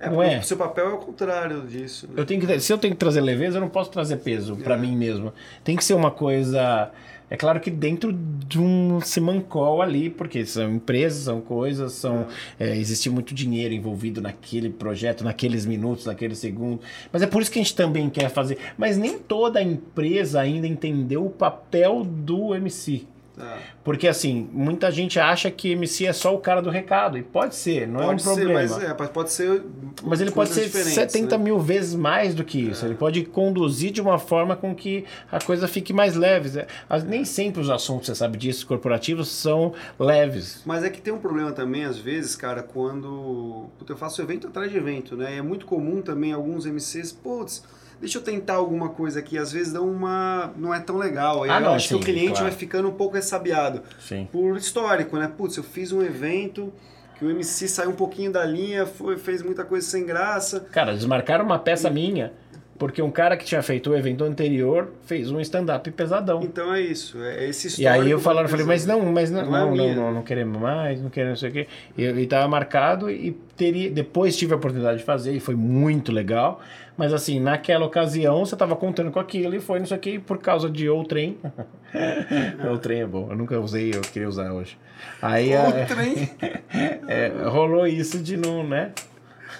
Não 0.00 0.14
porque 0.14 0.30
é? 0.34 0.38
o 0.38 0.42
seu 0.42 0.56
papel 0.56 0.90
é 0.90 0.92
o 0.94 0.98
contrário 0.98 1.62
disso. 1.62 2.06
né? 2.06 2.14
Eu 2.16 2.26
tenho 2.26 2.40
que, 2.44 2.60
se 2.60 2.72
eu 2.72 2.78
tenho 2.78 2.92
que 2.94 2.98
trazer 3.00 3.20
leveza, 3.20 3.56
eu 3.56 3.60
não 3.60 3.68
posso 3.68 3.90
trazer 3.90 4.16
peso 4.18 4.56
pra 4.56 4.74
É. 4.74 4.78
mim 4.78 4.94
mesmo. 4.96 5.32
Tem 5.64 5.74
que 5.76 5.84
ser 5.84 5.94
uma 5.94 6.10
coisa. 6.10 6.90
É 7.28 7.36
claro 7.36 7.58
que 7.58 7.70
dentro 7.72 8.12
de 8.12 8.60
um 8.60 9.00
simancol 9.00 9.82
ali, 9.82 10.08
porque 10.08 10.46
são 10.46 10.70
empresas, 10.74 11.24
são 11.24 11.40
coisas, 11.40 11.92
são. 11.92 12.26
é, 12.60 12.76
existe 12.76 13.10
muito 13.10 13.34
dinheiro 13.34 13.74
envolvido 13.74 14.20
naquele 14.20 14.70
projeto, 14.70 15.24
naqueles 15.24 15.66
minutos, 15.66 16.06
naquele 16.06 16.36
segundo. 16.36 16.80
Mas 17.12 17.22
é 17.22 17.26
por 17.26 17.42
isso 17.42 17.50
que 17.50 17.58
a 17.58 17.62
gente 17.62 17.74
também 17.74 18.08
quer 18.08 18.28
fazer. 18.28 18.58
Mas 18.78 18.96
nem 18.96 19.18
toda 19.18 19.60
empresa 19.62 20.40
ainda 20.40 20.68
entendeu 20.68 21.26
o 21.26 21.30
papel 21.30 22.04
do 22.04 22.54
MC. 22.54 23.08
Tá. 23.36 23.58
Porque 23.84 24.08
assim, 24.08 24.48
muita 24.50 24.90
gente 24.90 25.20
acha 25.20 25.50
que 25.50 25.72
MC 25.72 26.06
é 26.06 26.12
só 26.12 26.34
o 26.34 26.38
cara 26.38 26.62
do 26.62 26.70
recado. 26.70 27.18
E 27.18 27.22
pode 27.22 27.54
ser, 27.54 27.86
não 27.86 28.00
Pode 28.00 28.10
é 28.10 28.14
um 28.14 28.18
ser, 28.18 28.24
problema. 28.24 28.60
mas 28.60 28.82
é, 28.82 28.94
pode 28.94 29.30
ser. 29.30 29.62
Mas 30.02 30.20
ele 30.20 30.30
pode 30.30 30.50
ser 30.50 30.64
diferentes, 30.64 30.94
70 30.94 31.36
né? 31.36 31.44
mil 31.44 31.58
vezes 31.60 31.94
mais 31.94 32.34
do 32.34 32.42
que 32.42 32.58
isso. 32.58 32.86
Ele 32.86 32.94
pode 32.94 33.24
conduzir 33.24 33.90
de 33.92 34.00
uma 34.00 34.18
forma 34.18 34.56
com 34.56 34.74
que 34.74 35.04
a 35.30 35.38
coisa 35.38 35.68
fique 35.68 35.92
mais 35.92 36.14
leve. 36.16 36.58
É, 36.58 36.66
Nem 37.06 37.24
sempre 37.26 37.60
os 37.60 37.68
assuntos, 37.68 38.06
você 38.06 38.14
sabe 38.14 38.38
disso, 38.38 38.66
corporativos 38.66 39.28
são 39.28 39.74
leves. 39.98 40.62
Mas 40.64 40.82
é 40.82 40.88
que 40.88 41.02
tem 41.02 41.12
um 41.12 41.18
problema 41.18 41.52
também, 41.52 41.84
às 41.84 41.98
vezes, 41.98 42.34
cara, 42.36 42.62
quando. 42.62 43.66
Puta, 43.78 43.92
eu 43.92 43.96
faço 43.96 44.22
evento 44.22 44.46
atrás 44.48 44.70
de 44.70 44.78
evento, 44.78 45.14
né? 45.14 45.34
E 45.34 45.38
é 45.38 45.42
muito 45.42 45.66
comum 45.66 46.00
também 46.00 46.32
alguns 46.32 46.64
MCs, 46.64 47.12
putz, 47.12 47.62
deixa 48.00 48.18
eu 48.18 48.22
tentar 48.22 48.54
alguma 48.54 48.90
coisa 48.90 49.18
aqui. 49.20 49.38
Às 49.38 49.52
vezes 49.52 49.72
dão 49.72 49.88
uma. 49.90 50.52
não 50.56 50.72
é 50.74 50.80
tão 50.80 50.96
legal. 50.96 51.42
Aí 51.42 51.50
Ah, 51.50 51.56
eu 51.56 51.60
não, 51.60 51.74
acho 51.74 51.88
que 51.88 51.94
sim, 51.94 52.00
o 52.00 52.04
cliente 52.04 52.32
claro. 52.32 52.44
vai 52.44 52.52
ficando 52.52 52.88
um 52.88 52.92
pouco 52.92 53.14
ressabiado. 53.16 53.82
Sim. 53.98 54.28
Por 54.30 54.56
histórico, 54.56 55.16
né? 55.16 55.30
Putz, 55.36 55.56
eu 55.56 55.62
fiz 55.62 55.92
um 55.92 56.02
evento 56.02 56.72
que 57.18 57.24
o 57.24 57.30
MC 57.30 57.66
saiu 57.68 57.90
um 57.90 57.94
pouquinho 57.94 58.30
da 58.30 58.44
linha, 58.44 58.84
foi, 58.84 59.16
fez 59.16 59.42
muita 59.42 59.64
coisa 59.64 59.86
sem 59.86 60.04
graça. 60.04 60.60
Cara, 60.70 60.92
desmarcaram 60.92 61.44
uma 61.44 61.58
peça 61.58 61.88
minha 61.88 62.32
porque 62.78 63.00
um 63.00 63.10
cara 63.10 63.36
que 63.36 63.44
tinha 63.44 63.62
feito 63.62 63.90
o 63.90 63.96
evento 63.96 64.22
anterior 64.24 64.92
fez 65.06 65.30
um 65.30 65.40
stand-up 65.40 65.90
pesadão. 65.92 66.42
Então 66.42 66.72
é 66.74 66.80
isso, 66.80 67.20
é 67.22 67.48
esse 67.48 67.66
E 67.66 67.70
histórico. 67.70 68.04
aí 68.04 68.10
eu 68.10 68.18
falaram, 68.18 68.48
falei, 68.48 68.66
mas 68.66 68.84
não, 68.86 69.00
mas 69.12 69.30
não, 69.30 69.46
Não 69.50 69.56
é 69.56 69.76
não, 69.76 69.94
não, 69.94 70.14
não 70.14 70.22
queremos 70.22 70.60
mais, 70.60 71.00
não 71.00 71.10
queremos 71.10 71.40
não 71.42 71.50
sei 71.50 71.50
o 71.50 71.52
quê. 71.64 71.68
E, 71.96 72.04
e 72.04 72.26
tava 72.26 72.46
marcado 72.48 73.10
e 73.10 73.32
teria, 73.56 73.90
depois 73.90 74.36
tive 74.36 74.52
a 74.52 74.56
oportunidade 74.56 74.98
de 74.98 75.04
fazer 75.04 75.32
e 75.32 75.40
foi 75.40 75.54
muito 75.54 76.12
legal. 76.12 76.60
Mas 76.96 77.12
assim, 77.12 77.38
naquela 77.38 77.84
ocasião 77.84 78.44
você 78.44 78.56
tava 78.56 78.74
contando 78.74 79.10
com 79.10 79.20
aquilo 79.20 79.54
e 79.54 79.60
foi 79.60 79.78
não 79.78 79.86
sei 79.86 79.96
o 79.96 80.00
quê, 80.00 80.20
por 80.24 80.38
causa 80.38 80.70
de 80.70 80.88
ou 80.88 81.04
trem. 81.04 81.38
o 82.72 82.78
trem 82.78 83.02
é 83.02 83.06
bom, 83.06 83.28
eu 83.30 83.36
nunca 83.36 83.58
usei, 83.60 83.90
eu 83.94 84.00
queria 84.00 84.28
usar 84.28 84.50
hoje. 84.52 84.78
Aí 85.20 85.50
O 85.50 85.54
é, 85.54 85.84
trem 85.84 86.30
é, 87.08 87.28
rolou 87.48 87.86
isso 87.86 88.18
de 88.18 88.36
não, 88.36 88.66
né? 88.66 88.92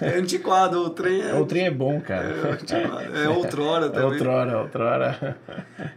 é 0.01 0.15
antiquado, 0.17 0.79
o 0.83 0.89
trem 0.91 1.21
é, 1.21 1.33
O 1.33 1.45
trem 1.45 1.65
é 1.65 1.71
bom, 1.71 1.93
é 1.93 1.99
cara. 2.01 2.51
antiquado. 2.53 3.17
É 3.17 3.29
outrora 3.29 3.85
É 3.87 3.89
também. 3.89 4.05
outrora, 4.05 4.59
outrora. 4.59 5.37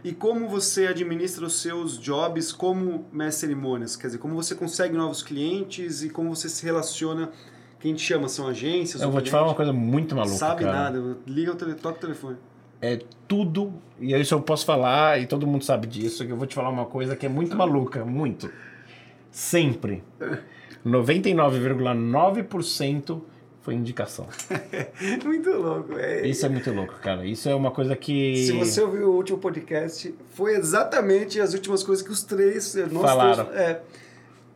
E 0.03 0.11
como 0.11 0.47
você 0.47 0.87
administra 0.87 1.45
os 1.45 1.61
seus 1.61 1.97
jobs 1.99 2.51
como 2.51 3.05
mestre 3.11 3.47
cerimônias? 3.47 3.95
Quer 3.95 4.07
dizer, 4.07 4.19
como 4.19 4.35
você 4.35 4.55
consegue 4.55 4.95
novos 4.95 5.21
clientes 5.21 6.03
e 6.03 6.09
como 6.09 6.33
você 6.35 6.49
se 6.49 6.63
relaciona? 6.65 7.29
Quem 7.81 7.93
te 7.95 8.01
chama? 8.03 8.27
São 8.29 8.47
agências? 8.47 9.01
Eu 9.01 9.07
ou 9.07 9.11
vou 9.13 9.21
te 9.21 9.25
cliente? 9.25 9.31
falar 9.31 9.47
uma 9.47 9.55
coisa 9.55 9.73
muito 9.73 10.15
maluca, 10.15 10.35
Sabe 10.35 10.63
cara. 10.63 10.91
nada, 10.91 11.17
liga 11.27 11.51
o 11.51 11.55
tele, 11.55 11.73
toca 11.75 11.97
o 11.97 12.01
telefone. 12.01 12.37
é 12.81 12.99
tudo, 13.27 13.73
e 13.99 14.13
isso 14.13 14.33
eu 14.33 14.41
posso 14.41 14.65
falar, 14.65 15.19
e 15.21 15.25
todo 15.25 15.47
mundo 15.47 15.63
sabe 15.63 15.87
disso, 15.87 16.25
que 16.25 16.31
eu 16.31 16.37
vou 16.37 16.45
te 16.45 16.53
falar 16.55 16.69
uma 16.69 16.85
coisa 16.85 17.15
que 17.15 17.25
é 17.25 17.29
muito 17.29 17.55
maluca, 17.55 18.03
muito. 18.05 18.49
Sempre. 19.31 20.03
99,9% 20.85 23.21
foi 23.61 23.75
indicação. 23.75 24.27
Muito 25.23 25.51
louco. 25.51 25.93
É, 25.95 26.27
Isso 26.27 26.43
é 26.47 26.49
muito 26.49 26.71
louco, 26.73 26.95
cara. 26.99 27.23
Isso 27.27 27.47
é 27.47 27.53
uma 27.53 27.69
coisa 27.69 27.95
que. 27.95 28.37
Se 28.37 28.53
você 28.53 28.81
ouviu 28.81 29.11
o 29.11 29.15
último 29.15 29.37
podcast, 29.37 30.15
foi 30.33 30.55
exatamente 30.55 31.39
as 31.39 31.53
últimas 31.53 31.83
coisas 31.83 32.03
que 32.03 32.11
os 32.11 32.23
três, 32.23 32.75
Falaram. 32.99 33.45
três, 33.45 33.59
é, 33.61 33.81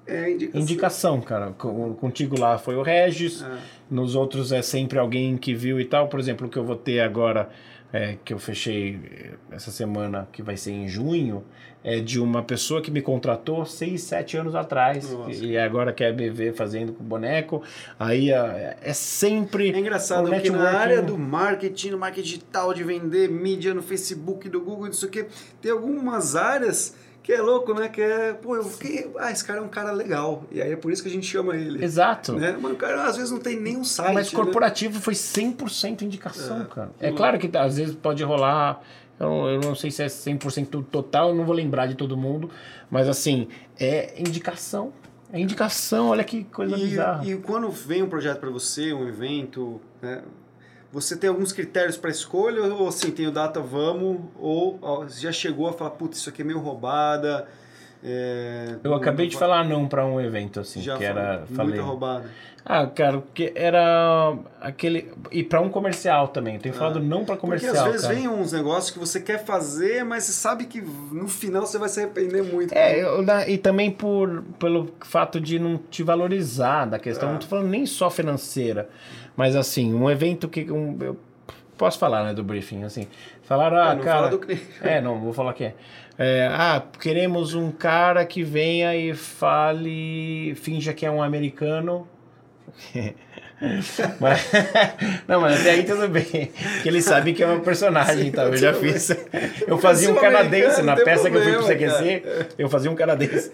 é 0.08 0.32
indicação. 0.32 0.62
Indicação, 0.62 1.22
cara. 1.22 1.52
Contigo 1.52 2.40
lá 2.40 2.58
foi 2.58 2.76
o 2.76 2.82
Regis, 2.82 3.42
É. 3.44 3.58
nos 3.90 4.16
outros 4.16 4.52
é 4.52 4.62
sempre 4.62 5.00
alguém 5.00 5.38
que 5.38 5.54
viu 5.54 5.80
e 5.80 5.86
tal. 5.86 6.08
Por 6.08 6.20
exemplo, 6.20 6.48
o 6.48 6.50
que 6.50 6.58
eu 6.58 6.64
vou 6.64 6.76
ter 6.76 7.00
agora, 7.00 7.50
é, 7.92 8.18
que 8.24 8.34
eu 8.34 8.40
fechei 8.40 9.00
eh, 9.12 9.32
essa 9.52 9.72
semana, 9.72 10.28
que 10.32 10.42
vai 10.44 10.58
ser 10.58 10.72
em 10.72 10.88
junho, 10.88 11.44
é 11.84 12.00
de 12.00 12.20
uma 12.20 12.42
pessoa 12.42 12.82
que 12.82 12.90
me 12.90 13.00
contratou 13.00 13.64
seis, 13.64 14.02
sete 14.02 14.36
anos 14.36 14.56
atrás. 14.56 15.12
Nossa. 15.12 15.32
E 15.46 15.56
agora 15.56 15.94
quer 15.94 16.16
me 16.16 16.30
ver 16.32 16.54
fazendo 16.56 16.94
com 16.94 17.04
boneco. 17.04 17.62
Aí 18.00 18.32
é, 18.32 18.76
é 18.82 18.92
sempre. 18.94 19.72
É 19.72 19.78
engraçado 19.80 20.30
que 20.42 20.50
na 20.50 20.72
área 20.72 21.02
do 21.02 21.16
marketing, 21.18 21.92
no 21.92 22.00
marketing 22.00 22.24
digital, 22.26 22.74
de 22.74 22.84
vender 22.84 23.30
mídia 23.30 23.72
no 23.74 23.84
Facebook, 23.84 24.50
do 24.50 24.62
Google, 24.62 24.88
não 24.88 24.94
sei 24.94 25.08
o 25.08 25.12
quê, 25.12 25.28
tem 25.62 25.72
algumas 25.72 26.36
áreas 26.36 26.96
que 27.26 27.34
é 27.34 27.42
louco, 27.42 27.74
né? 27.74 27.90
Que 27.90 28.04
é, 28.04 28.34
pô, 28.34 28.56
eu 28.56 28.64
fiquei, 28.64 29.12
ah, 29.18 29.32
esse 29.32 29.44
cara 29.44 29.58
é 29.58 29.62
um 29.64 29.68
cara 29.68 29.92
legal. 29.92 30.44
E 30.52 30.62
aí 30.62 30.74
é 30.74 30.76
por 30.76 30.92
isso 30.92 31.02
que 31.02 31.10
a 31.10 31.12
gente 31.12 31.26
chama 31.26 31.56
ele. 31.56 31.84
Exato. 31.84 32.34
Né? 32.34 32.56
Mas 32.62 32.72
o 32.72 32.76
cara 32.76 33.04
às 33.04 33.16
vezes 33.18 33.32
não 33.32 33.40
tem 33.40 33.60
nem 33.60 33.76
um 33.76 33.84
site. 33.84 34.14
Mas 34.14 34.32
né? 34.32 34.40
corporativo 34.40 35.00
foi 35.02 35.16
100% 35.16 36.04
indicação, 36.04 36.62
É. 36.62 36.66
cara. 36.66 36.92
É 37.00 37.12
claro 37.12 37.40
que 37.40 37.50
às 37.58 37.78
vezes 37.78 37.96
pode 37.96 38.24
rolar. 38.24 38.80
Eu, 39.20 39.28
não- 39.28 39.50
eu 39.50 39.60
não 39.60 39.74
sei 39.74 39.90
se 39.90 40.04
é 40.04 40.08
100% 40.08 40.84
total, 40.84 41.30
eu 41.30 41.36
não 41.36 41.46
vou 41.46 41.56
lembrar 41.56 41.88
de 41.88 41.96
todo 41.96 42.16
mundo. 42.16 42.48
Mas 42.92 43.10
assim, 43.10 43.48
é 43.80 44.14
indicação. 44.22 44.94
É 45.34 45.40
indicação, 45.40 46.10
olha 46.10 46.24
que 46.24 46.44
coisa 46.44 46.78
bizarra. 46.78 47.26
E, 47.26 47.32
e 47.32 47.38
quando 47.38 47.72
vem 47.72 48.04
um 48.04 48.08
projeto 48.08 48.40
para 48.40 48.52
você, 48.52 48.94
um 48.94 49.08
evento, 49.08 49.82
né? 50.00 50.22
Você 50.96 51.18
tem 51.18 51.30
alguns 51.30 51.52
critérios 51.52 51.98
para 51.98 52.10
escolha 52.10 52.64
ou 52.64 52.88
assim, 52.88 53.12
tem 53.12 53.28
o 53.28 53.32
data 53.32 53.60
vamos 53.60 54.18
ou 54.40 54.80
ó, 54.82 55.06
já 55.08 55.32
chegou 55.32 55.68
a 55.68 55.74
falar, 55.74 55.90
putz, 55.92 56.18
isso 56.20 56.30
aqui 56.30 56.42
é 56.42 56.46
meio 56.46 56.60
roubada. 56.60 57.46
é, 58.04 58.76
Eu 58.84 58.94
acabei 58.94 59.28
de 59.28 59.36
falar 59.38 59.66
não 59.66 59.88
pra 59.88 60.06
um 60.06 60.22
evento, 60.22 60.60
assim, 60.62 60.82
já 60.82 60.98
que 60.98 61.04
era. 61.04 61.40
muita 61.40 61.54
Falei. 61.56 61.80
roubada. 61.82 62.30
Ah, 62.68 62.88
cara, 62.88 63.20
porque 63.20 63.52
era 63.56 64.36
aquele. 64.60 65.12
E 65.32 65.44
pra 65.44 65.62
um 65.62 65.70
comercial 65.70 66.30
também. 66.30 66.56
Eu 66.56 66.62
tenho 66.62 66.74
falado 66.74 67.00
não 67.00 67.24
Porque 67.24 67.40
comercial. 67.42 67.76
às 67.76 67.84
vezes 67.92 68.02
cara. 68.08 68.16
vem 68.16 68.28
uns 68.28 68.54
negócios 68.54 68.90
que 68.90 68.98
você 68.98 69.20
quer 69.20 69.46
fazer, 69.46 70.04
mas 70.04 70.24
você 70.24 70.32
sabe 70.32 70.66
que 70.66 70.82
no 70.82 71.28
final 71.28 71.64
você 71.64 71.78
vai 71.78 71.90
se 71.90 72.00
arrepender 72.00 72.42
muito. 72.44 72.74
É, 72.74 73.04
eu- 73.04 73.22
na- 73.22 73.48
e 73.48 73.60
também 73.60 73.92
por, 73.92 74.44
pelo 74.58 74.90
fato 75.02 75.40
de 75.40 75.60
não 75.60 75.78
te 75.78 76.02
valorizar 76.02 76.86
da 76.86 76.98
questão. 76.98 77.30
Ah. 77.30 77.32
Não 77.34 77.40
tô 77.40 77.46
falando 77.46 77.68
nem 77.68 77.86
só 77.86 78.10
financeira, 78.10 78.90
mas 79.36 79.56
assim, 79.56 79.94
um 79.94 80.10
evento 80.10 80.48
que. 80.48 80.70
Um, 80.72 80.98
eu 81.02 81.18
posso 81.78 82.00
falar, 82.00 82.24
né, 82.24 82.34
do 82.34 82.44
briefing, 82.44 82.84
assim. 82.84 83.08
Falaram, 83.44 83.78
ah, 83.78 83.94
É, 83.94 84.04
cara. 84.04 84.28
do. 84.30 84.42
É, 84.82 85.02
não, 85.02 85.20
vou 85.20 85.34
falar 85.34 85.54
que 85.54 85.66
é. 85.66 85.76
É, 86.18 86.48
Ah, 86.50 86.82
queremos 87.02 87.54
um 87.54 87.72
cara 87.72 88.26
que 88.26 88.42
venha 88.44 88.96
e 88.96 89.14
fale. 89.14 90.56
finja 90.56 90.94
que 90.94 91.06
é 91.06 91.12
um 91.12 91.22
americano. 91.22 92.08
Mas- 94.20 94.52
não, 95.28 95.40
mas 95.42 95.62
até 95.62 95.72
aí 95.72 95.84
tudo 95.84 96.08
bem. 96.10 96.52
Que 96.84 96.90
eles 96.90 97.06
sabem 97.06 97.34
que 97.34 97.42
é 97.44 97.48
um 97.48 97.62
personagem, 97.62 98.24
Sim, 98.24 98.28
então. 98.28 98.46
Eu 98.48 98.58
já 98.58 98.74
tudo 98.74 98.84
fiz. 98.84 99.10
Eu 99.66 99.78
fazia 99.78 100.12
um 100.12 100.16
canadense 100.16 100.82
na 100.82 100.96
peça 100.96 101.30
que 101.30 101.38
eu 101.38 101.42
fui 101.42 101.54
problema, 101.54 101.92
CQC. 101.94 102.24
Eu 102.58 102.70
fazia 102.70 102.92
um 102.92 102.96
canadense. 102.96 103.52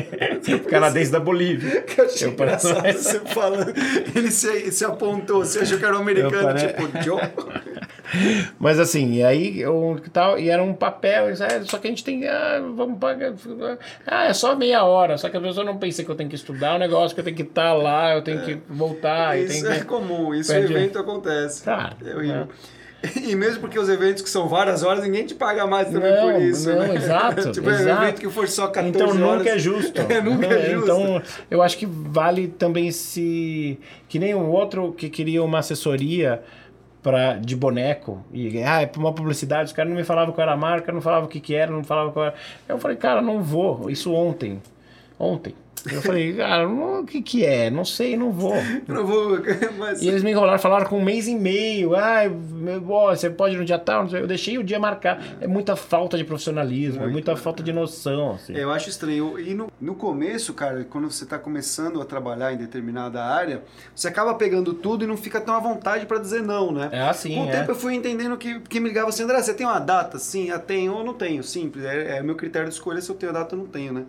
canadense 0.70 1.10
da 1.12 1.20
Bolívia. 1.20 1.82
Que 1.82 2.00
eu 2.00 2.04
achei 2.06 2.26
Eu 2.28 2.32
engraçado 2.32 2.92
você 2.92 3.20
falando. 3.20 3.74
Ele 4.14 4.30
se, 4.30 4.72
se 4.72 4.84
apontou, 4.84 5.44
você 5.44 5.58
achou 5.60 5.78
que 5.78 5.84
era 5.84 5.94
um 5.96 6.00
americano, 6.00 6.42
pare- 6.42 6.66
tipo, 6.68 7.02
Joe. 7.02 7.20
Mas 8.58 8.78
assim, 8.78 9.14
e 9.14 9.22
aí 9.24 9.60
eu 9.60 10.00
tal, 10.12 10.38
e 10.38 10.48
era 10.50 10.62
um 10.62 10.74
papel, 10.74 11.28
é, 11.28 11.62
só 11.64 11.78
que 11.78 11.86
a 11.86 11.90
gente 11.90 12.04
tem. 12.04 12.26
Ah, 12.28 12.62
vamos 12.74 12.98
pagar. 12.98 13.32
Ah, 14.06 14.26
é 14.26 14.32
só 14.32 14.54
meia 14.54 14.84
hora. 14.84 15.16
Só 15.16 15.28
que 15.28 15.36
a 15.36 15.40
pessoa 15.40 15.64
não 15.64 15.78
pensa 15.78 16.04
que 16.04 16.10
eu 16.10 16.14
tenho 16.14 16.28
que 16.28 16.36
estudar 16.36 16.76
o 16.76 16.78
negócio, 16.78 17.14
que 17.14 17.20
eu 17.20 17.24
tenho 17.24 17.36
que 17.36 17.42
estar 17.42 17.72
lá, 17.72 18.14
eu 18.14 18.22
tenho 18.22 18.42
que 18.42 18.58
voltar. 18.68 19.38
eu 19.38 19.46
Isso 19.46 19.66
é 19.66 19.78
que... 19.78 19.84
comum, 19.84 20.34
isso 20.34 20.52
no 20.52 20.58
evento 20.60 20.98
acontece. 20.98 21.64
Tá, 21.64 21.92
É 22.04 22.14
horrível. 22.14 22.36
né? 22.36 22.48
E 23.22 23.36
mesmo 23.36 23.60
porque 23.60 23.78
os 23.78 23.90
eventos 23.90 24.22
que 24.22 24.30
são 24.30 24.48
várias 24.48 24.82
horas, 24.82 25.04
ninguém 25.04 25.26
te 25.26 25.34
paga 25.34 25.66
mais 25.66 25.88
também 25.90 26.10
Não, 26.10 26.32
por 26.32 26.40
isso, 26.40 26.70
não, 26.70 26.78
né? 26.78 26.94
exato, 26.96 27.52
tipo, 27.52 27.68
é 27.68 27.72
um 27.74 27.76
exato. 27.76 28.02
evento 28.02 28.20
que 28.22 28.30
for 28.30 28.48
só 28.48 28.68
14 28.68 28.88
Então 28.88 29.08
horas. 29.08 29.38
nunca 29.38 29.50
é 29.50 29.58
justo. 29.58 30.00
É, 30.00 30.20
nunca 30.22 30.46
é 30.46 30.70
justo. 30.70 30.84
Então 30.84 31.22
eu 31.50 31.60
acho 31.62 31.76
que 31.76 31.84
vale 31.86 32.48
também 32.48 32.90
se. 32.90 33.78
Que 34.08 34.18
nem 34.18 34.34
um 34.34 34.48
outro 34.50 34.92
que 34.94 35.10
queria 35.10 35.42
uma 35.42 35.58
assessoria 35.58 36.42
pra, 37.04 37.34
de 37.34 37.54
boneco. 37.54 38.24
E 38.32 38.62
ah, 38.62 38.82
é 38.82 38.90
uma 38.96 39.12
publicidade, 39.12 39.66
os 39.66 39.72
caras 39.72 39.90
não 39.90 39.96
me 39.96 40.04
falavam 40.04 40.34
qual 40.34 40.42
era 40.42 40.54
a 40.54 40.56
marca, 40.56 40.90
não 40.90 41.02
falavam 41.02 41.26
o 41.26 41.28
que, 41.28 41.38
que 41.38 41.54
era, 41.54 41.70
não 41.70 41.84
falavam 41.84 42.12
qual 42.12 42.26
era. 42.26 42.34
Eu 42.66 42.78
falei, 42.78 42.96
cara, 42.96 43.20
não 43.20 43.42
vou. 43.42 43.90
Isso 43.90 44.12
ontem. 44.12 44.60
Ontem. 45.18 45.54
Eu 45.90 46.00
falei, 46.00 46.34
cara, 46.34 46.68
o 46.68 47.04
que, 47.04 47.20
que 47.20 47.44
é? 47.44 47.70
Não 47.70 47.84
sei, 47.84 48.16
não 48.16 48.32
vou. 48.32 48.54
Não 48.88 49.06
vou, 49.06 49.38
mas... 49.78 50.00
E 50.00 50.08
eles 50.08 50.22
me 50.22 50.30
enrolaram, 50.30 50.58
falaram 50.58 50.86
com 50.86 50.98
um 50.98 51.04
mês 51.04 51.28
e 51.28 51.34
meio. 51.34 51.94
Ah, 51.94 52.28
meu, 52.28 52.90
ó, 52.90 53.14
você 53.14 53.28
pode 53.28 53.54
ir 53.54 53.58
no 53.58 53.64
dia 53.64 53.78
tal. 53.78 54.06
Eu 54.08 54.26
deixei 54.26 54.56
o 54.56 54.64
dia 54.64 54.78
marcar. 54.78 55.22
É 55.40 55.46
muita 55.46 55.76
falta 55.76 56.16
de 56.16 56.24
profissionalismo, 56.24 57.02
é 57.02 57.06
muita 57.06 57.36
falta 57.36 57.62
de 57.62 57.72
noção. 57.72 58.32
Assim. 58.32 58.54
Eu 58.54 58.70
acho 58.70 58.88
estranho. 58.88 59.38
E 59.38 59.52
no, 59.52 59.70
no 59.80 59.94
começo, 59.94 60.54
cara, 60.54 60.84
quando 60.84 61.10
você 61.10 61.24
está 61.24 61.38
começando 61.38 62.00
a 62.00 62.04
trabalhar 62.04 62.52
em 62.52 62.56
determinada 62.56 63.22
área, 63.22 63.62
você 63.94 64.08
acaba 64.08 64.34
pegando 64.34 64.72
tudo 64.72 65.04
e 65.04 65.06
não 65.06 65.16
fica 65.16 65.40
tão 65.40 65.54
à 65.54 65.60
vontade 65.60 66.06
para 66.06 66.18
dizer 66.18 66.42
não, 66.42 66.72
né? 66.72 66.88
É 66.92 67.02
assim, 67.02 67.34
Com 67.34 67.44
o 67.44 67.48
é. 67.48 67.52
tempo 67.52 67.72
eu 67.72 67.76
fui 67.76 67.94
entendendo 67.94 68.36
que, 68.38 68.60
que 68.60 68.80
me 68.80 68.88
ligava 68.88 69.10
assim, 69.10 69.24
André, 69.24 69.42
você 69.42 69.52
tem 69.52 69.66
uma 69.66 69.78
data? 69.78 70.18
Sim, 70.18 70.48
eu 70.48 70.58
tenho 70.58 70.94
ou 70.94 71.04
não 71.04 71.12
tenho. 71.12 71.42
Simples. 71.42 71.84
É, 71.84 72.18
é 72.18 72.22
meu 72.22 72.34
critério 72.34 72.68
de 72.68 72.74
escolha 72.74 73.00
se 73.00 73.10
eu 73.10 73.14
tenho 73.14 73.30
a 73.30 73.34
data 73.34 73.54
ou 73.54 73.62
não 73.62 73.68
tenho, 73.68 73.92
né? 73.92 74.04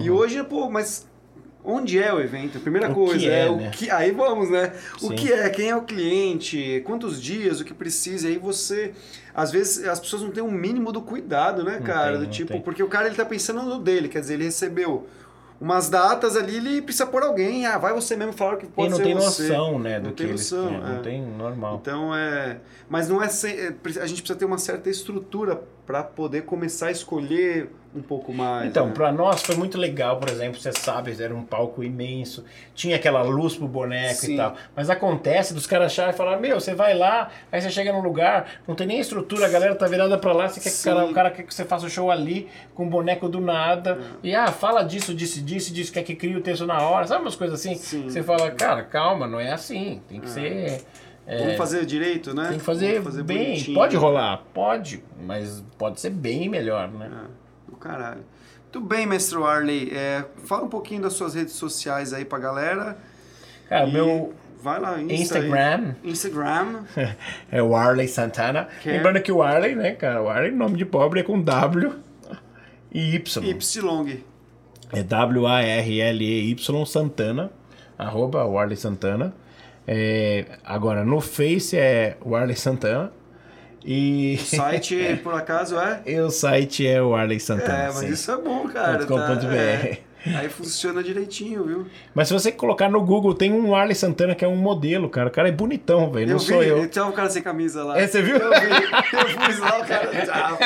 E 0.00 0.10
hoje, 0.10 0.42
pô, 0.44 0.70
mas 0.70 1.06
onde 1.64 1.98
é 1.98 2.12
o 2.12 2.20
evento? 2.20 2.58
A 2.58 2.60
primeira. 2.60 2.90
O 2.90 2.94
que 2.94 2.94
coisa 2.94 3.26
é, 3.26 3.46
é, 3.46 3.50
o 3.50 3.56
né? 3.56 3.70
que. 3.70 3.90
Aí 3.90 4.10
vamos, 4.10 4.50
né? 4.50 4.72
O 5.00 5.08
Sim. 5.08 5.14
que 5.14 5.32
é, 5.32 5.48
quem 5.50 5.70
é 5.70 5.76
o 5.76 5.82
cliente, 5.82 6.82
quantos 6.84 7.20
dias, 7.20 7.60
o 7.60 7.64
que 7.64 7.74
precisa. 7.74 8.28
Aí 8.28 8.38
você. 8.38 8.92
Às 9.34 9.50
vezes 9.50 9.86
as 9.86 9.98
pessoas 9.98 10.22
não 10.22 10.30
têm 10.30 10.42
um 10.42 10.50
mínimo 10.50 10.92
do 10.92 11.00
cuidado, 11.00 11.64
né, 11.64 11.78
Não 11.78 11.86
cara? 11.86 12.10
tem, 12.12 12.18
do 12.18 12.24
não 12.24 12.30
tipo, 12.30 12.60
porque 12.60 12.82
o 12.82 12.88
cara 12.88 13.06
ele 13.06 13.16
tá 13.16 13.24
pensando 13.24 13.62
no 13.62 13.78
dele, 13.78 14.08
quer 14.08 14.20
dizer, 14.20 14.34
ele 14.34 14.44
recebeu 14.44 15.06
umas 15.58 15.88
datas 15.88 16.36
ali, 16.36 16.56
ele 16.56 16.82
precisa 16.82 17.06
pôr 17.06 17.22
alguém. 17.22 17.64
Ah, 17.64 17.78
vai 17.78 17.94
você 17.94 18.16
mesmo 18.16 18.32
falar 18.32 18.56
que 18.56 18.66
pode 18.66 18.90
não 18.90 18.96
ser 18.98 19.04
tem 19.04 19.14
você. 19.14 19.48
noção, 19.48 19.78
né, 19.78 20.00
do 20.00 20.06
Não 20.06 20.10
que 20.10 20.16
tem 20.22 20.28
eles 20.28 20.50
noção, 20.50 20.74
é, 20.74 20.94
Não 20.94 21.02
tem 21.02 21.22
normal. 21.22 21.78
Então 21.80 22.14
é. 22.14 22.58
Mas 22.90 23.08
não 23.08 23.22
é, 23.22 23.28
sem, 23.28 23.52
é, 23.54 23.74
A 24.00 24.06
gente 24.06 24.20
precisa 24.20 24.38
ter 24.38 24.44
uma 24.44 24.58
certa 24.58 24.90
estrutura 24.90 25.62
para 25.86 26.02
poder 26.02 26.42
começar 26.42 26.88
a 26.88 26.90
escolher 26.90 27.70
um 27.94 28.00
pouco 28.00 28.32
mais. 28.32 28.66
Então, 28.66 28.86
né? 28.86 28.92
pra 28.92 29.12
nós 29.12 29.42
foi 29.42 29.54
muito 29.54 29.76
legal, 29.76 30.16
por 30.16 30.28
exemplo, 30.28 30.60
você 30.60 30.72
sabe, 30.72 31.14
era 31.22 31.34
um 31.34 31.44
palco 31.44 31.84
imenso, 31.84 32.44
tinha 32.74 32.96
aquela 32.96 33.22
luz 33.22 33.54
pro 33.56 33.68
boneco 33.68 34.20
Sim. 34.20 34.34
e 34.34 34.36
tal. 34.36 34.54
Mas 34.74 34.88
acontece 34.88 35.52
dos 35.52 35.66
caras 35.66 35.92
acharem 35.92 36.14
e 36.14 36.16
falar, 36.16 36.38
meu, 36.38 36.58
você 36.58 36.74
vai 36.74 36.96
lá, 36.96 37.30
aí 37.50 37.60
você 37.60 37.70
chega 37.70 37.92
num 37.92 38.00
lugar, 38.00 38.46
não 38.66 38.74
tem 38.74 38.86
nem 38.86 38.98
estrutura, 38.98 39.46
a 39.46 39.48
galera 39.48 39.74
tá 39.74 39.86
virada 39.86 40.16
pra 40.16 40.32
lá, 40.32 40.48
você 40.48 40.60
quer 40.60 40.70
que 40.70 40.80
o 40.80 40.84
cara, 40.84 41.04
o 41.06 41.12
cara 41.14 41.30
quer 41.30 41.42
que 41.42 41.54
você 41.54 41.64
faça 41.64 41.86
o 41.86 41.90
show 41.90 42.10
ali 42.10 42.48
com 42.74 42.86
o 42.86 42.90
boneco 42.90 43.28
do 43.28 43.40
nada. 43.40 43.98
E 44.22 44.34
ah, 44.34 44.48
fala 44.48 44.82
disso, 44.82 45.14
disso, 45.14 45.42
disso, 45.42 45.72
disso, 45.72 45.92
quer 45.92 46.02
que 46.02 46.14
crie 46.14 46.36
o 46.36 46.40
texto 46.40 46.66
na 46.66 46.80
hora, 46.80 47.06
sabe 47.06 47.22
umas 47.22 47.36
coisas 47.36 47.60
assim? 47.60 47.74
Sim. 47.74 48.08
Você 48.08 48.22
fala, 48.22 48.50
cara, 48.52 48.82
calma, 48.84 49.26
não 49.26 49.38
é 49.38 49.52
assim. 49.52 50.00
Tem 50.08 50.20
que 50.20 50.30
ser. 50.30 50.82
é, 51.26 51.38
Vamos 51.38 51.56
fazer 51.56 51.84
direito, 51.84 52.34
né? 52.34 52.48
tem 52.48 52.58
que 52.58 52.64
fazer, 52.64 53.00
Vamos 53.00 53.20
bem. 53.22 53.44
bonitinho. 53.44 53.74
Pode 53.74 53.96
rolar, 53.96 54.42
pode, 54.54 55.04
mas 55.20 55.62
pode 55.78 56.00
ser 56.00 56.10
bem 56.10 56.48
melhor, 56.48 56.88
né? 56.88 57.10
É, 57.28 57.41
caralho. 57.82 58.24
Muito 58.62 58.80
bem, 58.80 59.06
mestre 59.06 59.36
Warley. 59.36 59.90
É, 59.92 60.24
fala 60.44 60.64
um 60.64 60.68
pouquinho 60.68 61.02
das 61.02 61.12
suas 61.12 61.34
redes 61.34 61.54
sociais 61.54 62.12
aí 62.12 62.24
pra 62.24 62.38
galera. 62.38 62.96
Cara, 63.68 63.86
E 63.86 63.92
meu 63.92 64.34
Vai 64.62 64.78
lá, 64.78 65.00
Insta 65.02 65.38
aí. 65.38 65.46
Instagram. 65.46 65.94
Instagram. 66.04 66.84
É 67.50 67.60
o 67.60 67.74
Arley 67.74 68.06
Santana. 68.06 68.68
Que 68.80 68.90
é? 68.90 68.92
Lembrando 68.92 69.20
que 69.20 69.32
o 69.32 69.42
Arley, 69.42 69.74
né, 69.74 69.90
cara? 69.92 70.22
O 70.22 70.28
Arley, 70.28 70.52
nome 70.52 70.76
de 70.76 70.84
pobre 70.84 71.20
é 71.20 71.22
com 71.24 71.42
W 71.42 71.92
e 72.92 73.16
Y. 73.16 73.42
Y. 73.44 74.24
É 74.92 75.02
W-A-R-L-E-Y 75.02 76.86
Santana. 76.86 77.50
Arroba 77.98 78.44
Arley 78.60 78.76
Santana. 78.76 79.34
É, 79.86 80.44
agora, 80.64 81.04
no 81.04 81.20
Face 81.20 81.76
é 81.76 82.16
o 82.24 82.36
Arley 82.36 82.54
Santana. 82.54 83.12
E, 83.84 84.38
O 84.40 84.44
site, 84.44 85.20
por 85.24 85.34
acaso, 85.34 85.78
é? 85.78 86.00
e 86.06 86.18
o 86.20 86.30
site 86.30 86.86
é 86.86 87.02
o 87.02 87.14
Arley 87.14 87.40
Santana. 87.40 87.74
É, 87.74 87.86
mas 87.86 87.96
sim. 87.96 88.08
isso 88.10 88.30
é 88.30 88.36
bom, 88.36 88.68
cara. 88.68 89.04
.com.br. 89.06 89.16
Tá? 89.40 89.54
É. 89.54 89.98
Aí 90.24 90.48
funciona 90.48 91.02
direitinho, 91.02 91.64
viu? 91.64 91.86
Mas 92.14 92.28
se 92.28 92.34
você 92.34 92.52
colocar 92.52 92.88
no 92.88 93.00
Google, 93.02 93.34
tem 93.34 93.52
um 93.52 93.74
Arley 93.74 93.94
Santana 93.94 94.34
que 94.34 94.44
é 94.44 94.48
um 94.48 94.54
modelo, 94.56 95.08
cara. 95.08 95.28
O 95.28 95.32
cara 95.32 95.48
é 95.48 95.52
bonitão, 95.52 96.10
velho. 96.12 96.26
Não 96.26 96.34
eu 96.34 96.38
sou 96.38 96.60
vi, 96.60 96.68
eu. 96.68 96.88
tinha 96.88 97.04
um 97.04 97.12
cara 97.12 97.28
sem 97.28 97.42
camisa 97.42 97.82
lá. 97.82 97.98
É, 98.00 98.06
você 98.06 98.22
viu? 98.22 98.36
Eu 98.36 98.50
vi, 98.50 98.66
eu 98.66 99.28
fui 99.28 99.58
lá, 99.60 99.78
o 99.80 99.84
cara 99.86 100.08
tava. 100.26 100.58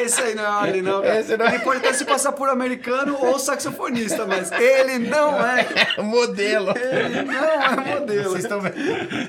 Esse 0.00 0.20
aí 0.20 0.34
não 0.34 0.42
é 0.42 0.46
Arley, 0.46 0.82
não, 0.82 1.00
cara. 1.02 1.20
Esse 1.20 1.36
não 1.36 1.46
é- 1.46 1.54
Ele 1.54 1.64
pode 1.64 1.78
até 1.78 1.92
se 1.92 2.04
passar 2.04 2.32
por 2.32 2.48
americano 2.48 3.16
ou 3.20 3.38
saxofonista, 3.38 4.26
mas 4.26 4.50
ele 4.52 4.98
não 4.98 5.34
é. 5.44 5.66
modelo. 6.02 6.74
Ele 6.76 7.22
não 7.22 7.44
é 7.44 7.98
modelo. 8.00 8.30
Vocês 8.30 8.44
estão 8.44 8.60
vendo? 8.60 8.74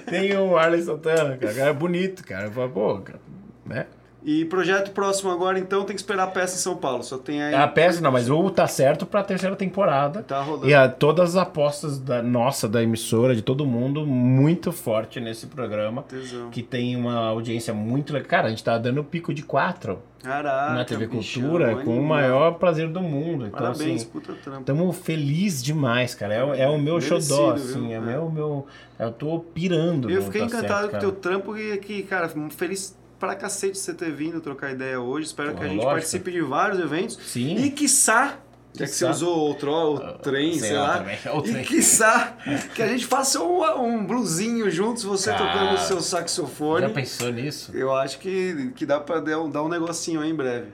Tem 0.05 0.35
o 0.35 0.57
Arley 0.57 0.81
Santana, 0.81 1.37
cara. 1.37 1.51
O 1.53 1.55
cara 1.55 1.69
é 1.69 1.73
bonito, 1.73 2.23
cara. 2.25 2.49
Pô, 2.49 2.97
cara, 2.99 3.19
né? 3.65 3.85
E 4.25 4.45
projeto 4.45 4.91
próximo 4.91 5.29
agora, 5.31 5.59
então, 5.59 5.83
tem 5.83 5.93
que 5.95 6.01
esperar 6.01 6.23
a 6.23 6.27
peça 6.27 6.55
em 6.55 6.59
São 6.59 6.77
Paulo. 6.77 7.03
Só 7.03 7.17
tem 7.17 7.43
aí. 7.43 7.53
A 7.53 7.67
peça, 7.67 7.99
não, 7.99 8.11
mas 8.11 8.29
o 8.29 8.49
tá 8.49 8.65
certo 8.67 9.05
pra 9.05 9.21
terceira 9.21 9.55
temporada. 9.55 10.23
Tá 10.23 10.41
rolando. 10.41 10.69
E 10.69 10.73
a, 10.73 10.87
todas 10.87 11.31
as 11.31 11.35
apostas 11.41 11.99
da 11.99 12.21
nossa, 12.23 12.67
da 12.69 12.81
emissora, 12.81 13.35
de 13.35 13.41
todo 13.41 13.65
mundo, 13.65 14.05
muito 14.07 14.71
forte 14.71 15.19
nesse 15.19 15.47
programa. 15.47 16.03
Tesão. 16.03 16.49
Que 16.49 16.63
tem 16.63 16.95
uma 16.95 17.15
audiência 17.27 17.73
muito 17.73 18.13
legal. 18.13 18.29
Cara, 18.29 18.47
a 18.47 18.49
gente 18.49 18.63
tá 18.63 18.77
dando 18.77 19.03
pico 19.03 19.33
de 19.33 19.43
quatro 19.43 19.99
Caraca, 20.23 20.73
na 20.73 20.85
TV 20.85 21.05
bichão, 21.07 21.41
Cultura 21.43 21.75
com 21.83 21.99
o 21.99 22.03
maior 22.03 22.51
prazer 22.53 22.87
do 22.87 23.01
mundo. 23.01 23.47
Então, 23.47 23.59
Parabéns, 23.59 24.03
assim, 24.03 24.09
puta 24.09 24.33
trampo. 24.41 24.61
Estamos 24.61 24.97
felizes 24.99 25.61
demais, 25.61 26.15
cara. 26.15 26.33
É, 26.33 26.43
o- 26.45 26.53
é 26.53 26.67
o 26.69 26.79
meu 26.79 26.93
Merecido, 26.95 27.21
xodó, 27.21 27.53
viu? 27.55 27.63
assim. 27.65 27.91
É, 27.91 27.97
É. 27.97 27.99
meu, 27.99 28.31
meu. 28.31 28.65
Eu 28.97 29.11
tô 29.11 29.39
pirando. 29.39 30.09
Eu 30.09 30.21
fiquei 30.21 30.39
Tá 30.41 30.47
encantado 30.47 30.81
Certo, 30.83 30.91
com 30.91 30.97
o 30.97 30.99
teu 31.01 31.11
trampo 31.11 31.57
e 31.57 31.73
aqui, 31.73 32.03
cara, 32.03 32.29
feliz 32.51 32.97
pra 33.23 33.35
cacete 33.35 33.77
você 33.77 33.93
ter 33.93 34.11
vindo 34.11 34.41
trocar 34.41 34.71
ideia 34.71 34.99
hoje. 34.99 35.27
Espero 35.27 35.51
Pô, 35.53 35.59
que 35.59 35.63
a 35.63 35.67
gente 35.67 35.77
lógico. 35.77 35.93
participe 35.93 36.31
de 36.31 36.41
vários 36.41 36.77
eventos. 36.79 37.17
Sim. 37.25 37.55
E 37.55 37.71
quiçá, 37.71 38.37
já 38.73 38.85
que 38.85 38.91
você 38.91 39.05
usou 39.05 39.51
o, 39.51 39.53
tro, 39.55 39.93
o 39.95 40.13
trem, 40.17 40.51
sei, 40.59 40.69
sei 40.69 40.77
lá 40.77 40.97
também, 40.97 41.17
o 41.33 41.41
trem. 41.41 41.61
e 41.61 41.63
quiçá 41.65 42.35
que 42.75 42.81
a 42.81 42.87
gente 42.87 43.05
faça 43.05 43.41
um, 43.41 43.63
um 43.81 44.05
bluesinho 44.05 44.69
juntos, 44.69 45.03
você 45.03 45.31
Cara, 45.31 45.45
tocando 45.45 45.75
o 45.75 45.77
seu 45.77 45.97
Já 45.97 46.01
saxofone. 46.01 46.89
pensou 46.89 47.31
nisso? 47.31 47.71
Eu 47.73 47.95
acho 47.95 48.19
que, 48.19 48.73
que 48.75 48.85
dá 48.85 48.99
pra 48.99 49.21
dar 49.21 49.39
um, 49.39 49.49
dar 49.49 49.63
um 49.63 49.69
negocinho 49.69 50.19
aí 50.19 50.29
em 50.29 50.35
breve. 50.35 50.67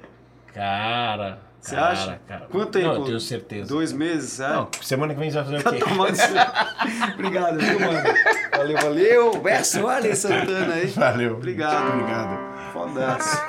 Cara. 0.54 1.40
Você 1.60 1.76
cara, 1.76 1.92
acha? 1.92 2.22
Cara. 2.28 2.46
Quanto 2.50 2.72
tempo? 2.72 2.88
Não, 2.88 2.96
eu 2.96 3.04
tenho 3.06 3.20
certeza. 3.20 3.68
Dois 3.68 3.92
meses? 3.92 4.40
É? 4.40 4.50
Não, 4.50 4.70
semana 4.82 5.14
que 5.14 5.20
vem 5.20 5.30
você 5.30 5.42
vai 5.42 5.46
fazer 5.46 5.64
tá 5.64 5.70
o 5.70 5.74
quê? 5.74 5.80
Tomando... 5.80 6.18
Obrigado, 7.16 7.60
viu, 7.60 7.80
mano? 7.80 8.04
Valeu, 8.56 8.78
valeu. 8.78 9.42
Beijo, 9.42 9.86
olha 9.86 10.16
Santana 10.16 10.74
aí. 10.74 10.88
Valeu. 10.88 11.34
Obrigado. 11.34 11.94
Obrigado. 11.94 12.40
Fodaço. 12.74 13.44